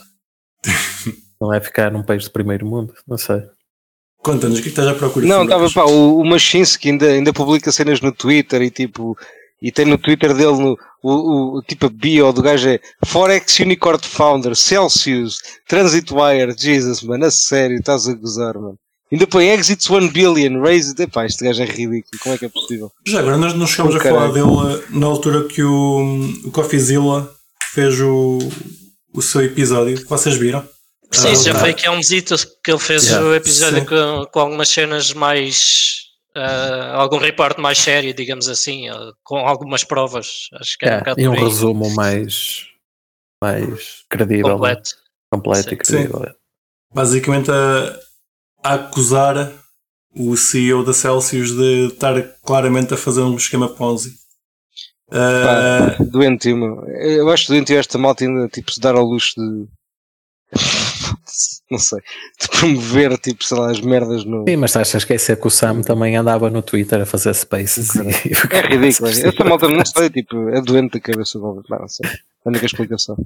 Não 1.40 1.52
é 1.54 1.60
ficar 1.60 1.90
num 1.90 2.02
país 2.02 2.24
de 2.24 2.30
primeiro 2.30 2.66
mundo, 2.66 2.92
não 3.08 3.16
sei. 3.16 3.42
Conta-nos 4.22 4.58
o 4.58 4.62
que 4.62 4.68
é 4.68 4.70
estás 4.70 4.88
à 4.88 4.94
procura. 4.94 5.26
Não, 5.26 5.44
estava 5.44 5.70
pá, 5.70 5.84
o, 5.84 6.20
o 6.20 6.24
Machinski 6.24 6.90
ainda, 6.90 7.06
ainda 7.06 7.32
publica 7.32 7.72
cenas 7.72 8.00
no 8.02 8.12
Twitter 8.12 8.60
e 8.60 8.70
tipo, 8.70 9.16
e 9.62 9.72
tem 9.72 9.86
no 9.86 9.96
Twitter 9.96 10.34
dele 10.34 10.58
no, 10.58 10.78
o, 11.02 11.58
o 11.58 11.62
tipo 11.62 11.86
a 11.86 11.88
bio 11.88 12.30
do 12.32 12.42
gajo 12.42 12.68
é 12.68 12.80
Forex 13.06 13.58
Unicorn 13.60 13.98
Founder, 14.02 14.54
Celsius, 14.54 15.38
Transit 15.66 16.12
Wire, 16.12 16.54
Jesus, 16.56 17.02
mano, 17.02 17.24
a 17.24 17.30
sério, 17.30 17.78
estás 17.78 18.06
a 18.06 18.12
gozar, 18.12 18.54
mano. 18.54 18.78
Ainda 19.10 19.26
põe 19.26 19.48
Exits 19.48 19.90
1 19.90 20.08
Billion, 20.10 20.60
Raised, 20.60 21.00
epá, 21.00 21.26
este 21.26 21.42
gajo 21.42 21.62
é 21.62 21.66
ridículo, 21.66 22.20
como 22.22 22.34
é 22.34 22.38
que 22.38 22.44
é 22.44 22.48
possível? 22.48 22.92
Já 23.06 23.20
agora, 23.20 23.38
nós 23.38 23.54
não 23.54 23.66
chegamos 23.66 23.96
a 23.96 24.00
falar 24.00 24.30
dele 24.30 24.84
na 24.90 25.06
altura 25.06 25.44
que 25.44 25.62
o, 25.62 26.30
o 26.44 26.50
CoffeeZilla 26.52 27.28
fez 27.72 28.00
o, 28.00 28.38
o 29.12 29.22
seu 29.22 29.42
episódio. 29.42 30.06
Vocês 30.06 30.36
viram? 30.36 30.66
Sim, 31.12 31.28
ah, 31.28 31.34
já 31.34 31.54
foi 31.54 31.74
que 31.74 31.86
é 31.86 31.90
um 31.90 31.96
visito 31.96 32.36
que 32.62 32.70
ele 32.70 32.78
fez 32.78 33.06
yeah, 33.06 33.26
o 33.26 33.34
episódio 33.34 33.84
com, 33.84 34.26
com, 34.30 34.40
algumas 34.40 34.68
cenas 34.68 35.12
mais. 35.12 36.06
Uh, 36.36 36.94
algum 36.94 37.18
reporte 37.18 37.60
mais 37.60 37.78
sério, 37.78 38.14
digamos 38.14 38.48
assim, 38.48 38.88
uh, 38.88 39.12
com 39.24 39.38
algumas 39.38 39.82
provas. 39.82 40.48
Acho 40.54 40.78
que 40.78 40.86
é, 40.86 40.98
um 40.98 41.20
E 41.20 41.28
um 41.28 41.32
bem. 41.32 41.44
resumo 41.44 41.90
mais, 41.96 42.66
mais 43.42 44.04
credível. 44.08 44.52
Completo. 44.52 44.90
Né? 44.90 45.02
Completo 45.32 45.68
Sim. 45.68 45.74
e 45.74 45.76
credível. 45.76 46.20
Sim. 46.20 46.34
Basicamente 46.94 47.50
a, 47.50 48.00
a, 48.62 48.74
acusar 48.74 49.52
o 50.14 50.36
CEO 50.36 50.84
da 50.84 50.92
Celsius 50.92 51.50
de 51.50 51.88
estar 51.88 52.22
claramente 52.44 52.94
a 52.94 52.96
fazer 52.96 53.22
um 53.22 53.36
esquema 53.36 53.68
Ponzi. 53.68 54.14
Pá, 55.10 55.96
uh, 56.00 56.04
doentio, 56.04 56.56
meu. 56.56 56.84
Eu 56.88 57.28
acho 57.30 57.48
doentio 57.48 57.78
esta 57.78 57.98
malta 57.98 58.24
ainda 58.24 58.48
tipo, 58.48 58.70
se 58.70 58.80
dar 58.80 58.94
ao 58.94 59.04
luxo 59.04 59.34
de. 59.36 59.66
não 61.70 61.78
sei. 61.78 61.98
De 62.40 62.48
promover, 62.48 63.18
tipo, 63.18 63.44
sei 63.44 63.58
lá, 63.58 63.70
as 63.70 63.80
merdas 63.80 64.24
no. 64.24 64.44
Sim, 64.48 64.56
mas 64.56 64.70
estás 64.70 64.94
a 64.94 64.98
esquecer 64.98 65.40
que 65.40 65.46
o 65.46 65.50
Sam 65.50 65.82
também 65.82 66.16
andava 66.16 66.48
no 66.48 66.62
Twitter 66.62 67.00
a 67.00 67.06
fazer 67.06 67.34
spaces. 67.34 67.90
E... 68.00 68.54
É 68.54 68.60
ridículo. 68.60 69.08
Esta 69.08 69.44
malta 69.44 69.68
não 69.68 69.84
sei, 69.84 70.10
tipo, 70.10 70.48
é 70.48 70.60
doente 70.62 70.92
da 70.92 71.00
cabeça. 71.00 71.38
Não, 71.38 71.62
não 71.68 71.88
sei. 71.88 72.08
É 72.08 72.12
a 72.12 72.48
única 72.48 72.66
explicação. 72.66 73.16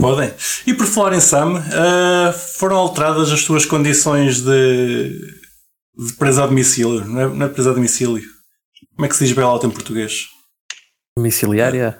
Podem. 0.00 0.32
E 0.66 0.74
por 0.74 0.86
falar 0.86 1.14
em 1.14 1.20
Sam, 1.20 1.54
uh, 1.54 2.32
foram 2.32 2.76
alteradas 2.76 3.32
as 3.32 3.42
tuas 3.42 3.66
condições 3.66 4.40
de, 4.40 5.18
de 5.98 6.12
presa 6.18 6.44
a 6.44 6.46
domicílio. 6.46 7.04
Não 7.04 7.20
é, 7.20 7.28
não 7.28 7.46
é 7.46 7.48
presa 7.48 7.70
a 7.70 7.74
domicílio. 7.74 8.22
Como 8.94 9.06
é 9.06 9.08
que 9.08 9.16
se 9.16 9.24
diz 9.24 9.34
bailout 9.34 9.66
em 9.66 9.70
português? 9.70 10.26
Domiciliária? 11.16 11.98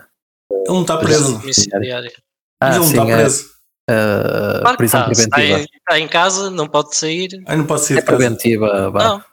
Ele 0.51 0.63
não 0.69 0.83
está 0.83 0.97
preso. 0.97 1.39
Domiciliária. 1.39 2.13
Ah, 2.61 2.71
ele 2.71 2.79
não 2.79 2.87
está 2.87 3.09
é, 3.09 3.17
preso. 3.17 3.45
Uh, 3.91 4.61
claro 4.63 4.77
prisão 4.77 5.01
tá, 5.01 5.07
preventiva. 5.07 5.41
Está 5.41 5.59
em, 5.59 5.63
está 5.63 6.01
em, 6.01 6.09
casa, 6.09 6.51
não 6.51 6.67
pode 6.67 6.97
sair. 6.97 7.29
Ah, 7.47 7.57
não 7.57 7.67
pode 7.67 7.83
sair 7.83 7.99
é 7.99 8.03
preventiva. 8.03 8.91
Vá. 8.91 9.05
Não. 9.05 9.25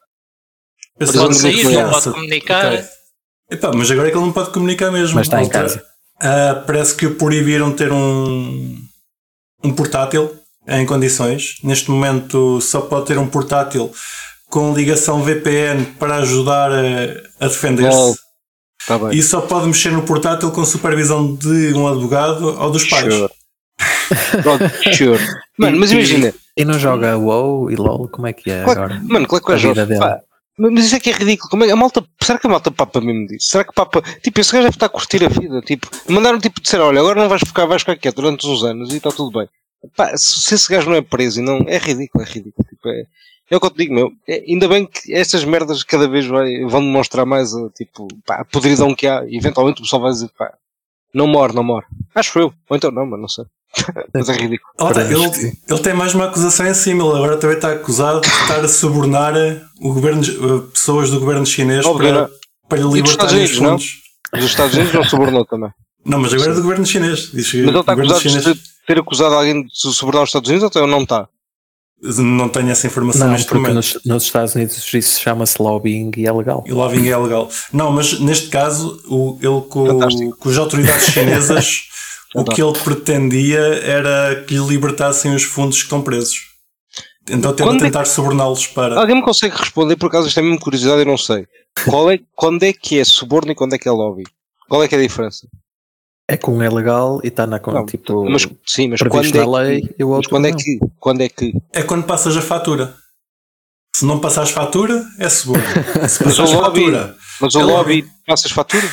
Pode, 0.99 1.17
pode 1.17 1.35
sair, 1.35 1.63
não 1.63 1.89
pode 1.89 2.11
comunicar. 2.11 2.73
Okay. 2.73 2.85
Epá, 3.49 3.71
mas 3.73 3.89
agora 3.89 4.07
é 4.07 4.11
que 4.11 4.17
ele 4.17 4.25
não 4.25 4.33
pode 4.33 4.51
comunicar 4.51 4.91
mesmo. 4.91 5.15
Mas 5.15 5.27
está 5.27 5.41
em 5.41 5.49
casa. 5.49 5.83
Uh, 6.17 6.65
parece 6.65 6.95
que 6.95 7.07
o 7.07 7.15
proibiram 7.15 7.71
ter 7.71 7.91
um, 7.91 8.77
um 9.63 9.73
portátil 9.73 10.37
em 10.67 10.85
condições. 10.85 11.55
Neste 11.63 11.89
momento 11.89 12.61
só 12.61 12.81
pode 12.81 13.07
ter 13.07 13.17
um 13.17 13.27
portátil 13.27 13.91
com 14.47 14.73
ligação 14.73 15.23
VPN 15.23 15.85
para 15.97 16.17
ajudar 16.17 16.71
a, 16.71 17.45
a 17.45 17.47
defender-se. 17.47 18.19
Tá 18.91 18.99
bem. 18.99 19.17
E 19.17 19.23
só 19.23 19.39
pode 19.39 19.67
mexer 19.67 19.91
no 19.91 20.03
portátil 20.03 20.51
com 20.51 20.65
supervisão 20.65 21.33
de 21.33 21.73
um 21.73 21.87
advogado 21.87 22.59
ou 22.59 22.71
dos 22.71 22.83
pais. 22.89 23.13
Sure. 23.13 23.33
sure. 24.93 25.19
Mano, 25.57 25.79
mas 25.79 25.91
imagina. 25.93 26.33
E 26.57 26.65
não 26.65 26.77
joga 26.77 27.17
WoW 27.17 27.71
e 27.71 27.75
LOL? 27.77 28.09
Como 28.09 28.27
é 28.27 28.33
que 28.33 28.51
é 28.51 28.63
claro, 28.63 28.83
agora? 28.83 29.01
Mano, 29.03 29.27
claro 29.27 29.45
que 29.45 29.51
é 29.53 29.57
joga. 29.57 29.87
Mas 30.57 30.85
isso 30.85 30.95
é 30.95 30.99
que 30.99 31.09
é 31.09 31.13
ridículo. 31.13 31.49
Como 31.49 31.63
é, 31.63 31.71
a 31.71 31.75
malta, 31.75 32.05
será 32.21 32.37
que 32.37 32.45
a 32.45 32.49
malta 32.49 32.69
papa 32.69 32.99
mesmo 32.99 33.25
disso? 33.27 33.47
Será 33.47 33.63
que 33.63 33.73
papa. 33.73 34.01
Tipo, 34.21 34.41
esse 34.41 34.51
gajo 34.51 34.63
deve 34.63 34.75
estar 34.75 34.87
a 34.87 34.89
curtir 34.89 35.23
a 35.23 35.29
vida. 35.29 35.61
Tipo, 35.61 35.89
mandaram 36.09 36.39
tipo 36.39 36.61
dizer: 36.61 36.81
olha, 36.81 36.99
agora 36.99 37.21
não 37.21 37.29
vais 37.29 37.41
ficar, 37.45 37.65
vais 37.65 37.81
ficar 37.81 37.95
quieto 37.95 38.17
durante 38.17 38.45
uns 38.45 38.61
anos 38.63 38.93
e 38.93 38.97
está 38.97 39.09
tudo 39.09 39.39
bem. 39.39 39.47
Pá, 39.95 40.11
se 40.17 40.53
esse 40.53 40.69
gajo 40.69 40.89
não 40.89 40.97
é 40.97 41.01
preso 41.01 41.39
e 41.39 41.43
não. 41.43 41.63
É 41.67 41.77
ridículo, 41.77 42.23
é 42.23 42.27
ridículo. 42.27 42.67
Tipo, 42.69 42.89
é, 42.89 43.05
é 43.51 43.57
o 43.57 43.59
que 43.59 43.65
eu 43.65 43.69
te 43.69 43.77
digo, 43.77 43.93
meu. 43.93 44.11
É, 44.25 44.45
ainda 44.47 44.65
bem 44.69 44.85
que 44.85 45.13
estas 45.13 45.43
merdas 45.43 45.83
cada 45.83 46.07
vez 46.07 46.25
vai, 46.25 46.61
vão 46.61 46.79
demonstrar 46.79 47.25
mais 47.25 47.53
a, 47.53 47.69
tipo, 47.69 48.07
pá, 48.25 48.35
a 48.35 48.45
podridão 48.45 48.95
que 48.95 49.05
há. 49.05 49.25
Eventualmente 49.27 49.81
o 49.81 49.83
pessoal 49.83 50.03
vai 50.03 50.11
dizer, 50.11 50.29
pá, 50.37 50.53
não 51.13 51.27
morre, 51.27 51.53
não 51.53 51.63
morre. 51.63 51.85
Acho 52.15 52.39
eu. 52.39 52.53
Ou 52.69 52.77
então 52.77 52.89
não, 52.91 53.05
mas 53.05 53.19
não 53.19 53.27
sei. 53.27 53.43
mas 54.13 54.29
é 54.29 54.33
ridículo. 54.33 54.71
Oh, 54.79 54.89
ele, 54.89 55.57
ele 55.69 55.79
tem 55.79 55.93
mais 55.93 56.15
uma 56.15 56.25
acusação 56.25 56.65
em 56.65 56.73
cima. 56.73 57.03
Ele 57.03 57.17
agora 57.17 57.37
também 57.37 57.57
está 57.57 57.73
acusado 57.73 58.21
de 58.21 58.27
estar 58.27 58.61
a 58.61 58.67
subornar 58.69 59.33
o 59.81 59.93
governo, 59.93 60.21
eh, 60.23 60.71
pessoas 60.71 61.09
do 61.09 61.19
governo 61.19 61.45
chinês 61.45 61.85
para, 61.85 62.29
para 62.69 62.79
lhe 62.79 62.89
libertar 62.89 63.25
os 63.25 63.51
fundos. 63.51 64.01
Não? 64.33 64.39
Os 64.39 64.45
Estados 64.45 64.75
Unidos 64.75 64.93
não 64.93 65.03
subornou 65.03 65.45
também. 65.45 65.69
Não, 66.03 66.17
mas 66.17 66.33
agora 66.33 66.53
é 66.53 66.55
do 66.55 66.63
governo 66.63 66.83
chinês. 66.83 67.29
Diz 67.31 67.53
mas 67.53 67.53
ele 67.53 67.79
está 67.79 67.93
acusado 67.93 68.21
chinês... 68.21 68.43
de 68.43 68.59
ter 68.87 68.97
acusado 68.97 69.35
alguém 69.35 69.61
de 69.61 69.69
subornar 69.71 70.23
os 70.23 70.29
Estados 70.29 70.49
Unidos 70.49 70.75
ou 70.75 70.87
não 70.87 71.03
está? 71.03 71.29
Não 72.01 72.49
tenho 72.49 72.69
essa 72.69 72.87
informação 72.87 73.27
não, 73.27 73.33
neste 73.33 73.53
momento. 73.53 73.75
Nos, 73.75 73.99
nos, 74.03 74.23
Estados 74.23 74.55
Unidos 74.55 74.93
isso 74.93 75.21
chama-se 75.21 75.61
lobbying 75.61 76.09
e 76.17 76.25
é 76.25 76.31
legal. 76.31 76.63
E 76.65 76.71
lobbying 76.71 77.07
é 77.07 77.17
legal. 77.17 77.47
Não, 77.71 77.91
mas 77.91 78.19
neste 78.19 78.49
caso, 78.49 78.99
o, 79.07 79.37
ele 79.39 79.61
com, 79.69 80.31
com 80.31 80.49
as 80.49 80.57
autoridades 80.57 81.05
chinesas, 81.07 81.81
o 82.33 82.43
que 82.43 82.61
ele 82.61 82.73
pretendia 82.79 83.59
era 83.59 84.43
que 84.47 84.55
lhe 84.55 84.65
libertassem 84.65 85.35
os 85.35 85.43
fundos 85.43 85.77
que 85.77 85.83
estão 85.83 86.01
presos. 86.01 86.51
Então 87.29 87.53
tenta 87.53 87.77
tentar 87.77 87.99
é 87.99 88.03
que... 88.03 88.09
suborná-los 88.09 88.65
para. 88.67 88.99
Alguém 88.99 89.17
me 89.17 89.21
consegue 89.21 89.55
responder, 89.55 89.95
por 89.95 90.07
acaso 90.07 90.27
isto 90.27 90.39
é 90.39 90.43
mesmo 90.43 90.59
curiosidade, 90.59 91.01
eu 91.01 91.05
não 91.05 91.17
sei. 91.17 91.45
Qual 91.85 92.09
é, 92.09 92.19
quando 92.35 92.63
é 92.63 92.73
que 92.73 92.99
é 92.99 93.03
suborno 93.03 93.51
e 93.51 93.55
quando 93.55 93.73
é 93.73 93.77
que 93.77 93.87
é 93.87 93.91
lobby? 93.91 94.23
Qual 94.67 94.83
é 94.83 94.87
que 94.87 94.95
é 94.95 94.97
a 94.97 95.01
diferença? 95.01 95.47
É 96.31 96.37
que 96.37 96.49
um 96.49 96.61
é 96.61 96.69
legal 96.69 97.19
e 97.25 97.27
está 97.27 97.45
na 97.45 97.59
conta, 97.59 97.91
tipo, 97.91 98.23
mas, 98.29 98.47
sim, 98.65 98.87
mas 98.87 99.01
quando 99.01 99.35
é, 99.35 99.45
lei 99.45 99.81
que, 99.81 99.95
e 99.99 100.03
o 100.05 100.09
outro 100.11 100.29
quando 100.29 100.45
é 100.45 100.53
que 100.53 100.79
quando 100.97 101.19
é 101.19 101.27
que 101.27 101.53
é 101.73 101.83
quando 101.83 102.05
passas 102.05 102.37
a 102.37 102.41
fatura. 102.41 102.95
Se 103.93 104.05
não 104.05 104.17
passares 104.19 104.51
fatura, 104.51 105.03
é 105.19 105.27
seguro. 105.27 105.61
Se 106.07 106.23
mas 106.23 106.39
o 106.39 106.43
lobby, 106.43 106.85
fatura, 106.85 107.15
mas 107.41 107.55
o 107.55 107.59
é 107.59 107.63
lobby 107.65 108.05
passas 108.25 108.51
fatura? 108.51 108.87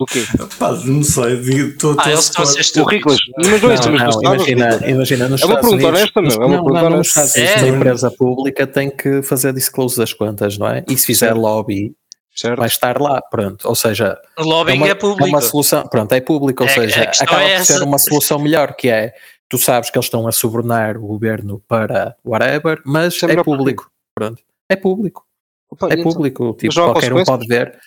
O 0.00 0.04
quê? 0.04 0.24
Pá, 0.58 0.72
não 0.84 1.04
sei. 1.04 1.72
Tô, 1.78 1.94
ah, 1.96 2.10
eles 2.10 2.24
estão 2.24 2.42
a 2.42 2.46
ser 2.46 2.60
estúpidos. 2.60 3.18
Mas 3.36 3.62
não 3.62 3.70
é 3.70 3.74
isso, 3.74 3.92
mas 3.92 4.16
imagina, 4.16 4.88
imagina 4.88 5.28
nos 5.28 5.42
É 5.42 5.46
uma 5.46 5.60
pergunta 5.60 5.86
honesta, 5.86 6.22
meu. 6.22 6.32
É 6.32 6.46
uma 6.46 6.64
pergunta 6.64 6.86
honesta. 6.86 7.20
A 7.20 7.68
empresa 7.68 8.10
pública 8.10 8.66
tem 8.66 8.90
que 8.90 9.22
fazer 9.22 9.52
disclose 9.52 9.96
das 9.96 10.12
contas, 10.12 10.58
não 10.58 10.66
é? 10.66 10.82
E 10.88 10.96
se 10.96 11.06
fizer 11.06 11.34
lobby, 11.34 11.94
certo. 12.34 12.58
vai 12.58 12.68
estar 12.68 13.00
lá, 13.00 13.20
pronto. 13.22 13.68
Ou 13.68 13.74
seja, 13.74 14.20
o 14.38 14.42
lobbying 14.42 14.76
é, 14.76 14.78
uma, 14.78 14.88
é 14.88 14.94
público. 14.94 15.28
É 15.28 15.28
uma 15.28 15.40
solução, 15.40 15.86
pronto, 15.86 16.12
é 16.12 16.20
público, 16.20 16.62
ou 16.62 16.68
é, 16.68 16.72
seja, 16.72 17.10
acaba 17.20 17.42
é 17.42 17.58
por 17.58 17.64
ser 17.66 17.82
uma 17.82 17.98
solução 17.98 18.38
melhor, 18.38 18.74
que 18.74 18.88
é 18.88 19.14
tu 19.48 19.58
sabes 19.58 19.90
que 19.90 19.98
eles 19.98 20.06
estão 20.06 20.26
a 20.26 20.32
subornar 20.32 20.96
o 20.96 21.06
governo 21.06 21.62
para 21.66 22.16
whatever, 22.24 22.80
mas 22.84 23.20
é, 23.22 23.32
é 23.32 23.42
público. 23.42 23.90
Pronto, 24.14 24.42
é 24.68 24.76
público. 24.76 25.26
Opa, 25.70 25.88
é 25.88 25.92
então, 25.94 26.04
público, 26.04 26.56
tipo, 26.58 26.74
qualquer 26.74 27.12
um 27.12 27.24
pode 27.24 27.46
ver. 27.46 27.78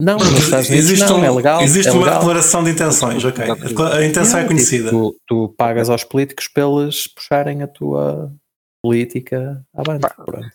Não, 0.00 0.18
nos 0.18 0.44
Estados 0.44 0.68
Unidos 0.68 0.90
existe 0.90 1.08
não, 1.08 1.20
um, 1.20 1.24
é 1.24 1.30
legal. 1.30 1.62
Existe 1.62 1.88
é 1.88 1.92
uma 1.92 2.04
legal. 2.04 2.18
declaração 2.18 2.62
de 2.62 2.70
intenções, 2.70 3.24
ok. 3.24 3.44
A 3.92 4.04
intenção 4.04 4.40
é, 4.40 4.42
é 4.42 4.46
conhecida. 4.46 4.90
Tipo, 4.90 5.12
tu, 5.12 5.20
tu, 5.26 5.54
pagas 5.56 5.88
aos 5.88 6.04
políticos 6.04 6.48
pelos 6.48 7.06
puxarem 7.06 7.62
a 7.62 7.66
tua 7.66 8.30
política 8.90 9.60
à 9.74 9.82
banda. 9.82 10.14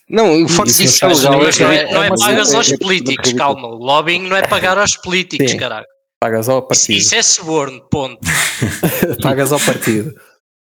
Não, 0.09 0.43
o 0.43 0.47
facto 0.47 0.71
de 0.73 0.83
isso 0.85 1.05
Mas 1.05 1.19
legal 1.23 1.39
não 1.39 1.71
é, 1.71 1.93
não 1.93 2.03
é 2.03 2.09
pagas 2.17 2.53
aos 2.53 2.71
é- 2.71 2.75
é 2.75 2.77
políticos, 2.77 3.27
ridículo. 3.29 3.37
calma. 3.37 3.67
O 3.67 3.75
lobbying 3.83 4.27
não 4.27 4.37
é 4.37 4.47
pagar 4.47 4.77
aos 4.77 4.95
políticos, 4.97 5.51
Sim. 5.51 5.57
caralho. 5.57 5.85
Pagas 6.19 6.47
ao 6.47 6.59
Isso, 6.59 6.67
partido. 6.67 6.97
isso 6.97 7.15
é 7.15 7.21
suborno, 7.23 7.81
ponto. 7.89 8.19
Pagas 9.21 9.51
ao 9.51 9.59
partido. 9.59 10.13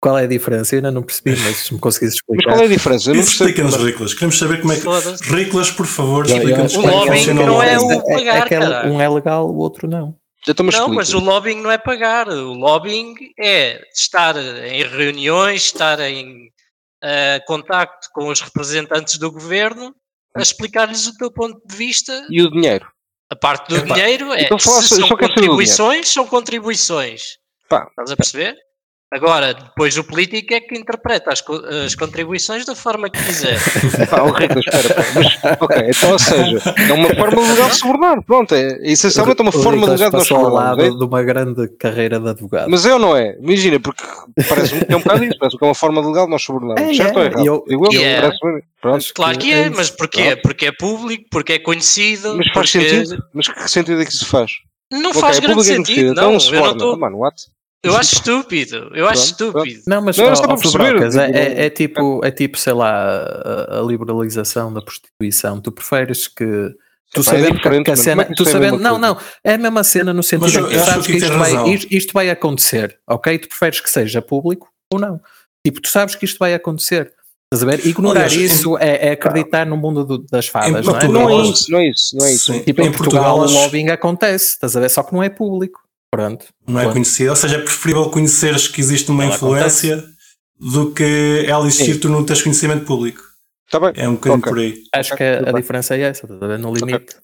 Qual 0.01 0.17
é 0.17 0.23
a 0.23 0.27
diferença? 0.29 0.75
Eu 0.75 0.79
ainda 0.79 0.93
não 0.93 1.03
percebi, 1.03 1.37
mas 1.43 1.57
se 1.57 1.75
me 1.75 1.81
conseguires 1.81 2.15
Mas 2.15 2.21
explicar. 2.37 2.53
qual 2.53 2.63
é 2.63 2.65
a 2.67 2.69
diferença? 2.69 3.11
Eu 3.11 3.15
não. 3.17 3.23
Explica-nos, 3.23 3.75
Riclas. 3.77 4.15
Queremos 4.15 4.39
saber 4.39 4.61
como 4.61 4.73
é 4.73 4.77
que. 4.77 5.35
Riclas, 5.35 5.71
por 5.73 5.87
favor, 5.87 6.25
explica-nos 6.27 6.73
como 6.77 6.87
é 6.89 6.91
O 6.91 6.93
que 6.93 6.97
lobbying 6.99 7.19
funciona 7.19 7.43
o 7.43 7.47
não 7.47 7.63
é 7.63 7.79
o- 7.79 8.05
pagar, 8.05 8.43
aquele- 8.43 8.61
caralho. 8.61 8.93
um 8.93 9.01
é 9.01 9.09
legal, 9.09 9.49
o 9.51 9.57
outro 9.57 9.89
não. 9.89 10.15
Então, 10.49 10.65
mas 10.65 10.77
Não, 10.77 10.89
mas 10.89 11.13
o 11.13 11.19
lobbying 11.19 11.61
não 11.61 11.71
é 11.71 11.77
pagar. 11.77 12.29
O 12.29 12.53
lobbying 12.55 13.13
é 13.41 13.81
estar 13.93 14.37
em 14.37 14.85
reuniões, 14.85 15.63
estar 15.65 15.99
em 15.99 16.49
eh, 17.03 17.41
contacto 17.47 18.09
com 18.13 18.29
os 18.29 18.41
representantes 18.41 19.19
do 19.19 19.31
governo, 19.31 19.95
a 20.37 20.43
explicar-lhes 20.43 21.07
o 21.07 21.15
teu 21.17 21.31
ponto 21.33 21.61
de 21.67 21.75
vista. 21.77 22.27
E 22.31 22.43
o 22.43 22.51
dinheiro? 22.51 22.87
A 23.31 23.37
parte 23.37 23.69
do 23.69 23.77
Epá, 23.77 23.95
dinheiro 23.95 24.33
é 24.33 24.43
então 24.43 24.59
só- 24.59 24.81
são 24.81 24.83
só 24.83 24.97
saber 25.09 25.09
do 25.09 25.19
contribuições, 25.29 26.09
são 26.09 26.27
contribuições. 26.27 27.23
Estás 27.65 28.11
a 28.11 28.17
perceber? 28.17 28.57
Agora, 29.11 29.55
depois 29.55 29.97
o 29.97 30.05
político 30.05 30.53
é 30.53 30.61
que 30.61 30.77
interpreta 30.79 31.33
as, 31.33 31.41
co- 31.41 31.63
as 31.87 31.95
contribuições 31.95 32.67
da 32.67 32.75
forma 32.77 33.09
que 33.09 33.19
quiser. 33.25 33.57
pá, 34.11 34.21
o 34.25 34.31
Riclas, 34.33 34.67
espera, 34.67 34.95
pá. 34.95 35.03
Mas, 35.15 35.61
ok, 35.63 35.77
então, 35.89 36.13
ou 36.13 36.19
seja, 36.19 36.75
é 36.77 36.93
uma 36.93 37.09
forma 37.15 37.41
legal 37.41 37.71
de 37.71 37.77
subornar. 37.77 38.23
Pronto, 38.23 38.55
é, 38.55 38.79
essencialmente 38.83 39.41
é 39.41 39.43
uma 39.43 39.49
O 39.49 39.53
forma 39.53 39.79
Nicolas 39.79 39.99
legal 39.99 40.11
de 40.11 40.17
nós 40.19 40.29
passou 40.29 40.45
ao 40.47 40.53
lado 40.53 40.83
é? 40.83 40.91
de 40.91 41.03
uma 41.05 41.23
grande 41.23 41.69
carreira 41.79 42.21
de 42.21 42.29
advogado. 42.29 42.69
Mas 42.71 42.85
é 42.85 42.93
ou 42.93 42.99
não 42.99 43.17
é? 43.17 43.35
Imagina, 43.41 43.81
porque 43.81 44.05
parece-me 44.47 44.85
que 44.85 44.93
é 44.93 44.97
um 44.97 45.01
bocado 45.01 45.25
isso, 45.25 45.39
parece 45.39 45.57
que 45.57 45.65
é 45.65 45.69
uma 45.69 45.75
forma 45.75 46.07
legal 46.07 46.27
de 46.27 46.31
nós 46.33 46.43
subornarmos. 46.43 46.91
É, 46.91 46.95
certo 46.95 47.19
é, 47.19 47.23
ou 47.23 47.25
errado? 47.25 47.47
eu- 47.47 47.65
Digo 47.67 47.87
eu, 47.87 47.93
Yeah. 47.93 48.29
parece-me- 48.29 48.63
Pronto. 48.83 49.05
Claro 49.15 49.39
que 49.39 49.53
é 49.53 49.59
é, 49.63 49.71
mas 49.71 49.89
porquê? 49.91 50.37
Porque 50.37 50.67
é 50.67 50.73
público, 50.73 51.25
porque 51.31 51.55
é 51.55 51.59
conhecido. 51.59 52.37
Mas 52.37 52.47
faz 52.53 52.71
porque- 52.73 52.89
sentido? 52.91 53.25
Mas 53.33 53.49
que 53.49 53.71
sentido 53.71 54.03
é 54.03 54.05
que 54.05 54.13
isso 54.13 54.27
faz? 54.27 54.53
Não 54.93 55.11
Ok, 55.11 55.21
faz 55.21 55.39
é 55.39 55.41
grande 55.41 55.65
sentido, 55.65 55.85
conhecido, 55.85 56.07
não. 56.15 56.35
Então 56.35 56.55
Eu 56.55 56.61
não 56.65 56.73
estou. 56.73 56.93
Ah, 56.95 56.99
Mano, 56.99 57.19
what? 57.19 57.37
Eu 57.83 57.97
acho 57.97 58.17
estúpido. 58.17 58.91
Eu 58.95 59.07
acho 59.09 59.27
estúpido. 59.27 59.83
Não, 59.87 60.03
mas 60.03 60.17
Não, 60.17 60.27
ó, 60.27 60.53
ó, 60.55 60.57
Fubrocas, 60.57 61.17
é, 61.17 61.31
é- 61.31 61.67
é 61.67 61.71
tipo, 61.71 62.21
é 62.25 62.31
tipo, 62.31 62.59
sei 62.59 62.73
lá, 62.73 62.91
a, 62.91 63.79
a 63.79 63.83
liberalização 63.83 64.73
da 64.73 64.83
prostituição. 64.83 65.61
Tu 65.61 65.71
preferes 65.71 66.27
que 66.27 66.75
tu 67.15 67.21
é 67.21 67.23
sabendo 67.23 67.47
que, 67.51 67.53
diferente, 67.59 67.85
que 67.85 67.91
a 67.93 67.97
cena, 67.97 68.23
é 68.23 68.35
tu 68.35 68.43
é 68.43 68.51
sabendo, 68.51 68.79
não, 68.79 68.99
não, 68.99 69.17
é 69.45 69.55
a 69.55 69.59
mesma 69.59 69.85
cena 69.85 70.13
no 70.13 70.23
sentido 70.23 70.59
em 70.59 70.63
eu 70.63 70.69
que 70.69 70.79
sabes 70.81 71.07
que 71.07 71.13
que 71.13 71.19
isto 71.19 71.39
vai, 71.39 71.69
isto, 71.71 71.87
isto 71.95 72.13
vai 72.13 72.31
acontecer, 72.31 72.99
ok? 73.09 73.39
Tu 73.39 73.49
preferes 73.49 73.81
que 73.81 73.89
seja 73.91 74.21
público 74.21 74.69
ou 74.93 74.99
não? 74.99 75.21
Tipo, 75.65 75.81
tu 75.81 75.89
sabes 75.89 76.15
que 76.17 76.25
isto 76.25 76.39
vai 76.39 76.55
acontecer. 76.55 77.13
Estás 77.53 77.63
a 77.63 77.77
ver? 77.77 77.87
Ignorar 77.87 78.31
em- 78.33 78.43
isso 78.45 78.77
é, 78.77 79.09
é 79.09 79.11
acreditar 79.13 79.65
no 79.65 79.77
mundo 79.77 80.05
do- 80.05 80.19
das 80.31 80.49
fadas, 80.49 80.85
Em 80.85 80.91
não 80.91 80.99
é? 80.99 81.09
Não 81.09 81.31
é 81.31 81.37
isso, 81.49 81.71
não 81.71 81.79
é 81.79 81.89
isso, 81.89 82.17
não 82.17 82.27
é 82.27 82.33
isso. 82.35 82.53
Sim. 82.53 82.61
Tipo, 82.61 82.83
em, 82.83 82.87
Em 82.87 82.93
Portugal, 82.93 83.37
Portugal, 83.39 83.61
o 83.61 83.63
lobbying 83.65 83.89
acontece, 83.91 84.47
estás 84.51 84.77
a 84.77 84.81
ver? 84.81 84.91
Só 84.91 85.03
que 85.03 85.15
não 85.15 85.23
é 85.23 85.31
público. 85.31 85.81
Pronto. 86.11 86.47
Não 86.67 86.79
é 86.81 86.83
Pronto. 86.85 86.95
conhecido. 86.95 87.31
Ou 87.31 87.37
seja, 87.37 87.57
é 87.57 87.63
preferível 87.63 88.11
conheceres 88.11 88.67
que 88.69 88.81
existe 88.81 89.11
uma 89.11 89.25
Ela 89.25 89.35
influência 89.35 90.05
do 90.59 90.93
que 90.93 91.45
ela 91.47 91.67
existir 91.67 91.95
Sim. 91.95 92.01
tu 92.01 92.09
não 92.09 92.25
tens 92.25 92.43
conhecimento 92.43 92.85
público. 92.85 93.23
Está 93.67 93.79
bem. 93.79 93.93
É 94.03 94.09
um 94.09 94.15
bocadinho 94.15 94.39
Ok. 94.41 94.51
por 94.53 94.59
aí. 94.59 94.83
Acho 94.95 95.15
que 95.17 95.23
a, 95.23 95.39
tudo 95.39 95.49
a 95.49 95.61
diferença 95.61 95.95
é 95.97 96.01
essa, 96.01 96.25
estás 96.25 96.43
a 96.43 96.47
ver? 96.47 96.59
No 96.59 96.73
limite. 96.73 97.17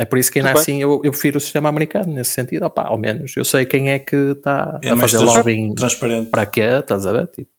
É 0.00 0.04
por 0.06 0.18
isso 0.18 0.30
que 0.32 0.38
ainda 0.38 0.52
bem. 0.54 0.62
assim 0.62 0.80
eu, 0.80 0.92
eu 1.04 1.10
prefiro 1.10 1.36
o 1.36 1.40
sistema 1.40 1.68
americano 1.68 2.12
nesse 2.14 2.30
sentido. 2.30 2.64
Opá, 2.64 2.84
ao 2.86 2.96
menos 2.96 3.36
eu 3.36 3.44
sei 3.44 3.66
quem 3.66 3.90
é 3.90 3.98
que 3.98 4.16
está 4.16 4.78
É 4.82 4.90
a 4.90 4.96
fazer 4.96 5.18
lobbying 5.18 5.74
transparente. 5.74 6.30
para 6.30 6.46
quê, 6.46 6.60
estás 6.62 7.04
a 7.06 7.12
ver? 7.12 7.26
Tipo, 7.26 7.50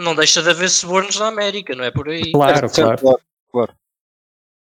Não 0.00 0.14
deixa 0.14 0.42
de 0.42 0.50
haver 0.50 0.68
subornos 0.70 1.18
na 1.18 1.26
América, 1.28 1.74
não 1.74 1.82
é 1.82 1.90
por 1.90 2.08
aí. 2.08 2.30
claro, 2.30 2.68
Certo, 2.68 2.74
claro. 2.74 2.98
claro, 3.00 3.20
claro. 3.50 3.72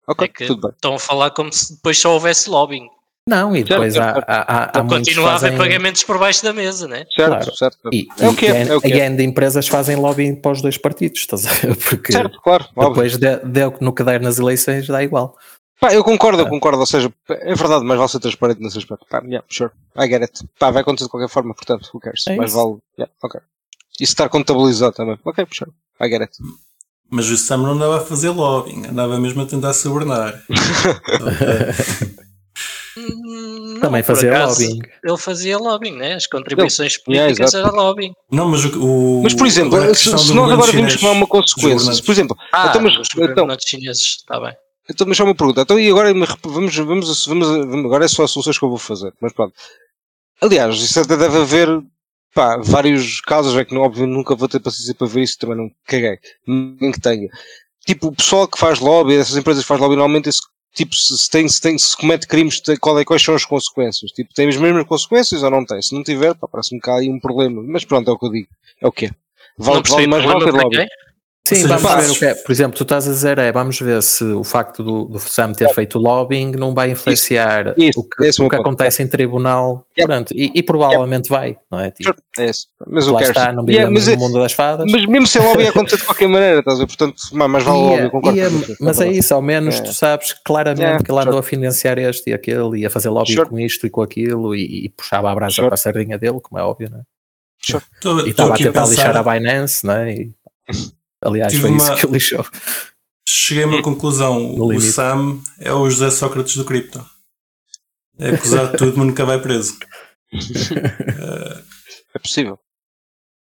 Ok, 0.08 0.24
É 0.24 0.28
que 0.28 0.46
tudo 0.46 0.62
bem. 0.62 0.70
estão 0.72 0.94
a 0.94 0.98
falar 0.98 1.30
como 1.30 1.50
se 1.52 1.74
depois 1.76 1.96
só 1.96 2.12
houvesse 2.12 2.50
lobbying. 2.50 2.88
Não, 3.30 3.54
e 3.56 3.62
depois 3.62 3.94
Certo, 3.94 4.24
há, 4.26 4.34
há, 4.34 4.64
há, 4.64 4.68
Então 4.70 4.86
continua 4.88 5.30
a 5.30 5.34
haver 5.36 5.52
fazem... 5.52 5.58
pagamentos 5.58 6.02
por 6.02 6.18
baixo 6.18 6.42
da 6.42 6.52
mesa, 6.52 6.88
né? 6.88 7.06
Certo, 7.14 7.28
Claro. 7.30 7.54
certo. 7.56 7.78
E, 7.92 8.08
É 8.18 8.28
o 8.28 8.34
que 8.34 8.46
é, 8.46 8.64
e, 8.64 8.68
é 8.68 8.74
o 8.76 8.80
que 8.80 8.92
é. 8.92 8.96
e 8.96 9.00
ainda 9.00 9.22
empresas 9.22 9.68
fazem 9.68 9.94
lobbying 9.96 10.34
para 10.34 10.50
os 10.50 10.60
dois 10.60 10.76
partidos, 10.76 11.20
estás 11.20 11.46
a 11.46 11.52
ver? 11.52 11.76
Porque 11.76 12.12
Certo, 12.12 12.40
claro, 12.42 12.64
depois 12.76 13.16
de, 13.16 13.36
deu 13.44 13.72
no 13.80 13.92
que 13.92 14.02
der 14.02 14.20
nas 14.20 14.38
eleições 14.40 14.86
dá 14.88 15.02
igual. 15.02 15.36
Pá, 15.80 15.94
eu 15.94 16.02
concordo, 16.04 16.42
eu 16.42 16.46
Ah. 16.46 16.50
concordo. 16.50 16.78
Ou 16.80 16.86
seja, 16.86 17.10
é 17.28 17.54
verdade, 17.54 17.84
mas 17.84 17.96
vale 17.96 18.08
ser 18.10 18.18
transparente 18.20 18.60
nesse 18.60 18.76
aspecto. 18.78 19.06
Pá, 19.08 19.22
yeah, 19.24 19.42
sure. 19.48 19.70
I 19.96 20.08
get 20.08 20.22
it. 20.22 20.44
Pá, 20.58 20.70
vai 20.70 20.82
acontecer 20.82 21.04
de 21.04 21.10
qualquer 21.10 21.28
forma, 21.30 21.54
portanto, 21.54 21.88
who 21.94 22.00
cares? 22.00 22.26
É 22.26 22.36
mas 22.36 22.50
isso. 22.50 22.58
vale. 22.58 22.78
Yeah, 22.98 23.12
ok. 23.22 23.40
E 24.00 24.06
se 24.06 24.12
estar 24.12 24.28
contabilizado 24.28 24.92
também. 24.94 25.18
Ok, 25.24 25.46
sure. 25.52 25.70
I 26.02 26.08
get 26.10 26.20
it. 26.22 26.32
Mas 27.08 27.28
o 27.30 27.36
Sam 27.36 27.58
não 27.58 27.72
andava 27.72 27.96
a 27.98 28.00
fazer 28.00 28.28
lobbying, 28.30 28.86
andava 28.88 29.18
mesmo 29.18 29.40
a 29.42 29.46
tentar 29.46 29.72
subornar. 29.72 30.42
Não, 33.08 33.80
Também 33.80 34.02
fazer 34.02 34.30
acaso, 34.32 34.62
lobbying. 34.62 34.80
Ele 35.04 35.16
fazia 35.18 35.58
lobbying, 35.58 35.96
né? 35.96 36.14
As 36.14 36.26
contribuições 36.26 36.96
políticas 36.98 37.54
exato. 37.54 37.56
era 37.68 37.70
lobbying. 37.76 38.12
Não, 38.30 38.48
mas 38.48 38.64
o. 38.64 39.20
Mas, 39.22 39.34
por 39.34 39.46
exemplo, 39.46 39.76
agora 39.76 39.94
se, 39.94 40.04
se 40.18 40.34
nós 40.34 40.50
agora 40.52 40.72
vimos 40.72 40.96
tomar 40.96 41.12
uma 41.12 41.26
consequência, 41.26 41.70
governantes. 41.74 42.00
por 42.00 42.12
exemplo, 42.12 42.36
Ah, 42.52 42.66
então, 42.68 42.82
mas, 42.82 42.96
os 42.96 43.08
então, 43.16 43.56
chineses, 43.66 44.02
está 44.02 44.40
bem. 44.40 44.52
então, 44.88 45.06
mas 45.06 45.16
só 45.16 45.24
uma 45.24 45.34
pergunta. 45.34 45.62
Então, 45.62 45.78
e 45.78 45.88
agora 45.90 46.12
vamos, 46.12 46.36
vamos, 46.44 46.76
vamos, 46.76 47.26
vamos, 47.26 47.84
agora 47.86 48.04
é 48.04 48.08
só 48.08 48.24
as 48.24 48.30
soluções 48.30 48.58
que 48.58 48.64
eu 48.64 48.68
vou 48.68 48.78
fazer. 48.78 49.12
Mas 49.20 49.32
pronto. 49.32 49.54
Aliás, 50.42 50.76
isso 50.76 50.98
até 51.00 51.16
deve 51.16 51.36
haver 51.38 51.68
pá, 52.34 52.56
vários 52.62 53.20
casos, 53.20 53.56
é 53.56 53.64
que 53.64 53.74
não, 53.74 53.82
óbvio 53.82 54.06
nunca 54.06 54.34
vou 54.34 54.48
ter 54.48 54.60
paciência 54.60 54.94
para 54.94 55.06
ver 55.06 55.22
isso, 55.22 55.38
também 55.38 55.56
não 55.56 55.70
caguei. 55.86 56.18
Ninguém 56.46 56.92
que 56.92 57.00
tenha. 57.00 57.28
Tipo, 57.86 58.08
o 58.08 58.14
pessoal 58.14 58.46
que 58.46 58.58
faz 58.58 58.78
lobby, 58.78 59.16
essas 59.16 59.36
empresas 59.36 59.62
que 59.62 59.68
faz 59.68 59.80
lobby, 59.80 59.96
normalmente 59.96 60.28
esse, 60.28 60.40
tipo, 60.74 60.94
se, 60.94 61.16
se 61.16 61.30
tem, 61.30 61.48
se 61.48 61.60
tem, 61.60 61.78
se 61.78 61.96
comete 61.96 62.26
crimes, 62.26 62.60
qual 62.80 62.98
é, 62.98 63.04
quais 63.04 63.22
são 63.22 63.34
as 63.34 63.44
consequências? 63.44 64.10
Tipo, 64.12 64.32
tem 64.34 64.48
as 64.48 64.56
mesmas 64.56 64.86
consequências 64.86 65.42
ou 65.42 65.50
não 65.50 65.64
tem? 65.64 65.80
Se 65.82 65.94
não 65.94 66.02
tiver, 66.02 66.34
parece-me 66.34 66.80
que 66.80 66.90
há 66.90 66.96
aí 66.96 67.10
um 67.10 67.20
problema. 67.20 67.62
Mas 67.62 67.84
pronto, 67.84 68.10
é 68.10 68.14
o 68.14 68.18
que 68.18 68.26
eu 68.26 68.30
digo. 68.30 68.48
É 68.80 68.86
o 68.86 68.92
que 68.92 69.06
é. 69.06 69.10
Vale, 69.58 69.82
não 70.06 70.22
vale 70.22 70.44
ter 70.44 70.68
quem? 70.68 70.88
Sim, 71.50 71.62
seja, 71.62 71.76
vamos 71.78 72.06
ver 72.06 72.10
o 72.10 72.18
que 72.18 72.24
é. 72.24 72.34
Por 72.34 72.52
exemplo, 72.52 72.76
tu 72.76 72.82
estás 72.82 73.06
a 73.06 73.10
dizer 73.12 73.38
é, 73.38 73.52
vamos 73.52 73.78
ver 73.78 74.02
se 74.02 74.24
o 74.24 74.42
facto 74.42 74.82
do, 74.82 75.04
do 75.04 75.18
Sam 75.18 75.52
ter 75.52 75.68
feito 75.74 75.98
lobbying 75.98 76.52
não 76.52 76.74
vai 76.74 76.90
influenciar 76.92 77.74
Isso, 77.76 78.00
o 78.00 78.04
que, 78.08 78.24
esse 78.24 78.40
é 78.40 78.44
o 78.44 78.46
o 78.46 78.48
que 78.50 78.56
meu 78.56 78.62
ponto. 78.64 78.68
acontece 78.74 79.02
em 79.02 79.06
tribunal. 79.08 79.86
Yep. 79.98 80.06
Pronto, 80.08 80.34
e, 80.34 80.50
e 80.54 80.62
provavelmente 80.62 81.28
vai, 81.28 81.56
não 81.70 81.80
é? 81.80 81.90
Tipo, 81.90 82.10
Sure, 82.10 82.18
É 82.38 82.50
isso. 82.50 82.66
Mas 82.86 83.06
eu 83.06 83.12
lá 83.12 83.18
quero. 83.20 83.30
está, 83.32 83.52
não 83.52 83.64
Yeah, 83.68 83.88
vivemos 83.88 84.06
mas, 84.08 84.16
no 84.16 84.22
mundo 84.28 84.40
das 84.42 84.52
fadas. 84.52 84.90
mas 84.90 85.06
mesmo 85.06 85.26
sem 85.26 85.42
lobby 85.42 85.62
ia 85.64 85.70
acontecer 85.70 85.96
de 85.98 86.04
qualquer 86.04 86.28
maneira, 86.28 86.58
estás 86.60 86.76
a 86.78 86.80
ver? 86.80 86.86
Portanto, 86.86 87.16
mais 87.32 87.50
mais 87.50 87.64
vale 87.64 87.78
E 87.78 87.82
lobby, 87.82 88.02
é- 88.02 88.08
concordo 88.10 88.38
e 88.38 88.40
é- 88.40 88.48
você. 88.48 88.76
mas 88.80 89.00
é 89.00 89.08
isso, 89.10 89.34
ao 89.34 89.42
menos 89.42 89.76
É. 89.76 89.82
tu 89.82 89.92
sabes 89.92 90.32
claramente 90.44 90.80
Yeah, 90.82 91.04
que 91.04 91.10
ele 91.10 91.18
andou 91.20 91.32
sure. 91.34 91.46
a 91.46 91.48
financiar 91.48 91.98
este 91.98 92.30
e 92.30 92.32
aquele 92.32 92.78
e 92.80 92.86
a 92.86 92.90
fazer 92.90 93.08
lobby 93.10 93.32
Sure. 93.34 93.48
com 93.48 93.58
isto 93.58 93.86
e 93.86 93.90
com 93.90 94.02
aquilo 94.02 94.54
e, 94.54 94.86
e 94.86 94.88
puxava 94.90 95.30
a 95.30 95.34
brasa 95.34 95.54
Sure. 95.56 95.66
para 95.68 95.74
a 95.74 95.78
sardinha 95.78 96.18
dele, 96.18 96.38
como 96.40 96.58
é 96.58 96.62
óbvio, 96.64 96.88
não 96.90 96.98
é? 96.98 97.02
Estou 97.62 97.80
E 97.80 97.84
estou 97.94 98.26
estava 98.26 98.54
a 98.54 98.56
tentar 98.56 98.86
lixar 98.86 99.16
a 99.16 99.22
Binance, 99.22 99.84
não 99.86 99.94
é? 99.94 100.12
E, 100.14 100.30
aliás, 101.22 101.52
Tive 101.52 101.62
foi 101.68 101.76
isso 101.76 101.86
uma- 101.86 101.96
que 101.96 102.06
o 102.06 102.12
lixou. 102.12 102.46
cheguei 103.28 103.64
a 103.64 103.66
uma 103.66 103.82
conclusão. 103.82 104.38
No 104.40 104.64
O 104.66 104.72
limite. 104.72 104.92
Sam 104.92 105.40
é 105.58 105.72
o 105.72 105.88
José 105.88 106.10
Sócrates 106.10 106.56
do 106.56 106.64
cripto. 106.64 107.04
É 108.18 108.30
acusado 108.34 108.72
de 108.72 108.76
tudo, 108.78 108.98
mas 108.98 109.06
nunca 109.06 109.24
vai 109.24 109.40
preso. 109.40 109.78
É 112.14 112.18
possível. 112.18 112.58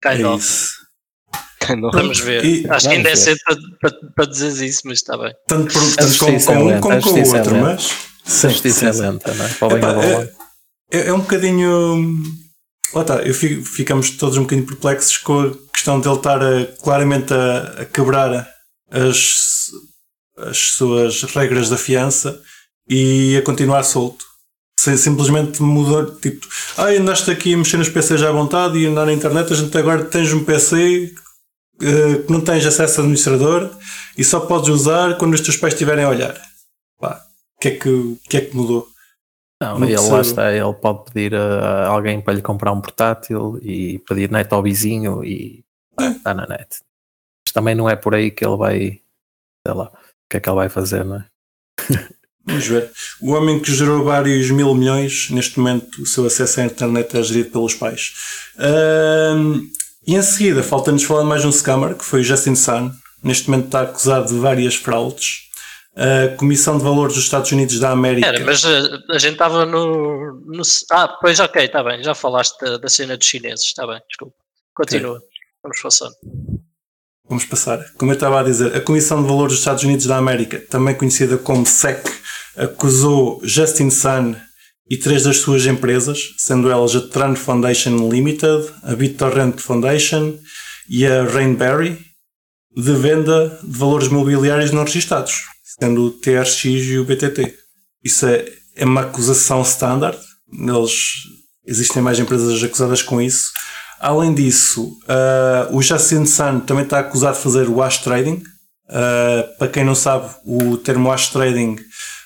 Kind 0.03 0.21
É 0.21 0.27
of. 0.27 0.45
isso. 0.45 0.71
Kind 1.67 1.85
of. 1.85 1.97
Vamos 1.97 2.21
ver. 2.21 2.45
E- 2.45 2.67
Acho 2.71 2.89
que 2.89 2.95
ainda 2.95 3.11
é 3.11 3.17
cedo 3.17 3.39
para, 3.45 3.57
para, 3.81 4.11
para 4.15 4.25
dizer 4.27 4.65
isso, 4.67 4.83
mas 4.85 4.99
está 4.99 5.17
bem. 5.19 5.35
Tanto, 5.47 5.73
por, 5.73 5.83
A 5.83 5.97
tanto 5.97 6.19
com, 6.19 6.27
justiça 6.27 6.53
é 6.53 6.55
com 6.57 6.63
um 6.65 6.81
como 6.81 6.95
a 6.95 7.01
com 7.01 7.09
o 7.09 7.13
justiça 7.13 7.37
é 7.37 7.39
outro, 7.41 7.55
lenta. 7.55 7.67
mas. 7.67 7.91
A 8.25 8.31
sim, 8.31 8.49
justiça 8.51 8.79
sim, 8.81 8.87
é 8.87 8.93
sim. 8.93 9.01
lenta, 9.01 9.35
não 9.35 9.45
é? 9.47 9.49
Para 9.55 9.67
o 9.67 9.71
bem 9.71 9.79
Epá, 9.79 10.33
é, 10.93 11.09
é 11.09 11.13
um 11.13 11.21
bocadinho. 11.21 12.23
Lá 12.93 13.03
está, 13.03 13.23
eu 13.23 13.35
fico- 13.35 13.65
ficamos 13.65 14.11
todos 14.11 14.37
um 14.37 14.43
bocadinho 14.43 14.67
perplexos 14.67 15.17
com 15.19 15.41
a 15.43 15.53
questão 15.73 16.01
dele 16.01 16.17
estar 16.17 16.43
a- 16.43 16.67
claramente 16.83 17.33
a, 17.33 17.83
a 17.83 17.85
quebrar 17.85 18.49
as, 18.91 19.71
as 20.37 20.59
suas 20.77 21.23
regras 21.25 21.69
da 21.69 21.77
fiança 21.79 22.41
e 22.89 23.37
a 23.37 23.43
continuar 23.43 23.85
solto. 23.85 24.25
Sem, 24.79 24.97
simplesmente 24.97 25.63
mudou, 25.63 26.17
tipo, 26.17 26.47
ah, 26.79 26.87
andaste 26.87 27.31
aqui 27.31 27.53
a 27.53 27.57
mexer 27.57 27.77
nos 27.77 27.91
PCs 27.91 28.23
à 28.23 28.33
vontade 28.33 28.79
e 28.79 28.87
andar 28.87 29.05
na 29.07 29.13
internet, 29.13 29.53
a 29.53 29.57
gente 29.57 29.77
agora 29.77 30.05
tens 30.07 30.33
um 30.33 30.43
PC 30.43 31.13
eh, 31.83 32.23
que 32.27 32.33
não 32.33 32.41
tens 32.41 32.65
acesso 32.65 33.01
a 33.01 33.03
administrador 33.05 33.71
e 34.17 34.25
só 34.25 34.41
podes 34.41 34.71
usar 34.71 35.19
quando 35.19 35.35
os 35.35 35.41
teus 35.43 35.57
pais 35.59 35.75
estiverem 35.75 36.05
a 36.05 36.09
olhar. 36.09 36.35
Pá, 36.99 37.21
o 37.57 37.61
que 37.61 37.69
é 37.69 37.71
que, 37.73 38.17
que 38.29 38.37
é 38.39 38.41
que 38.41 38.57
mudou? 38.57 38.89
Não, 39.61 39.79
Não 39.79 39.87
ele 39.87 39.95
percebo. 39.97 40.15
lá 40.15 40.21
está, 40.23 40.53
ele 40.53 40.73
pode 40.75 41.05
pedir 41.13 41.35
a 41.35 41.87
alguém 41.89 42.21
para 42.21 42.33
lhe 42.35 42.43
comprar 42.43 42.73
um 42.73 42.81
portátil 42.81 43.59
e 43.63 43.99
pedir 44.09 44.31
net 44.31 44.53
ao 44.53 44.63
vizinho 44.63 45.23
e 45.23 45.63
está 45.99 46.33
na 46.33 46.47
net. 46.47 46.79
Mas 47.45 47.53
também 47.53 47.75
não 47.75 47.89
é 47.89 47.95
por 47.95 48.15
aí 48.15 48.31
que 48.31 48.45
ele 48.45 48.57
vai, 48.57 49.01
sei 49.67 49.75
lá, 49.75 49.85
o 49.85 49.91
que 50.31 50.39
é 50.39 50.41
que 50.41 50.49
ele 50.49 50.57
vai 50.57 50.69
fazer, 50.71 51.05
não 51.05 51.17
é? 51.17 51.25
Vamos 52.47 52.67
ver. 52.67 52.91
O 53.21 53.33
homem 53.33 53.61
que 53.61 53.71
gerou 53.73 54.03
vários 54.03 54.51
mil 54.51 54.75
milhões, 54.75 55.29
neste 55.31 55.59
momento 55.61 56.03
o 56.03 56.07
seu 56.07 56.25
acesso 56.25 56.61
à 56.61 56.65
internet 56.65 57.17
é 57.17 57.23
gerido 57.23 57.51
pelos 57.51 57.75
pais. 57.75 58.15
Ahm, 58.59 59.67
e 60.07 60.17
em 60.17 60.23
seguida, 60.23 60.63
falta-nos 60.63 61.03
falar 61.05 61.25
mais 61.25 61.45
um 61.45 61.53
scammer, 61.53 61.95
que 61.95 62.05
foi 62.05 62.21
o 62.23 62.25
Justin 62.25 62.55
Sun, 62.55 62.91
neste 63.23 63.51
momento 63.51 63.67
está 63.67 63.83
acusado 63.83 64.29
de 64.33 64.41
várias 64.41 64.75
fraudes. 64.75 65.50
A 65.97 66.37
Comissão 66.37 66.79
de 66.79 66.85
Valores 66.85 67.15
dos 67.15 67.25
Estados 67.25 67.51
Unidos 67.51 67.81
da 67.81 67.91
América. 67.91 68.29
Era, 68.29 68.45
mas 68.45 68.65
a, 68.65 68.79
a 69.11 69.19
gente 69.19 69.33
estava 69.33 69.67
no, 69.67 70.41
no, 70.47 70.63
Ah, 70.93 71.09
pois 71.21 71.41
ok, 71.41 71.65
está 71.65 71.83
bem, 71.83 72.03
já 72.03 72.15
falaste 72.15 72.59
da, 72.61 72.79
da 72.79 72.89
cena 72.89 73.17
dos 73.17 73.27
chineses, 73.27 73.67
está 73.67 73.87
bem, 73.87 74.01
desculpa. 74.09 74.35
Continua, 74.75 75.17
okay. 75.17 75.29
vamos 75.63 75.81
passando. 75.83 76.15
Vamos 77.29 77.45
passar. 77.45 77.85
Como 77.97 78.11
eu 78.11 78.15
estava 78.15 78.41
a 78.41 78.43
dizer, 78.43 78.75
a 78.75 78.81
Comissão 78.81 79.23
de 79.23 79.29
Valores 79.29 79.53
dos 79.53 79.61
Estados 79.61 79.85
Unidos 79.85 80.07
da 80.07 80.17
América, 80.17 80.59
também 80.71 80.95
conhecida 80.95 81.37
como 81.39 81.67
SEC, 81.67 82.09
acusou 82.57 83.41
Justin 83.45 83.91
Sun 83.91 84.37
e 84.89 84.97
três 84.97 85.25
das 85.25 85.39
suas 85.39 85.67
empresas, 85.67 86.35
sendo 86.39 86.71
elas 86.71 86.97
a 86.97 87.09
Tran 87.09 87.37
Foundation 87.37 88.09
Limited, 88.11 88.73
a 88.83 88.95
BitTorrent 88.95 89.61
Foundation 89.61 90.37
e 90.89 91.07
a 91.07 91.25
Rainberry, 91.25 91.99
de 92.77 92.93
venda 92.95 93.61
de 93.63 93.79
valores 93.79 94.09
mobiliários 94.09 94.73
não 94.73 94.85
registados 94.85 95.51
sendo 95.79 96.07
o 96.07 96.11
TRX 96.11 96.65
e 96.65 96.99
o 96.99 97.05
BTT. 97.05 97.55
Isso 98.03 98.27
é, 98.27 98.45
é 98.77 98.85
uma 98.85 99.03
acusação 99.03 99.63
standard. 99.63 100.19
Eles, 100.53 100.93
existem 101.67 102.03
mais 102.03 102.19
empresas 102.19 102.63
acusadas 102.63 103.03
com 103.03 103.21
isso. 103.21 103.51
Além 104.01 104.35
disso, 104.35 104.97
uh, 105.05 105.77
o 105.77 105.83
Justin 105.83 106.25
Sun 106.25 106.61
também 106.61 106.85
está 106.85 107.01
acusado 107.01 107.37
de 107.37 107.43
fazer 107.43 107.69
wash 107.69 107.99
trading. 107.99 108.43
Uh, 108.89 109.59
para 109.59 109.69
quem 109.69 109.85
não 109.85 109.95
sabe, 109.95 110.35
o 110.45 110.77
termo 110.79 111.11
wash 111.11 111.29
trading 111.29 111.77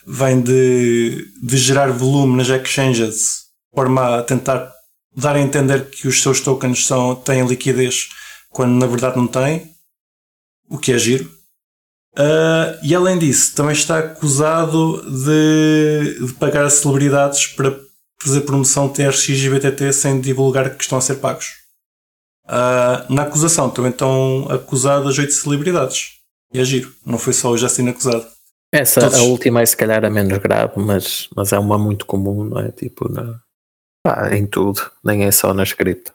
vem 0.07 0.41
de, 0.41 1.27
de 1.43 1.57
gerar 1.57 1.91
volume 1.91 2.37
nas 2.37 2.49
exchanges, 2.49 3.17
de 3.17 3.75
forma 3.75 4.19
a 4.19 4.23
tentar 4.23 4.73
dar 5.17 5.37
a 5.37 5.41
entender 5.41 5.91
que 5.91 6.09
os 6.09 6.23
seus 6.23 6.41
tokens 6.41 6.87
são, 6.87 7.15
têm 7.15 7.47
liquidez 7.47 8.09
quando 8.51 8.73
na 8.73 8.87
verdade 8.87 9.17
não 9.17 9.27
têm, 9.27 9.71
o 10.69 10.79
que 10.79 10.93
é 10.93 10.99
giro. 10.99 11.29
Uh, 12.17 12.79
e 12.83 12.95
além 12.95 13.19
disso, 13.19 13.55
também 13.57 13.73
está 13.73 13.99
acusado 13.99 15.03
de, 15.03 16.27
de, 16.27 16.33
pagar 16.35 16.65
a 16.65 16.71
celebridades 16.71 17.49
para 17.49 17.77
fazer 18.21 18.43
promoção 18.43 18.89
TRX 18.89 19.29
e 19.29 19.51
BTT 19.51 19.93
sem 19.93 20.21
divulgar 20.21 20.77
que 20.77 20.83
estão 20.83 20.99
a 20.99 21.01
ser 21.01 21.17
pagos. 21.17 21.47
Uh, 22.47 23.13
na 23.13 23.23
acusação 23.23 23.69
também 23.69 23.91
estão 23.91 24.47
acusadas 24.49 25.19
oito 25.19 25.33
celebridades. 25.33 26.13
E 26.53 26.61
é 26.61 26.65
giro, 26.65 26.95
não 27.05 27.19
foi 27.19 27.33
só 27.33 27.51
o 27.51 27.59
Justin 27.59 27.89
acusado. 27.89 28.27
Essa, 28.73 29.01
Todos... 29.01 29.19
a 29.19 29.23
última 29.23 29.63
é 29.63 29.67
se 29.67 29.77
calhar 29.77 30.05
a 30.05 30.11
menos 30.11 30.39
grave, 30.39 30.75
mas, 30.77 31.29
mas 31.35 31.53
é 31.53 31.59
uma 31.59 31.79
muito 31.79 32.07
comum, 32.07 32.45
não 32.45 32.61
é? 32.61 32.71
Tipo, 32.71 33.11
na, 33.11 33.41
pá, 34.05 34.35
em 34.35 34.47
tudo, 34.47 34.83
nem 35.03 35.25
é 35.25 35.33
só 35.33 35.53
na 35.53 35.65
script. 35.65 36.13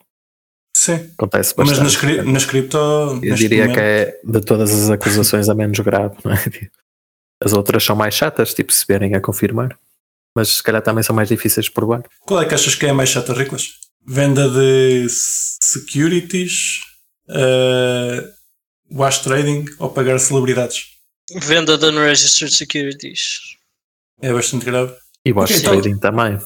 Sim. 0.90 1.12
Acontece 1.18 1.56
bastante. 1.56 1.82
Mas 1.82 2.02
na, 2.02 2.24
nas 2.24 2.46
cripto. 2.46 2.78
Eu 3.22 3.36
diria 3.36 3.68
momento... 3.68 3.76
que 3.76 3.82
é 3.82 4.20
de 4.24 4.42
todas 4.42 4.72
as 4.72 4.90
acusações 4.90 5.48
a 5.48 5.54
menos 5.54 5.80
grave, 5.80 6.16
não 6.24 6.34
é? 6.34 6.38
As 7.42 7.54
outras 7.54 7.84
são 7.84 7.96
mais 7.96 8.14
chatas, 8.14 8.54
tipo, 8.54 8.74
se 8.74 8.86
vierem 8.86 9.16
a 9.16 9.22
confirmar. 9.22 9.78
Mas 10.36 10.58
se 10.58 10.64
calhar 10.64 10.82
também 10.82 11.04
são 11.04 11.16
mais 11.16 11.30
difíceis 11.30 11.68
de 11.68 11.72
provar. 11.72 12.04
Qual 12.26 12.42
é 12.42 12.46
que 12.46 12.54
achas 12.54 12.76
que 12.76 12.86
é 12.86 12.90
a 12.90 12.94
mais 12.94 13.10
chata, 13.10 13.34
Riclas? 13.34 13.76
Venda 14.06 14.50
de 14.50 15.08
securities, 15.10 16.82
uh, 17.30 18.28
wash 18.92 19.20
trading 19.20 19.66
ou 19.80 19.90
pagar 19.90 20.20
celebridades? 20.20 20.86
Venda 21.42 21.78
de 21.78 21.86
unregistered 21.86 22.54
securities. 22.54 23.40
É 24.22 24.34
bastante 24.34 24.66
grave. 24.66 24.94
E 25.26 25.32
wash 25.32 25.52
okay, 25.52 25.64
trading 25.64 25.92
então, 25.92 26.12
também. 26.12 26.40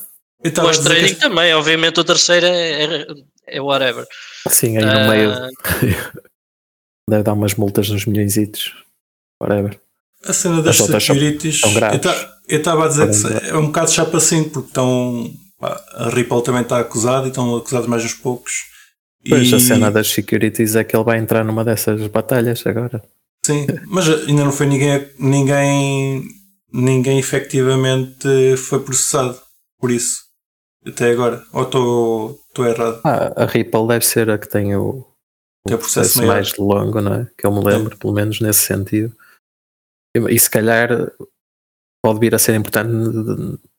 Wash 0.58 0.80
trading 0.80 1.16
que... 1.16 1.20
também, 1.20 1.54
obviamente 1.54 2.00
o 2.00 2.04
terceiro 2.04 2.46
é, 2.46 2.84
é 2.84 3.06
é 3.48 3.62
whatever. 3.62 4.06
Sim, 4.50 4.78
aí 4.78 4.86
no 4.86 4.92
uh, 4.92 5.10
meio 5.10 5.32
deve 7.10 7.24
dar 7.24 7.34
umas 7.34 7.56
multas 7.56 7.90
nos 7.90 8.06
milhões. 8.06 8.36
Whatever. 9.42 9.80
A 10.26 10.34
cena 10.34 10.62
das 10.62 10.78
securities. 10.78 11.62
Eu 12.48 12.58
estava 12.58 12.86
a 12.86 12.88
dizer 12.88 13.10
que 13.10 13.50
é 13.50 13.58
um 13.58 13.68
bocado 13.68 13.92
chapa 13.92 14.18
assim, 14.18 14.44
porque 14.50 14.70
estão. 14.70 15.32
A 15.62 16.10
Ripple 16.10 16.44
também 16.44 16.62
está 16.62 16.80
acusada 16.80 17.26
e 17.26 17.30
estão 17.30 17.56
acusados 17.56 17.88
mais 17.88 18.04
uns 18.04 18.14
poucos. 18.14 18.52
Pois 19.28 19.50
e... 19.50 19.56
a 19.56 19.60
cena 19.60 19.90
das 19.90 20.10
securities 20.10 20.76
é 20.76 20.84
que 20.84 20.96
ele 20.96 21.06
vai 21.06 21.18
entrar 21.18 21.44
numa 21.46 21.64
dessas 21.64 22.06
batalhas 22.08 22.66
agora. 22.66 23.02
Sim, 23.46 23.66
mas 23.88 24.08
ainda 24.10 24.44
não 24.44 24.52
foi 24.52 24.66
ninguém, 24.66 25.08
ninguém, 25.20 26.24
ninguém 26.72 27.20
efetivamente 27.20 28.58
foi 28.58 28.80
processado 28.82 29.38
por 29.80 29.92
isso. 29.92 30.24
Até 30.86 31.12
agora. 31.12 31.46
Ou 31.54 31.64
estou 31.64 32.66
errado? 32.66 33.02
Ah, 33.06 33.44
a 33.44 33.46
Ripple 33.46 33.88
deve 33.88 34.06
ser 34.06 34.30
a 34.30 34.38
que 34.38 34.48
tem 34.48 34.76
o, 34.76 35.00
o 35.00 35.06
tem 35.68 35.78
processo, 35.78 36.20
processo 36.20 36.28
mais 36.28 36.58
longo, 36.58 37.02
não 37.02 37.14
é? 37.14 37.32
Que 37.38 37.46
eu 37.46 37.52
me 37.52 37.64
lembro, 37.64 37.96
é. 37.96 37.98
pelo 37.98 38.14
menos 38.14 38.42
nesse 38.42 38.62
sentido. 38.62 39.16
E, 40.16 40.20
e, 40.20 40.40
se 40.40 40.50
calhar 40.50 40.90
pode 42.04 42.20
vir 42.20 42.36
a 42.36 42.40
ser 42.40 42.56
importante, 42.56 42.92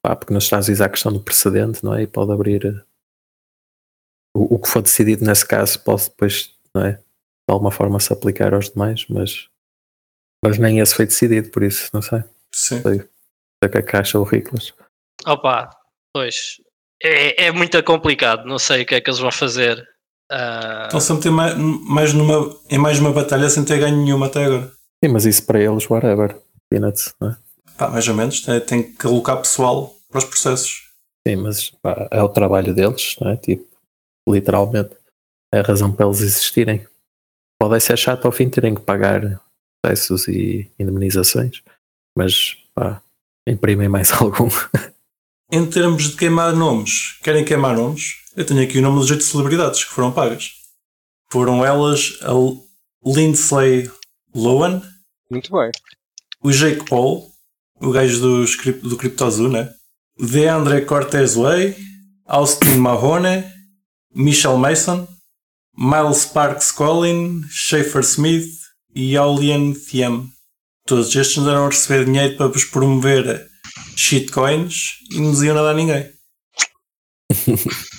pá, 0.03 0.17
porque 0.17 0.33
nos 0.33 0.45
Estados 0.45 0.67
Unidos 0.67 0.81
há 0.81 0.87
a 0.87 0.91
questão 0.91 1.13
do 1.13 1.23
precedente, 1.23 1.85
não 1.85 1.95
é? 1.95 2.03
E 2.03 2.07
pode 2.07 2.33
abrir 2.33 2.65
eh, 2.65 2.85
o, 4.35 4.55
o 4.55 4.59
que 4.59 4.69
for 4.69 4.83
decidido 4.83 5.25
nesse 5.25 5.47
caso, 5.47 5.79
pode 5.85 6.05
depois, 6.05 6.57
não 6.75 6.87
é? 6.87 6.93
De 6.93 7.53
alguma 7.53 7.71
forma 7.71 8.01
se 8.01 8.13
aplicar 8.13 8.55
aos 8.55 8.71
demais, 8.71 9.07
mas, 9.09 9.49
mas 10.43 10.59
nem 10.59 10.81
esse 10.81 10.95
foi 10.95 11.05
decidido, 11.05 11.51
por 11.51 11.63
isso, 11.63 11.91
não 11.93 12.01
sei. 12.01 12.25
Sim. 12.55 12.81
O 12.81 13.69
que 13.69 13.79
é 13.79 13.83
que 13.83 13.97
acha 13.97 14.19
o 14.19 14.25
Riclas. 14.25 14.73
Opa, 15.27 15.71
pois, 16.13 16.61
é, 17.05 17.47
é 17.47 17.53
muito 17.53 17.83
complicado, 17.83 18.47
não 18.47 18.59
sei 18.59 18.83
o 18.83 18.87
que 18.87 18.95
é 18.95 19.01
que 19.01 19.11
eles 19.11 19.21
vão 19.21 19.31
fazer. 19.31 19.79
Uh... 20.33 20.85
Estão 20.85 21.01
sempre 21.01 21.31
mais, 21.31 21.55
mais 21.57 22.13
numa, 22.13 22.57
em 22.71 22.79
mais 22.79 22.99
uma 22.99 23.13
batalha 23.13 23.49
sem 23.49 23.65
ter 23.65 23.79
ganho 23.79 23.97
nenhuma 23.97 24.27
até 24.27 24.45
agora. 24.45 24.73
Sim, 25.05 25.13
mas 25.13 25.27
isso 25.27 25.45
para 25.45 25.61
eles, 25.61 25.89
whatever. 25.89 26.37
Peanuts, 26.71 27.15
não 27.21 27.31
é? 27.31 27.37
Pá, 27.77 27.89
mais 27.89 28.09
ou 28.09 28.15
menos, 28.15 28.41
tem, 28.41 28.61
tem 28.61 28.83
que 28.95 29.07
alocar 29.07 29.37
pessoal 29.37 29.95
para 30.09 30.19
os 30.19 30.25
processos. 30.25 30.91
Sim, 31.27 31.37
mas 31.37 31.71
pá, 31.83 32.09
é 32.11 32.23
o 32.23 32.29
trabalho 32.29 32.75
deles, 32.75 33.17
não 33.21 33.31
é? 33.31 33.37
Tipo, 33.37 33.67
literalmente, 34.29 34.97
é 35.53 35.61
a 35.61 35.63
razão 35.63 35.93
para 35.93 36.07
eles 36.07 36.21
existirem. 36.21 36.87
Pode 37.61 37.81
ser 37.81 37.99
chato 37.99 38.25
ao 38.25 38.33
fim 38.33 38.49
terem 38.49 38.75
que 38.75 38.81
pagar 38.81 39.41
processos 39.83 40.27
e 40.29 40.71
indemnizações, 40.79 41.63
mas 42.17 42.57
pá, 42.75 43.03
imprimem 43.47 43.89
mais 43.89 44.11
algum. 44.21 44.49
Em 45.51 45.67
termos 45.67 46.11
de 46.11 46.17
queimar 46.17 46.55
nomes, 46.55 47.19
querem 47.23 47.45
queimar 47.45 47.77
nomes? 47.77 48.15
Eu 48.37 48.45
tenho 48.45 48.63
aqui 48.63 48.79
o 48.79 48.83
nome 48.83 49.01
das 49.01 49.11
oito 49.11 49.23
celebridades 49.23 49.85
que 49.85 49.91
foram 49.91 50.13
pagas. 50.13 50.51
Foram 51.31 51.65
elas 51.65 52.19
a 52.23 52.33
Lindsay 53.05 53.91
Lohan. 54.35 54.83
Muito 55.31 55.53
bem. 55.53 55.71
O 56.43 56.51
Jake 56.51 56.85
Paul, 56.89 57.31
o 57.81 57.91
gajo 57.91 58.21
do, 58.21 58.45
do 58.89 58.97
CryptoZoo, 58.97 59.49
né? 59.49 59.71
DeAndre 60.19 60.85
Cortez 60.85 61.35
Way, 61.35 61.77
Austin 62.27 62.77
Mahone, 62.77 63.45
Michelle 64.15 64.59
Mason, 64.59 65.07
Miles 65.77 66.25
Parks 66.25 66.71
Collin, 66.71 67.45
Schaefer 67.49 68.03
Smith 68.03 68.51
e 68.95 69.17
Aulian 69.17 69.73
Thiem. 69.73 70.29
Todos 70.87 71.15
estes 71.15 71.39
andaram 71.39 71.67
a 71.67 71.69
receber 71.69 72.05
dinheiro 72.05 72.37
para 72.37 72.49
vos 72.49 72.65
promover 72.65 73.49
shitcoins 73.97 74.99
e 75.11 75.21
não 75.21 75.33
diziam 75.33 75.55
nada 75.55 75.71
a 75.71 75.75
ninguém. 75.75 76.13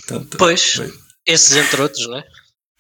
Portanto, 0.08 0.38
pois, 0.38 0.78
bem. 0.78 0.92
esses 1.26 1.56
entre 1.56 1.82
outros, 1.82 2.08
não 2.08 2.18
é? 2.18 2.28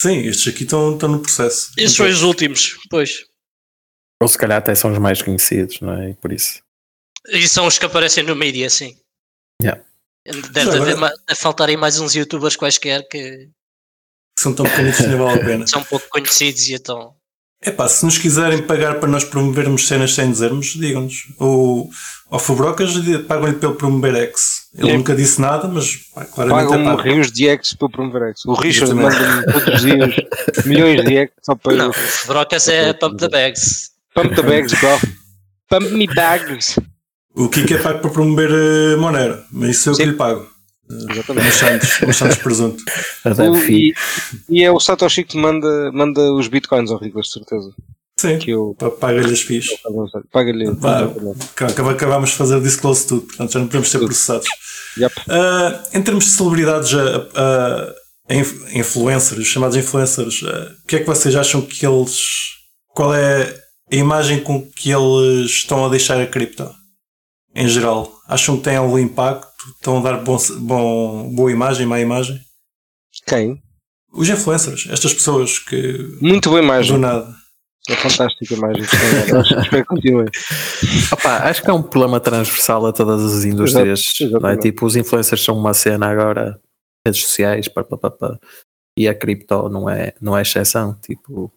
Sim, 0.01 0.20
estes 0.28 0.53
aqui 0.53 0.63
estão, 0.63 0.93
estão 0.93 1.09
no 1.09 1.22
processo. 1.22 1.72
Esses 1.78 1.97
foram 1.97 2.11
os 2.11 2.22
últimos, 2.22 2.78
pois. 2.89 3.26
Ou 4.22 4.28
se 4.28 4.38
calhar 4.38 4.57
até 4.57 4.76
são 4.76 4.91
os 4.91 4.97
mais 4.97 5.22
conhecidos, 5.22 5.80
não 5.82 5.93
é? 5.93 6.11
E 6.11 6.13
por 6.16 6.32
isso. 6.32 6.61
E 7.28 7.47
são 7.47 7.66
os 7.66 7.78
que 7.80 7.86
aparecem 7.86 8.24
no 8.24 8.36
mídia, 8.36 8.70
sim. 8.70 8.97
Yeah. 9.61 9.84
Deve 10.51 10.78
haver, 10.78 11.13
faltarem 11.38 11.78
mais 11.78 11.99
uns 11.99 12.16
youtubers 12.16 12.55
quaisquer 12.55 13.07
que. 13.07 13.49
São 14.38 14.53
tão 14.53 14.66
que 14.66 15.07
não 15.07 15.26
vale 15.26 15.39
a 15.39 15.45
pena. 15.45 15.68
São 15.68 15.84
pouco 15.84 16.07
conhecidos 16.09 16.68
e 16.68 16.74
então. 16.74 17.16
É 17.61 17.72
pá, 17.72 17.88
se 17.88 18.03
nos 18.05 18.18
quiserem 18.18 18.66
pagar 18.66 18.99
para 18.99 19.09
nós 19.09 19.24
promovermos 19.24 19.88
cenas 19.88 20.13
sem 20.13 20.30
dizermos, 20.30 20.74
digam-nos. 20.74 21.34
O, 21.39 21.89
ao 22.30 22.39
Fubrocas 22.39 22.93
pagam-lhe 23.28 23.55
pelo 23.55 23.76
promover 23.76 24.15
X. 24.15 24.67
Ele 24.78 24.91
é. 24.91 24.97
nunca 24.97 25.15
disse 25.15 25.39
nada, 25.39 25.67
mas 25.67 25.95
pá, 26.13 26.26
claramente 26.26 26.69
Pagam 26.69 26.99
é 26.99 27.03
rios 27.03 27.32
de 27.32 27.47
X 27.47 27.73
para 27.73 27.89
promover 27.89 28.30
X. 28.30 28.45
O 28.45 28.53
Richard 28.53 28.93
manda-me 28.93 29.45
todos 29.45 29.67
os 29.76 29.82
dias 29.82 30.15
milhões 30.65 31.03
de 31.03 31.17
X 31.17 31.34
só 31.41 31.55
para. 31.55 31.76
Não, 31.76 31.93
Fubrocas 31.93 32.67
é 32.67 32.93
pump 32.93 33.17
the 33.17 33.30
bags. 33.30 33.91
Pump 34.13 34.36
the 34.36 34.41
bags, 34.41 34.73
bro. 34.80 34.99
Pump 35.69 35.91
me 35.91 36.07
bags. 36.07 36.76
O 37.36 37.49
Kiko 37.49 37.73
é 37.73 37.78
pago 37.78 37.99
para 37.99 38.09
promover 38.09 38.49
uh, 38.49 38.99
Monero, 38.99 39.43
mas 39.51 39.71
isso 39.71 39.89
é 39.89 39.93
o 39.93 39.95
que 39.97 40.05
lhe 40.05 40.13
pago. 40.13 40.47
Exatamente. 40.89 41.47
Uns 41.47 41.55
Santos, 41.55 42.01
uns 42.01 42.15
Santos 42.15 42.38
presunto. 42.38 42.84
O, 43.26 43.57
e, 43.57 43.93
e, 44.49 44.63
é 44.63 44.71
o 44.71 44.80
Satoshi 44.80 45.23
que 45.23 45.36
manda, 45.36 45.91
manda 45.91 46.21
os 46.34 46.47
bitcoins 46.47 46.91
ao 46.91 46.99
Rico, 46.99 47.19
de 47.19 47.28
certeza. 47.28 47.71
Sim, 48.18 48.39
que 48.39 48.51
eu, 48.51 48.76
paga-lhe 48.99 49.34
as 49.34 49.41
FIIs. 49.41 49.68
Paga-lhe. 50.32 50.66
Acabámos 51.91 52.30
de 52.30 52.36
fazer 52.38 52.61
disclose 52.61 53.07
tudo, 53.07 53.22
portanto 53.24 53.51
já 53.51 53.59
não 53.59 53.68
podemos 53.68 53.89
ser 53.89 53.99
processados. 53.99 54.47
Yep. 54.97 55.16
Uh, 55.28 55.97
em 55.97 56.01
termos 56.01 56.24
de 56.24 56.32
celebridades, 56.32 56.93
uh, 56.93 56.97
uh, 56.97 57.93
influencers, 58.74 59.45
chamados 59.45 59.76
influencers, 59.76 60.41
o 60.43 60.88
que 60.88 60.95
é 60.95 60.99
que 60.99 61.05
vocês 61.05 61.36
acham 61.36 61.61
que 61.61 61.86
eles. 61.86 62.18
Qual 62.88 63.13
é 63.13 63.53
a 63.91 63.95
imagem 63.95 64.39
com 64.41 64.66
que 64.66 64.89
eles 64.89 65.51
estão 65.51 65.86
a 65.86 65.89
deixar 65.89 66.20
a 66.20 66.26
cripto? 66.26 66.72
Em 67.53 67.68
geral, 67.68 68.11
acham 68.28 68.57
que 68.57 68.63
tem 68.63 68.78
algum 68.78 68.97
impacto? 68.97 69.47
Estão 69.78 69.97
a 69.97 70.01
dar 70.01 70.24
bom, 70.24 70.38
bom, 70.59 71.36
boa 71.36 71.51
imagem, 71.51 71.86
má 71.86 71.99
imagem? 71.99 72.39
Quem? 73.28 73.61
Os 74.13 74.30
influencers, 74.30 74.88
estas 74.89 75.13
pessoas 75.13 75.59
que. 75.59 76.18
Muito 76.22 76.49
boa 76.49 76.61
imagem. 76.61 76.93
Do 76.93 76.99
nada. 76.99 77.44
É 77.89 77.95
fantástica 77.95 78.55
a 78.55 78.57
imagem. 78.57 78.83
Acho 78.83 79.69
que 79.69 79.83
continue. 79.83 80.25
Opa, 81.13 81.38
acho 81.49 81.61
que 81.61 81.69
é 81.69 81.73
um 81.73 81.83
problema 81.83 82.19
transversal 82.19 82.86
a 82.88 82.93
todas 82.93 83.23
as 83.23 83.45
indústrias. 83.45 84.13
Exato, 84.19 84.41
não 84.41 84.49
é? 84.49 84.57
Tipo, 84.57 84.86
os 84.86 84.95
influencers 84.95 85.43
são 85.43 85.57
uma 85.57 85.73
cena 85.73 86.07
agora, 86.07 86.59
redes 87.05 87.21
sociais, 87.21 87.67
pá, 87.67 87.83
pá, 87.83 87.97
pá, 87.97 88.09
pá. 88.09 88.39
e 88.97 89.07
a 89.07 89.13
cripto 89.13 89.69
não 89.69 89.88
é, 89.88 90.13
não 90.19 90.36
é 90.36 90.41
exceção. 90.41 90.95
Tipo, 90.95 91.51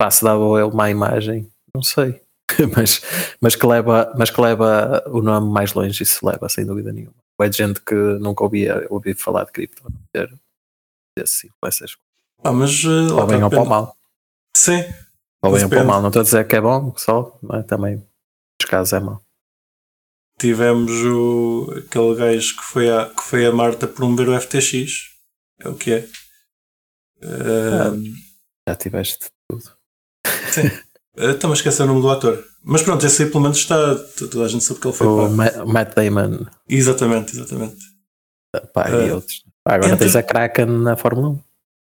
pá, 0.00 0.10
se 0.10 0.24
ou 0.24 0.72
má 0.72 0.88
imagem, 0.90 1.50
não 1.74 1.82
sei. 1.82 2.22
mas, 2.74 3.02
mas, 3.40 3.54
que 3.54 3.66
leva, 3.66 4.12
mas 4.16 4.30
que 4.30 4.40
leva 4.40 5.04
o 5.08 5.20
nome 5.20 5.52
mais 5.52 5.74
longe, 5.74 6.02
isso 6.02 6.26
leva, 6.26 6.48
sem 6.48 6.64
dúvida 6.64 6.90
nenhuma. 6.90 7.14
É 7.40 7.48
de 7.48 7.56
gente 7.56 7.80
que 7.82 7.94
nunca 7.94 8.42
ouvia, 8.42 8.86
ouvia 8.88 9.14
falar 9.14 9.44
de 9.44 9.52
cripto, 9.52 9.82
não 9.84 9.92
ter 10.12 10.32
esses 11.18 11.44
influencers. 11.44 11.96
Ah, 12.42 12.52
mas, 12.52 12.82
uh, 12.84 13.14
ou 13.14 13.26
bem 13.26 13.42
ou 13.42 13.50
para 13.50 13.62
o 13.62 13.66
mal. 13.66 13.96
Sim. 14.56 14.82
Ou 15.42 15.52
bem 15.52 15.64
ou 15.64 15.68
para 15.68 15.84
mal. 15.84 16.00
Não 16.00 16.08
estou 16.08 16.20
a 16.20 16.24
dizer 16.24 16.46
que 16.46 16.56
é 16.56 16.60
bom 16.60 16.92
só, 16.96 17.38
mas 17.42 17.66
também 17.66 17.96
nos 17.96 18.68
casos 18.68 18.92
é 18.92 19.00
mau. 19.00 19.22
Tivemos 20.38 20.92
o, 21.04 21.74
aquele 21.76 22.14
gajo 22.14 22.56
que 22.56 22.62
foi, 22.62 22.90
a, 22.90 23.06
que 23.06 23.22
foi 23.22 23.46
a 23.46 23.52
Marta 23.52 23.88
promover 23.88 24.28
o 24.28 24.40
FTX. 24.40 25.16
É 25.60 25.68
o 25.68 25.74
que 25.74 25.92
é. 25.92 25.98
Uh, 27.20 27.92
ah, 27.92 28.70
já 28.70 28.76
tiveste 28.76 29.26
tudo. 29.48 29.64
Sim. 30.52 30.70
Estamos 31.18 31.58
a 31.58 31.60
esquecer 31.60 31.82
o 31.82 31.86
nome 31.86 32.00
do 32.00 32.10
ator. 32.10 32.44
Mas 32.62 32.82
pronto, 32.82 33.04
esse 33.04 33.24
aí 33.24 33.30
pelo 33.30 33.42
menos 33.42 33.58
está. 33.58 33.96
Toda 34.16 34.44
a 34.44 34.48
gente 34.48 34.62
sabe 34.62 34.78
que 34.78 34.86
ele 34.86 34.96
foi. 34.96 35.06
O 35.06 35.36
pá. 35.36 35.64
Matt 35.64 35.94
Damon. 35.94 36.46
Exatamente, 36.68 37.32
exatamente. 37.32 37.76
Pá, 38.72 38.88
e 38.90 39.10
uh, 39.10 39.14
outros. 39.16 39.44
Pá, 39.64 39.74
agora 39.74 39.92
entre... 39.92 40.04
tens 40.04 40.14
a 40.14 40.22
Kraken 40.22 40.66
na 40.66 40.96
Fórmula 40.96 41.40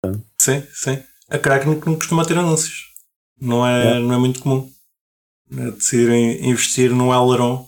1. 0.05 0.21
Sim, 0.37 0.63
sim. 0.73 1.03
A 1.29 1.39
Kraken 1.39 1.79
não 1.85 1.95
costuma 1.95 2.25
ter 2.25 2.37
anúncios. 2.37 2.90
Não 3.41 3.65
é, 3.65 3.97
é. 3.97 3.99
Não 3.99 4.13
é 4.13 4.17
muito 4.17 4.39
comum. 4.39 4.69
É 5.57 5.71
decidirem 5.71 6.49
investir 6.49 6.91
num 6.91 7.11
aileron 7.11 7.65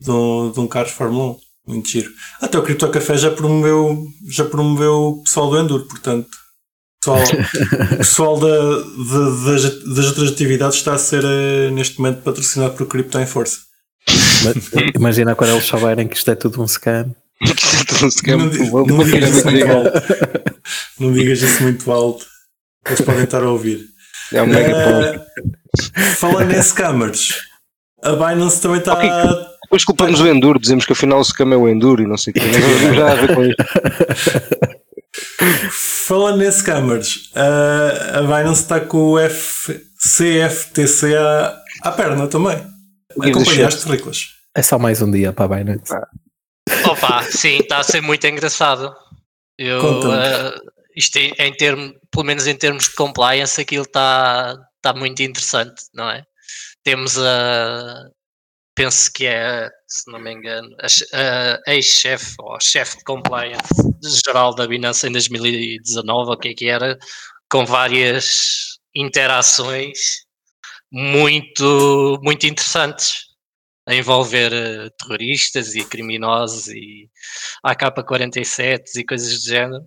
de 0.00 0.10
um, 0.10 0.50
de 0.50 0.60
um 0.60 0.66
carro 0.66 0.86
de 0.86 0.92
Fórmula 0.92 1.32
1. 1.32 1.38
Muito 1.68 1.88
giro. 1.88 2.10
Até 2.40 2.58
o 2.58 2.62
Crypto 2.62 2.88
Café 2.90 3.16
já 3.16 3.30
promoveu, 3.30 4.06
já 4.28 4.44
promoveu 4.44 4.92
o 4.92 5.22
pessoal 5.22 5.50
do 5.50 5.58
Enduro, 5.58 5.84
portanto 5.86 6.28
pessoal, 7.06 7.22
o 7.92 7.96
pessoal 7.96 8.40
da, 8.40 8.46
da, 8.48 9.52
das, 9.52 9.84
das 9.84 10.06
outras 10.06 10.32
atividades 10.32 10.78
está 10.78 10.94
a 10.94 10.98
ser 10.98 11.24
uh, 11.24 11.70
neste 11.72 11.98
momento 11.98 12.22
patrocinado 12.22 12.74
por 12.74 12.86
Crypto 12.86 13.18
em 13.18 13.26
Força. 13.26 13.58
Imagina 14.94 15.34
quando 15.34 15.50
eles 15.50 15.64
souberem 15.64 16.06
que 16.06 16.16
isto 16.16 16.30
é 16.30 16.34
tudo 16.34 16.62
um 16.62 16.68
scam. 16.68 17.14
isto 17.40 17.76
é 17.76 17.84
tudo 17.84 18.06
um 18.06 18.10
scam. 18.10 18.36
Não, 18.36 18.86
não, 18.86 18.96
não, 18.96 19.04
digas 19.04 19.36
isso 19.36 19.50
muito 19.50 19.70
alto. 19.70 19.90
não 21.00 21.12
digas 21.12 21.42
isso 21.42 21.62
muito 21.62 21.92
alto. 21.92 22.26
Eles 22.86 23.00
podem 23.00 23.24
estar 23.24 23.42
a 23.42 23.50
ouvir. 23.50 23.84
É 24.32 24.42
um 24.42 24.46
mega 24.46 24.74
uh, 24.76 25.20
Falando 26.16 26.52
em 26.52 26.62
scammers, 26.62 27.40
a 28.02 28.12
Binance 28.12 28.60
também 28.60 28.78
está. 28.78 28.94
Okay. 28.94 29.10
Depois 29.64 29.84
culpamos 29.84 30.20
o 30.20 30.28
Enduro, 30.28 30.58
dizemos 30.58 30.84
que 30.84 30.92
afinal 30.92 31.18
o 31.20 31.24
scam 31.24 31.52
é 31.52 31.56
o 31.56 31.68
Enduro 31.68 32.02
e 32.02 32.06
não 32.06 32.16
sei 32.16 32.30
o 32.30 32.34
que. 32.34 32.40
Mas 32.40 32.54
já 32.96 33.12
a 33.12 33.14
ver 33.14 33.34
com 33.34 33.44
isto. 33.44 33.64
Falando 36.06 36.38
nesse 36.38 36.62
cameras, 36.62 37.30
a, 37.34 38.18
a 38.18 38.22
Binance 38.22 38.62
está 38.62 38.80
com 38.80 39.14
o 39.14 39.18
CFTC 39.18 41.16
à, 41.16 41.56
à 41.82 41.92
perna 41.92 42.28
também. 42.28 42.64
Acompanhaste, 43.18 43.88
Riclas? 43.88 44.36
É 44.54 44.62
só 44.62 44.78
mais 44.78 45.02
um 45.02 45.10
dia 45.10 45.32
para 45.32 45.44
a 45.46 45.58
Binance. 45.58 45.92
Ah. 45.92 46.06
Opa, 46.90 47.22
sim, 47.24 47.58
está 47.58 47.78
a 47.78 47.82
ser 47.82 48.00
muito 48.00 48.26
engraçado. 48.26 48.94
Eu, 49.58 49.80
uh, 49.80 50.75
isto 50.96 51.16
em, 51.16 51.32
em 51.38 51.52
termos, 51.54 51.92
pelo 52.10 52.24
menos 52.24 52.46
em 52.46 52.56
termos 52.56 52.84
de 52.84 52.94
compliance, 52.94 53.60
aquilo 53.60 53.84
está, 53.84 54.56
está 54.76 54.98
muito 54.98 55.22
interessante, 55.22 55.84
não 55.94 56.10
é? 56.10 56.24
Temos 56.82 57.18
a, 57.18 58.08
penso 58.74 59.10
que 59.12 59.26
é, 59.26 59.68
se 59.88 60.10
não 60.10 60.20
me 60.20 60.32
engano, 60.32 60.68
a, 61.12 61.60
a 61.66 61.74
ex-chefe 61.74 62.34
ou 62.38 62.60
chefe 62.60 62.98
de 62.98 63.04
compliance 63.04 63.68
geral 64.24 64.54
da 64.54 64.66
Binance 64.66 65.06
em 65.06 65.12
2019, 65.12 66.30
o 66.30 66.36
que 66.36 66.48
é 66.48 66.54
que 66.54 66.68
era, 66.68 66.98
com 67.50 67.64
várias 67.64 68.78
interações 68.94 70.26
muito, 70.92 72.18
muito 72.22 72.46
interessantes 72.46 73.26
a 73.86 73.94
envolver 73.94 74.52
uh, 74.52 74.90
terroristas 74.98 75.74
e 75.74 75.84
criminosos 75.84 76.68
e 76.68 77.08
AK-47 77.64 78.82
e 78.96 79.04
coisas 79.04 79.42
do 79.42 79.48
género. 79.48 79.84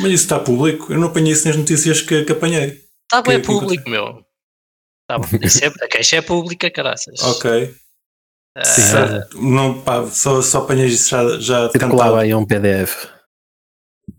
Mas 0.00 0.12
isso 0.12 0.24
está 0.24 0.38
público? 0.38 0.92
Eu 0.92 0.98
não 0.98 1.08
apanhei 1.08 1.32
isso 1.32 1.46
nas 1.46 1.56
notícias 1.56 2.00
que, 2.00 2.24
que 2.24 2.32
apanhei. 2.32 2.84
Está 3.04 3.22
bem 3.22 3.40
público, 3.40 3.84
que... 3.84 3.90
meu. 3.90 4.22
Tá 5.08 5.18
bom. 5.18 5.26
Isso 5.42 5.64
é, 5.64 5.68
a 5.68 5.88
queixa 5.88 6.16
é 6.16 6.22
pública, 6.22 6.70
caraças. 6.70 7.20
Ok. 7.22 7.74
Uh, 8.58 9.40
não, 9.40 9.82
pá, 9.82 10.06
só, 10.08 10.42
só 10.42 10.58
apanhei 10.58 10.86
isso 10.86 11.10
já, 11.10 11.38
já 11.38 11.70
Circulava 11.70 12.22
aí 12.22 12.34
um 12.34 12.44
PDF. 12.44 13.06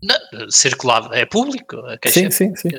Não, 0.02 0.50
circulava, 0.50 1.14
é 1.16 1.26
público. 1.26 1.76
A 1.76 1.98
sim, 2.08 2.26
é 2.26 2.30
sim, 2.30 2.56
sim, 2.56 2.70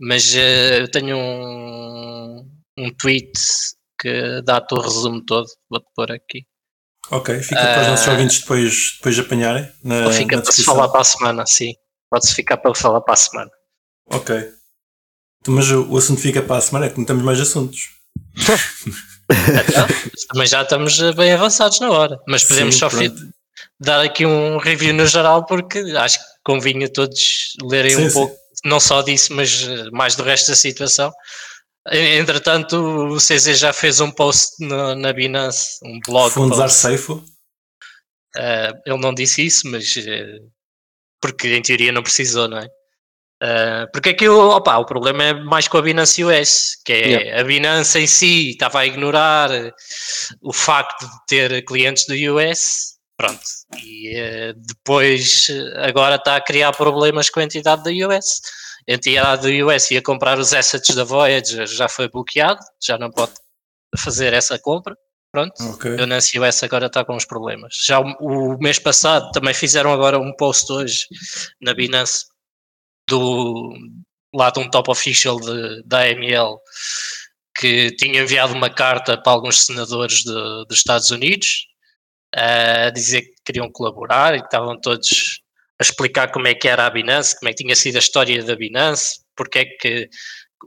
Mas 0.00 0.34
uh, 0.34 0.80
eu 0.80 0.90
tenho 0.90 1.16
um, 1.16 2.50
um 2.78 2.90
tweet 2.98 3.32
que 4.00 4.42
dá-te 4.42 4.74
o 4.74 4.80
resumo 4.80 5.24
todo, 5.24 5.46
vou-te 5.70 5.86
pôr 5.94 6.10
aqui. 6.10 6.44
Ok, 7.10 7.42
fica 7.42 7.60
para 7.60 7.82
os 7.82 7.88
nossos 7.88 8.06
uh, 8.06 8.10
ouvintes 8.10 8.40
depois, 8.40 8.92
depois 8.96 9.18
apanharem. 9.18 9.68
Na, 9.82 10.06
ou 10.06 10.12
fica 10.12 10.40
para 10.40 10.52
se 10.52 10.62
falar 10.62 10.88
para 10.88 11.00
a 11.00 11.04
semana, 11.04 11.44
sim. 11.46 11.74
Pode-se 12.08 12.34
ficar 12.34 12.56
para 12.58 12.74
falar 12.74 13.00
para 13.00 13.14
a 13.14 13.16
semana. 13.16 13.50
Ok. 14.06 14.48
Mas 15.48 15.70
o, 15.70 15.88
o 15.90 15.96
assunto 15.96 16.20
fica 16.20 16.40
para 16.42 16.56
a 16.56 16.60
semana, 16.60 16.86
é 16.86 16.90
que 16.90 16.98
não 16.98 17.04
temos 17.04 17.24
mais 17.24 17.40
assuntos. 17.40 17.88
Então, 19.30 19.86
também 20.28 20.46
já 20.46 20.62
estamos 20.62 20.98
bem 21.14 21.32
avançados 21.32 21.78
na 21.80 21.90
hora, 21.90 22.18
mas 22.26 22.44
podemos 22.44 22.74
Sim, 22.74 22.80
só 22.80 22.88
dar 23.78 24.00
aqui 24.00 24.26
um 24.26 24.58
review 24.58 24.92
no 24.92 25.06
geral 25.06 25.46
porque 25.46 25.78
acho 25.96 26.18
que 26.18 26.24
convinha 26.44 26.88
todos 26.88 27.52
lerem 27.62 27.94
sim, 27.94 28.04
um 28.04 28.08
sim. 28.08 28.14
pouco, 28.14 28.36
não 28.64 28.80
só 28.80 29.02
disso, 29.02 29.32
mas 29.34 29.66
mais 29.92 30.16
do 30.16 30.22
resto 30.22 30.50
da 30.50 30.56
situação. 30.56 31.12
Entretanto, 31.88 32.76
o 32.76 33.16
CZ 33.16 33.58
já 33.58 33.72
fez 33.72 34.00
um 34.00 34.10
post 34.10 34.62
no, 34.64 34.94
na 34.94 35.12
Binance, 35.12 35.78
um 35.82 35.98
blog. 36.06 36.30
Fundos 36.30 36.60
Arceifo? 36.60 37.24
Uh, 38.36 38.72
ele 38.86 38.98
não 38.98 39.14
disse 39.14 39.44
isso, 39.44 39.68
mas 39.68 39.96
uh, 39.96 40.50
porque 41.20 41.48
em 41.48 41.62
teoria 41.62 41.90
não 41.90 42.02
precisou, 42.02 42.48
não 42.48 42.58
é? 42.58 42.66
Uh, 43.42 43.90
porque 43.90 44.10
aqui 44.10 44.28
opa, 44.28 44.76
o 44.76 44.84
problema 44.84 45.24
é 45.24 45.32
mais 45.32 45.66
com 45.66 45.78
a 45.78 45.82
Binance 45.82 46.22
US, 46.22 46.76
que 46.84 46.92
é 46.92 47.08
yeah. 47.08 47.40
a 47.40 47.44
Binance 47.44 47.98
em 47.98 48.06
si 48.06 48.50
estava 48.50 48.80
a 48.80 48.86
ignorar 48.86 49.50
o 50.42 50.52
facto 50.52 51.06
de 51.06 51.26
ter 51.26 51.64
clientes 51.64 52.04
do 52.04 52.14
US, 52.36 52.98
pronto, 53.16 53.40
e 53.82 54.14
uh, 54.14 54.54
depois 54.54 55.46
agora 55.76 56.16
está 56.16 56.36
a 56.36 56.40
criar 56.42 56.72
problemas 56.72 57.30
com 57.30 57.40
a 57.40 57.44
entidade 57.44 57.82
da 57.82 58.08
US. 58.08 58.42
A 58.88 58.92
entidade 58.92 59.42
do 59.42 59.66
US 59.66 59.90
ia 59.90 60.02
comprar 60.02 60.38
os 60.38 60.52
assets 60.52 60.94
da 60.94 61.04
Voyager, 61.04 61.66
já 61.66 61.88
foi 61.88 62.08
bloqueado, 62.08 62.60
já 62.82 62.98
não 62.98 63.10
pode 63.10 63.32
fazer 63.96 64.32
essa 64.32 64.58
compra. 64.58 64.96
Pronto, 65.32 65.54
okay. 65.74 65.94
a 65.94 65.96
Binance 65.96 66.38
US 66.40 66.62
agora 66.64 66.86
está 66.86 67.04
com 67.04 67.14
os 67.14 67.24
problemas. 67.24 67.76
Já 67.86 68.00
o, 68.00 68.14
o 68.20 68.58
mês 68.58 68.80
passado 68.80 69.30
também 69.30 69.54
fizeram 69.54 69.92
agora 69.92 70.18
um 70.18 70.34
post 70.34 70.72
hoje 70.72 71.06
na 71.60 71.72
Binance 71.72 72.26
do 73.08 73.72
lá 74.34 74.50
de 74.50 74.60
um 74.60 74.68
top 74.68 74.90
official 74.90 75.38
de, 75.40 75.82
da 75.84 76.02
AML 76.02 76.60
que 77.56 77.90
tinha 77.92 78.22
enviado 78.22 78.54
uma 78.54 78.70
carta 78.70 79.20
para 79.20 79.32
alguns 79.32 79.66
senadores 79.66 80.18
de, 80.18 80.32
dos 80.68 80.78
Estados 80.78 81.10
Unidos 81.10 81.66
a 82.34 82.90
dizer 82.90 83.22
que 83.22 83.34
queriam 83.44 83.70
colaborar 83.70 84.34
e 84.34 84.40
que 84.40 84.46
estavam 84.46 84.80
todos 84.80 85.42
a 85.80 85.82
explicar 85.82 86.30
como 86.30 86.46
é 86.46 86.54
que 86.54 86.68
era 86.68 86.86
a 86.86 86.90
Binance, 86.90 87.38
como 87.38 87.48
é 87.48 87.52
que 87.52 87.62
tinha 87.62 87.74
sido 87.74 87.96
a 87.96 88.00
história 88.00 88.44
da 88.44 88.54
Binance, 88.54 89.20
porque 89.34 89.60
é 89.60 89.64
que, 89.64 90.08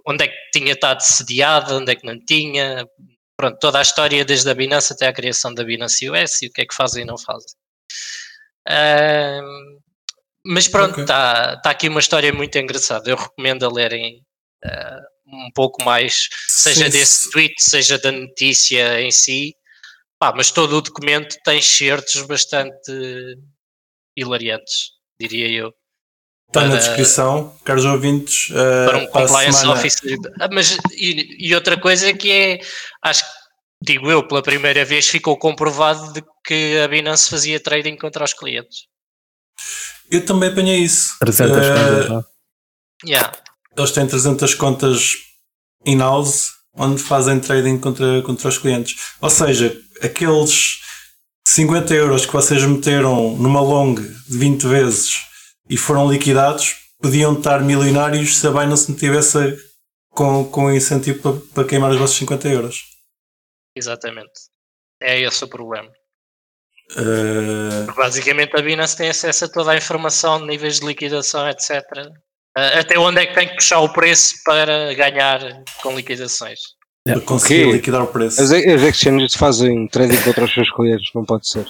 onde 0.08 0.24
é 0.24 0.28
que 0.28 0.36
tinha 0.52 0.74
estado 0.74 1.02
sediada, 1.02 1.76
onde 1.76 1.92
é 1.92 1.96
que 1.96 2.06
não 2.06 2.18
tinha, 2.26 2.84
pronto, 3.38 3.60
toda 3.60 3.78
a 3.78 3.84
história 3.84 4.26
desde 4.26 4.50
a 4.50 4.56
Binance 4.56 4.92
até 4.92 5.08
a 5.08 5.14
criação 5.14 5.54
da 5.54 5.64
Binance 5.64 6.10
US 6.10 6.42
e 6.42 6.48
o 6.48 6.52
que 6.52 6.62
é 6.62 6.66
que 6.66 6.74
fazem 6.74 7.04
e 7.04 7.06
não 7.06 7.18
fazem. 7.18 7.52
Um, 8.70 9.80
mas 10.46 10.68
pronto, 10.68 11.02
está 11.02 11.52
okay. 11.52 11.62
tá 11.62 11.70
aqui 11.70 11.90
uma 11.90 12.00
história 12.00 12.34
muito 12.34 12.58
engraçada. 12.58 13.10
Eu 13.10 13.16
recomendo 13.16 13.66
a 13.66 13.72
lerem 13.72 14.26
uh, 14.66 15.14
um 15.28 15.52
pouco 15.54 15.84
mais, 15.84 16.28
seja 16.48 16.86
sim, 16.86 16.92
desse 16.92 17.32
tweet, 17.32 17.54
seja 17.62 18.00
da 18.00 18.12
notícia 18.12 19.00
em 19.00 19.12
si. 19.12 19.56
Pá, 20.20 20.34
mas 20.36 20.52
todo 20.52 20.78
o 20.78 20.82
documento 20.82 21.38
tem 21.44 21.62
certos 21.62 22.22
bastante 22.24 22.92
hilariantes, 24.16 24.93
diria 25.28 25.50
eu. 25.50 25.74
Está 26.48 26.68
na 26.68 26.76
descrição, 26.76 27.56
caros 27.64 27.84
ouvintes. 27.84 28.50
Uh, 28.52 28.86
para 28.86 28.98
um 29.00 29.08
compliance 29.08 29.66
officer. 29.66 30.18
Ah, 30.40 30.48
mas, 30.52 30.78
e, 30.92 31.48
e, 31.48 31.56
outra 31.56 31.80
coisa 31.80 32.14
que 32.14 32.32
é, 32.32 32.60
acho 33.02 33.24
que, 33.24 33.32
digo 33.82 34.12
eu, 34.12 34.28
pela 34.28 34.44
primeira 34.44 34.86
vez 34.86 35.08
ficou 35.08 35.36
comprovado 35.36 36.14
de 36.14 36.24
que 36.46 36.80
a 36.80 36.88
Binance 36.88 37.28
fazia 37.28 37.60
trading 37.60 37.96
contra 37.96 38.24
os 38.24 38.34
clientes. 38.34 38.86
Eu 40.12 40.24
também 40.24 40.50
apanhei 40.50 40.78
isso. 40.80 41.18
300 41.20 41.56
uh, 41.56 41.60
contas, 41.60 42.10
não? 42.10 42.26
Yeah. 43.04 43.32
Eles 43.76 43.92
têm 43.92 44.06
300 44.06 44.54
contas 44.54 45.14
in-house 45.84 46.52
onde 46.76 47.02
fazem 47.02 47.40
trading 47.40 47.80
contra, 47.80 48.22
contra 48.22 48.50
os 48.50 48.58
clientes. 48.58 48.96
Ou 49.22 49.30
seja, 49.30 49.76
aqueles 50.02 50.83
50 51.54 51.94
euros 51.94 52.26
que 52.26 52.34
vocês 52.34 52.64
meteram 52.64 53.38
numa 53.38 53.62
long 53.62 53.94
de 53.94 54.38
20 54.40 54.64
vezes 54.64 55.12
e 55.70 55.78
foram 55.78 56.12
liquidados, 56.12 56.76
podiam 57.00 57.38
estar 57.38 57.62
milionários 57.62 58.38
se 58.38 58.48
a 58.48 58.50
Binance 58.50 58.90
não 58.90 58.98
tivesse 58.98 59.56
com, 60.10 60.50
com 60.50 60.72
incentivo 60.72 61.22
para, 61.22 61.42
para 61.54 61.70
queimar 61.70 61.92
os 61.92 61.98
vossos 61.98 62.18
50 62.18 62.48
euros. 62.48 62.78
Exatamente. 63.76 64.32
É 65.00 65.20
esse 65.22 65.44
o 65.44 65.48
problema. 65.48 65.92
Uh... 66.94 67.94
Basicamente 67.96 68.58
a 68.58 68.62
Binance 68.62 68.98
tem 68.98 69.10
acesso 69.10 69.46
a 69.46 69.50
toda 69.50 69.74
a 69.74 69.78
informação, 69.78 70.44
níveis 70.44 70.80
de 70.80 70.88
liquidação, 70.88 71.48
etc. 71.48 71.84
Uh, 72.58 72.80
até 72.80 72.98
onde 72.98 73.22
é 73.22 73.28
que 73.28 73.36
tem 73.36 73.48
que 73.48 73.56
puxar 73.58 73.80
o 73.80 73.94
preço 73.94 74.34
para 74.44 74.92
ganhar 74.96 75.40
com 75.84 75.96
liquidações. 75.96 76.60
Para 77.06 77.20
conseguir 77.22 77.72
liquidar 77.72 78.02
o 78.02 78.08
preço. 78.08 78.42
As, 78.42 78.52
as 78.52 78.82
exchanges 78.82 79.34
fazem 79.36 79.88
trading 79.88 80.22
contra 80.24 80.46
os 80.46 80.54
seus 80.54 80.72
clientes, 80.72 81.12
não 81.14 81.26
pode 81.26 81.48
ser. 81.48 81.68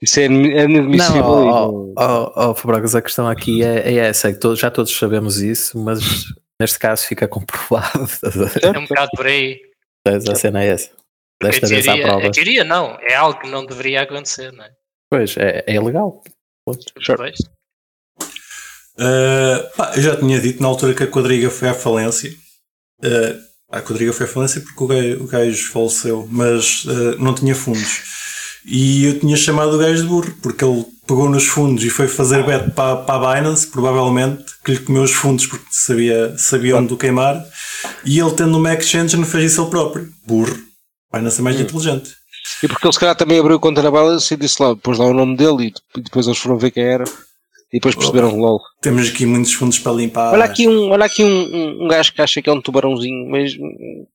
Isso 0.00 0.20
é, 0.20 0.24
é 0.24 0.26
inadmissível. 0.26 1.22
Não, 1.22 1.92
oh, 1.94 1.94
oh, 1.96 2.54
oh, 2.64 2.96
a 2.96 3.02
questão 3.02 3.28
aqui 3.28 3.62
é, 3.62 3.92
é 3.92 3.94
essa, 3.96 4.28
é 4.28 4.32
que 4.32 4.38
todos, 4.38 4.58
já 4.58 4.70
todos 4.70 4.96
sabemos 4.96 5.38
isso, 5.38 5.78
mas 5.78 6.00
neste 6.60 6.78
caso 6.78 7.06
fica 7.06 7.26
comprovado. 7.28 8.08
É 8.62 8.78
um 8.78 8.86
bocado 8.86 9.10
por 9.14 9.26
aí. 9.26 9.60
A 10.06 10.34
cena 10.34 10.62
é 10.62 10.68
essa. 10.68 10.90
Desta 11.42 11.66
vez 11.66 11.84
teoria, 11.84 12.06
prova. 12.06 12.26
A 12.26 12.30
teoria 12.30 12.64
não, 12.64 12.98
é 13.00 13.14
algo 13.14 13.40
que 13.40 13.48
não 13.48 13.66
deveria 13.66 14.02
acontecer, 14.02 14.52
não 14.52 14.64
é? 14.64 14.70
Pois, 15.10 15.36
é, 15.36 15.64
é 15.66 15.74
ilegal. 15.74 16.22
Sure. 17.00 17.32
Uh, 18.94 19.76
pá, 19.76 19.92
eu 19.96 20.02
já 20.02 20.16
tinha 20.16 20.38
dito 20.38 20.62
na 20.62 20.68
altura 20.68 20.94
que 20.94 21.02
a 21.02 21.06
quadriga 21.06 21.50
foi 21.50 21.68
à 21.68 21.74
falência. 21.74 22.30
Uh, 23.02 23.49
a 23.70 23.80
quadriga 23.80 24.12
foi 24.12 24.26
à 24.26 24.28
falência 24.28 24.60
porque 24.60 24.82
o 24.82 24.86
gajo, 24.86 25.24
o 25.24 25.26
gajo 25.26 25.70
faleceu, 25.70 26.28
mas 26.30 26.84
uh, 26.84 27.16
não 27.18 27.34
tinha 27.34 27.54
fundos. 27.54 28.02
E 28.66 29.06
eu 29.06 29.20
tinha 29.20 29.36
chamado 29.36 29.74
o 29.74 29.78
gajo 29.78 30.02
de 30.02 30.08
burro, 30.08 30.34
porque 30.42 30.64
ele 30.64 30.84
pegou 31.06 31.28
nos 31.28 31.46
fundos 31.46 31.82
e 31.84 31.90
foi 31.90 32.08
fazer 32.08 32.44
bet 32.44 32.70
para, 32.72 32.96
para 32.96 33.30
a 33.30 33.34
Binance, 33.34 33.66
provavelmente, 33.66 34.44
que 34.64 34.72
lhe 34.72 34.78
comeu 34.78 35.02
os 35.02 35.12
fundos 35.12 35.46
porque 35.46 35.66
sabia, 35.70 36.34
sabia 36.36 36.76
onde 36.76 36.92
o 36.92 36.96
queimar. 36.96 37.42
E 38.04 38.18
ele, 38.20 38.30
tendo 38.32 38.58
uma 38.58 38.74
exchange, 38.74 39.16
não 39.16 39.24
fez 39.24 39.52
isso 39.52 39.62
ele 39.62 39.70
próprio. 39.70 40.08
Burro. 40.26 40.56
Binance 41.12 41.40
é 41.40 41.42
mais 41.42 41.56
hum. 41.56 41.62
inteligente. 41.62 42.10
E 42.62 42.68
porque 42.68 42.86
ele, 42.86 42.92
se 42.92 43.00
calhar, 43.00 43.16
também 43.16 43.38
abriu 43.38 43.58
conta 43.58 43.82
na 43.82 43.90
Binance 43.90 44.34
e 44.34 44.36
disse 44.36 44.62
lá, 44.62 44.76
pôs 44.76 44.98
lá 44.98 45.06
o 45.06 45.14
nome 45.14 45.36
dele 45.36 45.72
e 45.96 46.00
depois 46.02 46.26
eles 46.26 46.38
foram 46.38 46.58
ver 46.58 46.70
quem 46.70 46.84
era. 46.84 47.04
E 47.72 47.78
depois 47.78 47.94
perceberam 47.94 48.36
logo. 48.36 48.64
Temos 48.80 49.08
aqui 49.08 49.24
muitos 49.24 49.52
fundos 49.52 49.78
para 49.78 49.92
limpar. 49.92 50.32
Olha 50.32 50.44
aqui 50.44 50.66
um, 50.66 50.90
olha 50.90 51.04
aqui 51.04 51.22
um, 51.22 51.28
um, 51.28 51.84
um 51.84 51.88
gajo 51.88 52.12
que 52.12 52.20
acha 52.20 52.42
que 52.42 52.50
é 52.50 52.52
um 52.52 52.60
tubarãozinho, 52.60 53.30
mas 53.30 53.56
um, 53.56 54.06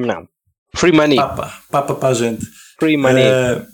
não. 0.00 0.28
Free 0.74 0.92
money. 0.92 1.16
Papa, 1.16 1.52
papa 1.70 1.94
para 1.94 2.08
a 2.10 2.14
gente. 2.14 2.46
Free 2.78 2.96
money. 2.96 3.24
Uh, 3.24 3.66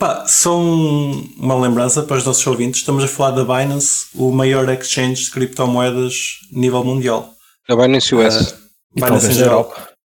Pá, 0.00 0.26
só 0.26 0.58
um, 0.58 1.30
uma 1.36 1.54
lembrança 1.60 2.02
para 2.02 2.16
os 2.16 2.24
nossos 2.24 2.46
ouvintes, 2.46 2.80
estamos 2.80 3.04
a 3.04 3.06
falar 3.06 3.32
da 3.32 3.44
Binance, 3.44 4.06
o 4.14 4.30
maior 4.30 4.66
exchange 4.70 5.24
de 5.24 5.30
criptomoedas 5.30 6.38
nível 6.50 6.82
mundial. 6.82 7.34
A 7.68 7.76
Binance 7.76 8.14
US. 8.14 8.52
Uh, 8.52 8.56
Binance 8.94 9.30
em 9.30 9.34
geral. 9.34 9.74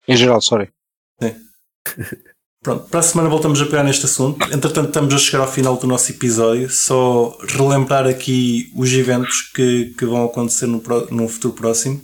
Em 0.08 0.16
geral, 0.16 0.40
sorry. 0.40 0.70
Sim. 1.20 1.36
Pronto, 2.64 2.88
para 2.90 3.00
a 3.00 3.04
semana 3.04 3.28
voltamos 3.28 3.60
a 3.60 3.66
pegar 3.66 3.84
neste 3.84 4.06
assunto. 4.06 4.46
Entretanto, 4.54 4.90
estamos 4.90 5.12
a 5.16 5.18
chegar 5.18 5.40
ao 5.40 5.52
final 5.52 5.78
do 5.78 5.88
nosso 5.88 6.12
episódio. 6.12 6.70
Só 6.70 7.36
relembrar 7.48 8.06
aqui 8.06 8.72
os 8.76 8.94
eventos 8.94 9.36
que, 9.56 9.96
que 9.98 10.06
vão 10.06 10.26
acontecer 10.26 10.68
no, 10.68 10.80
no 11.10 11.28
futuro 11.28 11.56
próximo. 11.56 12.00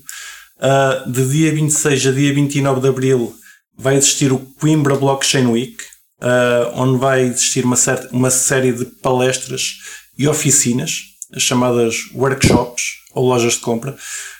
Uh, 0.57 1.11
de 1.11 1.29
dia 1.29 1.53
26 1.53 2.07
a 2.07 2.11
dia 2.11 2.33
29 2.33 2.81
de 2.81 2.87
abril 2.87 3.35
vai 3.77 3.97
existir 3.97 4.33
o 4.33 4.39
Coimbra 4.59 4.95
Blockchain 4.95 5.45
Week, 5.45 5.77
uh, 6.23 6.71
onde 6.73 6.97
vai 6.97 7.21
existir 7.25 7.63
uma, 7.63 7.77
uma 8.11 8.31
série 8.31 8.73
de 8.73 8.85
palestras 8.85 9.75
e 10.17 10.27
oficinas, 10.27 11.01
as 11.35 11.43
chamadas 11.43 11.97
workshops 12.15 12.83
ou 13.13 13.27
lojas 13.27 13.53
de 13.53 13.59
compra. 13.59 13.95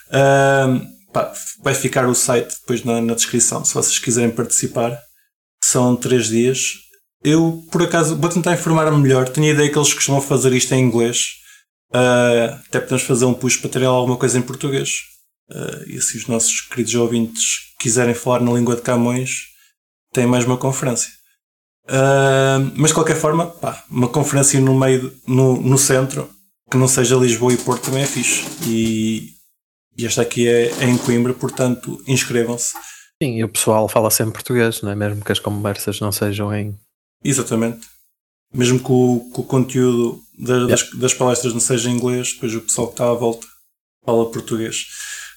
Uh, 0.08 0.84
pá, 1.12 1.32
vai 1.62 1.74
ficar 1.76 2.08
o 2.08 2.14
site 2.16 2.56
depois 2.60 2.82
na, 2.82 3.00
na, 3.00 3.14
descrição, 3.14 3.64
se 3.64 3.72
vocês 3.72 4.00
quiserem 4.00 4.30
participar. 4.30 4.98
São 5.62 5.96
três 5.96 6.28
dias. 6.28 6.74
Eu, 7.22 7.64
por 7.70 7.82
acaso, 7.82 8.16
vou 8.16 8.30
tentar 8.30 8.54
informar-me 8.54 8.96
melhor. 8.98 9.28
Tenho 9.28 9.48
a 9.48 9.50
ideia 9.50 9.70
que 9.70 9.78
eles 9.78 9.92
costumam 9.92 10.20
fazer 10.20 10.52
isto 10.52 10.72
em 10.72 10.82
inglês. 10.82 11.38
Uh, 11.90 12.54
até 12.68 12.80
podemos 12.80 13.02
fazer 13.02 13.24
um 13.24 13.34
push 13.34 13.56
para 13.56 13.70
terem 13.70 13.88
alguma 13.88 14.16
coisa 14.16 14.38
em 14.38 14.42
português. 14.42 14.90
Uh, 15.50 15.88
e 15.88 16.00
se 16.00 16.16
os 16.16 16.26
nossos 16.26 16.60
queridos 16.60 16.94
ouvintes 16.94 17.74
quiserem 17.80 18.14
falar 18.14 18.40
na 18.40 18.52
língua 18.52 18.76
de 18.76 18.82
Camões, 18.82 19.46
têm 20.12 20.26
mais 20.26 20.44
uma 20.44 20.56
conferência. 20.56 21.10
Uh, 21.84 22.70
mas 22.76 22.90
de 22.90 22.94
qualquer 22.94 23.16
forma, 23.16 23.46
pá, 23.46 23.82
uma 23.90 24.08
conferência 24.08 24.60
no 24.60 24.78
meio, 24.78 25.12
no, 25.26 25.60
no 25.60 25.78
centro, 25.78 26.30
que 26.70 26.76
não 26.76 26.86
seja 26.86 27.16
Lisboa 27.16 27.52
e 27.52 27.56
Porto 27.56 27.84
também 27.84 28.02
é 28.02 28.06
fixe. 28.06 28.44
E, 28.66 29.30
e 29.96 30.06
esta 30.06 30.22
aqui 30.22 30.46
é, 30.46 30.66
é 30.80 30.84
em 30.84 30.98
Coimbra, 30.98 31.32
portanto, 31.32 32.02
inscrevam-se. 32.06 32.74
Sim, 33.22 33.36
e 33.36 33.44
o 33.44 33.48
pessoal 33.48 33.88
fala 33.88 34.10
sempre 34.10 34.34
português, 34.34 34.80
não 34.80 34.92
é? 34.92 34.94
Mesmo 34.94 35.24
que 35.24 35.32
as 35.32 35.40
conversas 35.40 36.00
não 36.00 36.12
sejam 36.12 36.54
em. 36.54 36.78
Exatamente. 37.24 37.86
Mesmo 38.54 38.78
que 38.78 38.92
o, 38.92 39.30
que 39.34 39.40
o 39.40 39.44
conteúdo 39.44 40.20
da, 40.38 40.54
yeah. 40.54 40.68
das, 40.70 40.90
das 40.92 41.14
palestras 41.14 41.52
não 41.52 41.60
seja 41.60 41.90
em 41.90 41.94
inglês, 41.94 42.32
depois 42.32 42.54
o 42.54 42.60
pessoal 42.60 42.86
que 42.86 42.94
está 42.94 43.10
à 43.10 43.14
volta 43.14 43.46
fala 44.06 44.30
português. 44.30 44.86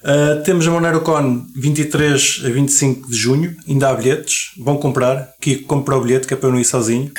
Uh, 0.02 0.42
temos 0.44 0.68
a 0.68 0.72
MoneroCon 0.72 1.46
23 1.56 2.44
a 2.46 2.50
25 2.50 3.10
de 3.10 3.16
junho, 3.16 3.56
ainda 3.68 3.90
há 3.90 3.94
bilhetes, 3.94 4.52
vão 4.58 4.78
comprar, 4.78 5.30
que 5.42 5.58
compra 5.58 5.98
o 5.98 6.02
bilhete 6.02 6.26
que 6.26 6.34
é 6.34 6.38
para 6.38 6.48
eu 6.48 6.54
não 6.54 6.60
ir 6.60 6.66
sozinho. 6.66 7.12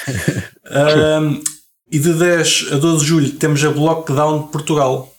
Uh, 0.66 1.42
e 1.92 1.98
de 1.98 2.12
10 2.14 2.68
a 2.72 2.76
12 2.76 3.00
de 3.00 3.08
julho 3.08 3.32
temos 3.32 3.62
a 3.64 3.70
Blockdown 3.70 4.46
de 4.46 4.52
Portugal, 4.52 5.12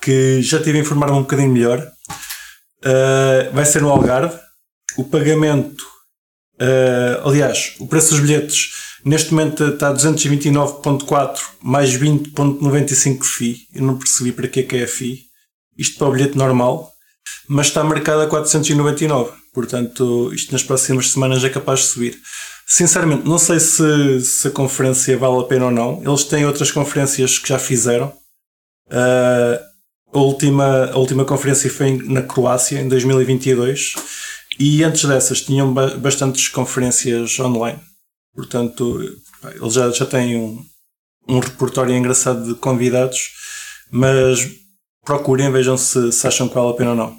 que 0.00 0.40
já 0.40 0.62
tive 0.62 0.78
a 0.78 0.80
informar-me 0.82 1.16
um 1.16 1.22
bocadinho 1.22 1.50
melhor. 1.52 1.80
Uh, 2.84 3.52
vai 3.52 3.64
ser 3.64 3.82
no 3.82 3.90
Algarve. 3.90 4.41
O 4.96 5.04
pagamento, 5.04 5.84
aliás, 7.24 7.74
o 7.78 7.86
preço 7.86 8.10
dos 8.10 8.20
bilhetes 8.20 8.70
neste 9.04 9.32
momento 9.32 9.64
está 9.64 9.88
a 9.88 9.94
229.4 9.94 11.40
mais 11.62 11.90
20.95 11.96 13.24
FII. 13.24 13.56
Eu 13.74 13.82
não 13.82 13.98
percebi 13.98 14.32
para 14.32 14.48
que 14.48 14.60
é 14.60 14.62
que 14.62 14.76
é 14.76 14.84
a 14.84 14.88
FII. 14.88 15.20
Isto 15.78 15.98
para 15.98 16.08
o 16.08 16.12
bilhete 16.12 16.36
normal 16.36 16.92
mas 17.48 17.66
está 17.66 17.82
marcado 17.84 18.22
a 18.22 18.26
499. 18.26 19.32
Portanto, 19.52 20.32
isto 20.32 20.52
nas 20.52 20.62
próximas 20.62 21.10
semanas 21.10 21.44
é 21.44 21.50
capaz 21.50 21.80
de 21.80 21.86
subir. 21.86 22.18
Sinceramente, 22.66 23.28
não 23.28 23.38
sei 23.38 23.60
se, 23.60 24.20
se 24.22 24.48
a 24.48 24.50
conferência 24.50 25.16
vale 25.18 25.40
a 25.40 25.44
pena 25.44 25.66
ou 25.66 25.70
não. 25.70 26.02
Eles 26.02 26.24
têm 26.24 26.46
outras 26.46 26.70
conferências 26.70 27.38
que 27.38 27.48
já 27.48 27.58
fizeram. 27.58 28.08
Uh, 28.88 29.58
a, 30.14 30.18
última, 30.18 30.86
a 30.86 30.96
última 30.96 31.24
conferência 31.24 31.70
foi 31.70 31.98
na 31.98 32.22
Croácia, 32.22 32.80
em 32.80 32.88
2022. 32.88 33.94
E 34.58 34.84
antes 34.84 35.04
dessas 35.04 35.40
tinham 35.40 35.72
bastantes 35.72 36.48
conferências 36.48 37.38
online. 37.38 37.80
Portanto, 38.34 39.00
eles 39.54 39.74
já, 39.74 39.90
já 39.90 40.06
têm 40.06 40.36
um, 40.36 40.64
um 41.28 41.38
repertório 41.38 41.94
engraçado 41.94 42.46
de 42.46 42.54
convidados. 42.58 43.30
Mas 43.90 44.48
procurem, 45.04 45.50
vejam 45.50 45.76
se, 45.76 46.12
se 46.12 46.26
acham 46.26 46.48
que 46.48 46.54
vale 46.54 46.70
a 46.70 46.74
pena 46.74 46.90
ou 46.90 46.96
não. 46.96 47.18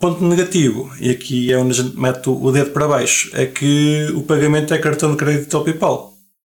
Ponto 0.00 0.24
negativo, 0.24 0.90
e 0.98 1.10
aqui 1.10 1.52
é 1.52 1.58
onde 1.58 1.78
a 1.78 1.82
gente 1.82 1.96
mete 1.96 2.28
o 2.30 2.50
dedo 2.50 2.70
para 2.70 2.88
baixo, 2.88 3.30
é 3.34 3.44
que 3.44 4.06
o 4.14 4.22
pagamento 4.22 4.72
é 4.72 4.78
cartão 4.78 5.10
de 5.10 5.18
crédito 5.18 5.54
ao 5.54 5.62
PayPal. 5.62 6.14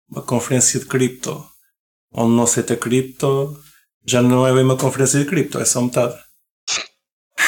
Uma 0.10 0.22
conferência 0.22 0.80
de 0.80 0.86
cripto 0.86 1.46
onde 2.14 2.36
não 2.36 2.44
aceita 2.44 2.78
cripto 2.78 3.60
já 4.06 4.22
não 4.22 4.46
é 4.46 4.54
bem 4.54 4.64
uma 4.64 4.78
conferência 4.78 5.20
de 5.20 5.26
cripto, 5.26 5.60
é 5.60 5.66
só 5.66 5.82
metade. 5.82 6.16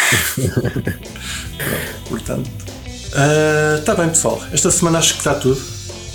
Portanto, 2.10 2.49
está 3.80 3.93
uh, 3.93 3.97
bem 3.97 4.10
pessoal. 4.10 4.41
Esta 4.51 4.70
semana 4.72 4.99
acho 4.99 5.14
que 5.14 5.20
está 5.20 5.36
tudo. 5.36 5.60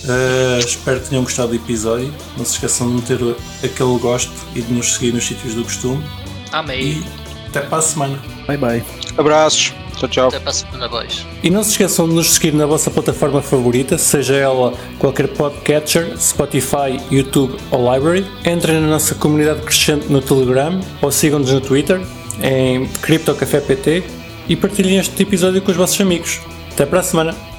Uh, 0.04 0.58
espero 0.58 1.00
que 1.00 1.08
tenham 1.08 1.24
gostado 1.24 1.48
do 1.48 1.56
episódio. 1.56 2.12
Não 2.36 2.44
se 2.44 2.52
esqueçam 2.54 2.88
de 2.88 2.94
meter 2.94 3.18
aquele 3.64 3.98
gosto 3.98 4.32
e 4.54 4.62
de 4.62 4.72
nos 4.72 4.94
seguir 4.94 5.12
nos 5.12 5.24
sítios 5.24 5.54
do 5.54 5.64
costume. 5.64 6.04
Amém. 6.52 6.80
E 6.80 7.04
até 7.48 7.60
para 7.60 7.78
a 7.78 7.82
semana. 7.82 8.18
Bye 8.46 8.56
bye. 8.56 8.84
Abraços. 9.18 9.74
Tchau, 9.96 10.08
tchau. 10.08 10.28
Até 10.28 10.40
para 10.40 10.50
a 10.50 10.54
semana, 10.54 10.88
boys. 10.88 11.26
E 11.42 11.50
não 11.50 11.62
se 11.62 11.72
esqueçam 11.72 12.08
de 12.08 12.14
nos 12.14 12.32
seguir 12.32 12.54
na 12.54 12.64
vossa 12.64 12.90
plataforma 12.90 13.42
favorita, 13.42 13.98
seja 13.98 14.34
ela 14.34 14.72
qualquer 14.98 15.28
podcatcher, 15.28 16.18
Spotify, 16.18 16.98
YouTube 17.10 17.58
ou 17.70 17.92
Library. 17.92 18.26
Entrem 18.46 18.80
na 18.80 18.86
nossa 18.86 19.14
comunidade 19.14 19.60
crescente 19.60 20.10
no 20.10 20.22
Telegram 20.22 20.80
ou 21.02 21.12
sigam-nos 21.12 21.52
no 21.52 21.60
Twitter 21.60 22.00
em 22.42 22.86
CryptoCafé 22.86 23.60
PT 23.60 24.02
e 24.48 24.56
partilhem 24.56 24.98
este 24.98 25.22
episódio 25.22 25.62
com 25.62 25.70
os 25.70 25.76
vossos 25.76 26.00
amigos. 26.00 26.40
Até 26.72 26.86
para 26.86 27.00
a 27.00 27.02
semana! 27.02 27.49